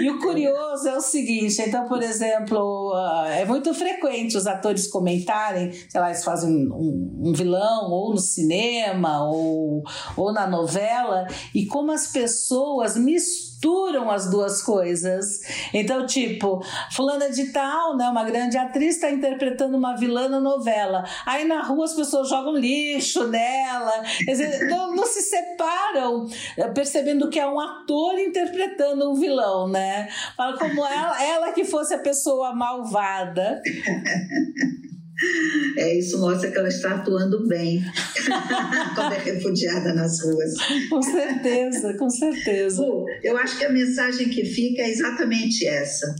e 0.00 0.08
o 0.08 0.20
curioso 0.20 0.88
é 0.88 0.96
o 0.96 1.00
seguinte: 1.00 1.60
então, 1.60 1.84
por 1.88 2.00
exemplo, 2.00 2.92
uh, 2.92 3.26
é 3.26 3.44
muito 3.44 3.74
frequente 3.74 4.36
os 4.36 4.46
atores 4.46 4.86
comentarem, 4.86 5.72
sei 5.72 6.00
lá, 6.00 6.10
eles 6.10 6.22
fazem 6.22 6.68
um, 6.68 7.22
um 7.24 7.32
vilão 7.32 7.90
ou 7.90 8.12
no 8.12 8.20
cinema 8.20 9.24
ou, 9.28 9.82
ou 10.16 10.32
na 10.32 10.46
novela, 10.46 11.26
e 11.52 11.66
como 11.66 11.90
as 11.90 12.06
pessoas 12.06 12.96
misturam 12.96 13.49
misturam 13.60 14.10
as 14.10 14.30
duas 14.30 14.62
coisas. 14.62 15.40
Então, 15.74 16.06
tipo, 16.06 16.64
fulana 16.92 17.30
de 17.30 17.52
tal, 17.52 17.94
né, 17.94 18.08
uma 18.08 18.24
grande 18.24 18.56
atriz 18.56 18.94
está 18.94 19.10
interpretando 19.10 19.76
uma 19.76 19.96
vilã 19.96 20.28
na 20.28 20.40
novela. 20.40 21.04
Aí 21.26 21.44
na 21.44 21.62
rua 21.62 21.84
as 21.84 21.92
pessoas 21.92 22.30
jogam 22.30 22.56
lixo 22.56 23.28
nela. 23.28 24.02
Dizer, 24.26 24.66
não, 24.70 24.96
não 24.96 25.04
se 25.04 25.20
separam, 25.20 26.26
eh, 26.56 26.68
percebendo 26.68 27.28
que 27.28 27.38
é 27.38 27.46
um 27.46 27.60
ator 27.60 28.18
interpretando 28.18 29.10
um 29.10 29.14
vilão, 29.14 29.68
né? 29.68 30.08
Fala 30.36 30.56
como 30.56 30.84
ela, 30.84 31.22
ela 31.22 31.52
que 31.52 31.64
fosse 31.64 31.92
a 31.92 31.98
pessoa 31.98 32.54
malvada. 32.54 33.60
É, 35.76 35.98
isso 35.98 36.18
mostra 36.18 36.50
que 36.50 36.58
ela 36.58 36.68
está 36.68 36.96
atuando 36.96 37.46
bem 37.46 37.82
quando 38.94 39.12
é 39.12 39.18
refugiada 39.18 39.92
nas 39.94 40.22
ruas. 40.22 40.54
Com 40.88 41.02
certeza, 41.02 41.94
com 41.94 42.10
certeza. 42.10 42.82
eu 43.22 43.36
acho 43.36 43.58
que 43.58 43.64
a 43.64 43.72
mensagem 43.72 44.28
que 44.28 44.44
fica 44.44 44.82
é 44.82 44.90
exatamente 44.90 45.66
essa. 45.66 46.14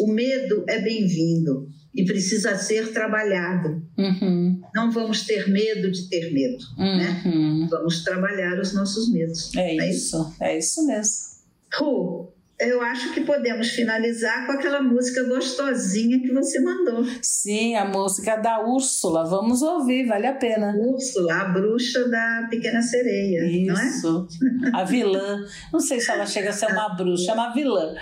O 0.00 0.12
medo 0.12 0.64
é 0.68 0.80
bem-vindo 0.80 1.68
e 1.94 2.04
precisa 2.04 2.56
ser 2.56 2.92
trabalhado. 2.92 3.82
Uhum. 3.96 4.60
Não 4.74 4.90
vamos 4.90 5.22
ter 5.22 5.48
medo 5.48 5.90
de 5.90 6.08
ter 6.10 6.32
medo, 6.32 6.62
né? 6.76 7.22
uhum. 7.24 7.60
né? 7.60 7.68
Vamos 7.70 8.04
trabalhar 8.04 8.60
os 8.60 8.74
nossos 8.74 9.10
medos. 9.10 9.54
É, 9.56 9.76
é 9.76 9.90
isso, 9.90 10.18
isso, 10.18 10.36
é 10.40 10.58
isso 10.58 10.86
mesmo. 10.86 11.36
Ru, 11.78 12.32
eu 12.58 12.80
acho 12.80 13.12
que 13.12 13.20
podemos 13.20 13.68
finalizar 13.68 14.46
com 14.46 14.52
aquela 14.52 14.80
música 14.80 15.22
gostosinha 15.24 16.18
que 16.20 16.32
você 16.32 16.60
mandou. 16.60 17.04
Sim, 17.22 17.76
a 17.76 17.84
música 17.84 18.36
da 18.36 18.60
Úrsula. 18.66 19.24
Vamos 19.24 19.60
ouvir, 19.62 20.06
vale 20.06 20.26
a 20.26 20.34
pena. 20.34 20.74
Úrsula, 20.74 21.34
a 21.34 21.44
bruxa 21.48 22.08
da 22.08 22.46
Pequena 22.48 22.80
Sereia, 22.80 23.44
Isso. 23.44 24.28
não 24.62 24.68
é? 24.78 24.80
A 24.80 24.84
vilã. 24.84 25.44
Não 25.72 25.80
sei 25.80 26.00
se 26.00 26.10
ela 26.10 26.24
chega 26.24 26.50
a 26.50 26.52
ser 26.52 26.66
uma 26.66 26.88
bruxa, 26.96 27.32
é 27.32 27.34
uma 27.34 27.52
vilã. 27.52 27.94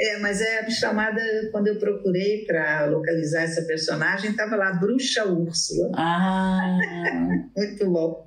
É, 0.00 0.18
mas 0.18 0.40
é 0.40 0.68
chamada, 0.68 1.20
quando 1.52 1.68
eu 1.68 1.78
procurei 1.78 2.44
para 2.44 2.86
localizar 2.86 3.42
essa 3.42 3.62
personagem, 3.62 4.30
estava 4.30 4.56
lá, 4.56 4.72
Bruxa 4.72 5.24
Úrsula. 5.24 5.92
Ah! 5.94 6.76
Muito 7.56 7.88
bom. 7.88 8.26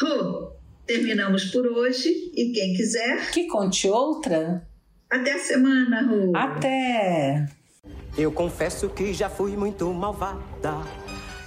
Ru, 0.00 0.55
Terminamos 0.86 1.46
por 1.46 1.66
hoje 1.66 2.08
e 2.34 2.52
quem 2.52 2.74
quiser. 2.74 3.30
Que 3.32 3.46
conte 3.48 3.88
outra. 3.88 4.66
Até 5.10 5.32
a 5.32 5.38
semana, 5.38 6.02
Ru. 6.02 6.32
Até. 6.34 7.46
Eu 8.16 8.30
confesso 8.30 8.88
que 8.88 9.12
já 9.12 9.28
fui 9.28 9.56
muito 9.56 9.92
malvada. 9.92 10.82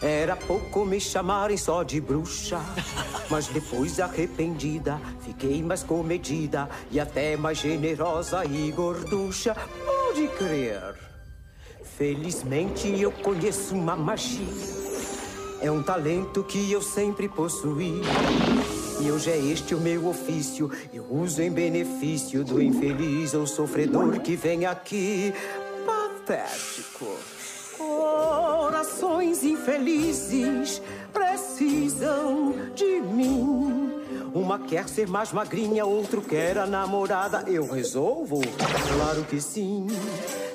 Era 0.02 0.36
pouco 0.36 0.86
me 0.86 1.00
chamarem 1.00 1.58
só 1.58 1.84
de 1.84 2.02
bruxa. 2.02 2.60
Mas 3.30 3.48
depois 3.48 4.00
arrependida, 4.00 5.00
fiquei 5.26 5.62
mais 5.62 5.84
comedida 5.84 6.70
e 6.92 7.00
até 7.00 7.38
mais 7.38 7.60
generosa 7.60 8.44
e 8.46 8.72
gorducha. 8.72 9.56
Pode 9.86 10.28
crer. 10.38 10.96
Felizmente 11.98 12.88
eu 13.00 13.12
conheço 13.12 13.76
uma 13.76 13.96
magia. 13.96 14.48
É 15.62 15.70
um 15.70 15.84
talento 15.84 16.44
que 16.44 16.72
eu 16.72 16.82
sempre 16.82 17.28
possuí. 17.28 18.02
E 19.02 19.10
hoje 19.10 19.32
é 19.32 19.38
este 19.38 19.74
o 19.74 19.80
meu 19.80 20.08
ofício. 20.08 20.70
Eu 20.93 21.06
uso 21.10 21.41
em 21.41 21.50
benefício 21.50 22.43
do 22.43 22.62
infeliz 22.62 23.34
ou 23.34 23.47
sofredor 23.47 24.20
que 24.20 24.36
vem 24.36 24.66
aqui. 24.66 25.34
Patético. 25.86 27.18
Corações 27.78 29.41
infelizes 29.43 30.82
precisam 31.14 32.54
de 32.76 33.00
mim. 33.00 33.89
Uma 34.34 34.59
quer 34.59 34.88
ser 34.88 35.07
mais 35.07 35.32
magrinha, 35.32 35.86
outro 35.86 36.21
quer 36.21 36.57
a 36.57 36.65
namorada. 36.65 37.43
Eu 37.47 37.67
resolvo? 37.67 38.41
Claro 38.95 39.23
que 39.25 39.41
sim. 39.41 39.88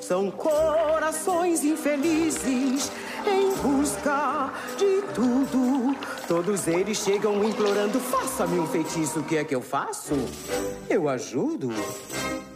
São 0.01 0.31
corações 0.31 1.63
infelizes 1.63 2.91
em 3.25 3.55
busca 3.55 4.53
de 4.77 5.01
tudo. 5.13 5.95
Todos 6.27 6.67
eles 6.67 6.97
chegam 6.97 7.43
implorando: 7.43 7.99
faça-me 7.99 8.59
um 8.59 8.67
feitiço, 8.67 9.19
o 9.19 9.23
que 9.23 9.37
é 9.37 9.43
que 9.43 9.55
eu 9.55 9.61
faço? 9.61 10.13
Eu 10.89 11.09
ajudo. 11.09 11.69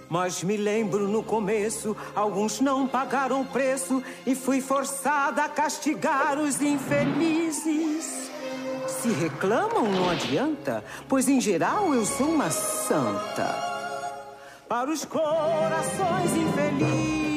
Mas 0.07 0.41
me 0.41 0.57
lembro 0.57 1.07
no 1.07 1.21
começo, 1.21 1.95
alguns 2.15 2.59
não 2.59 2.87
pagaram 2.87 3.45
preço 3.45 4.01
e 4.25 4.33
fui 4.33 4.59
forçada 4.59 5.43
a 5.43 5.49
castigar 5.49 6.39
os 6.39 6.59
infelizes. 6.61 8.28
Se 9.01 9.07
reclamam, 9.13 9.89
não 9.89 10.09
adianta, 10.09 10.83
pois 11.07 11.29
em 11.29 11.39
geral 11.39 11.93
eu 11.93 12.05
sou 12.05 12.27
uma 12.27 12.49
santa. 12.49 13.55
Para 14.67 14.91
os 14.91 15.05
corações 15.05 16.35
infelizes 16.35 17.28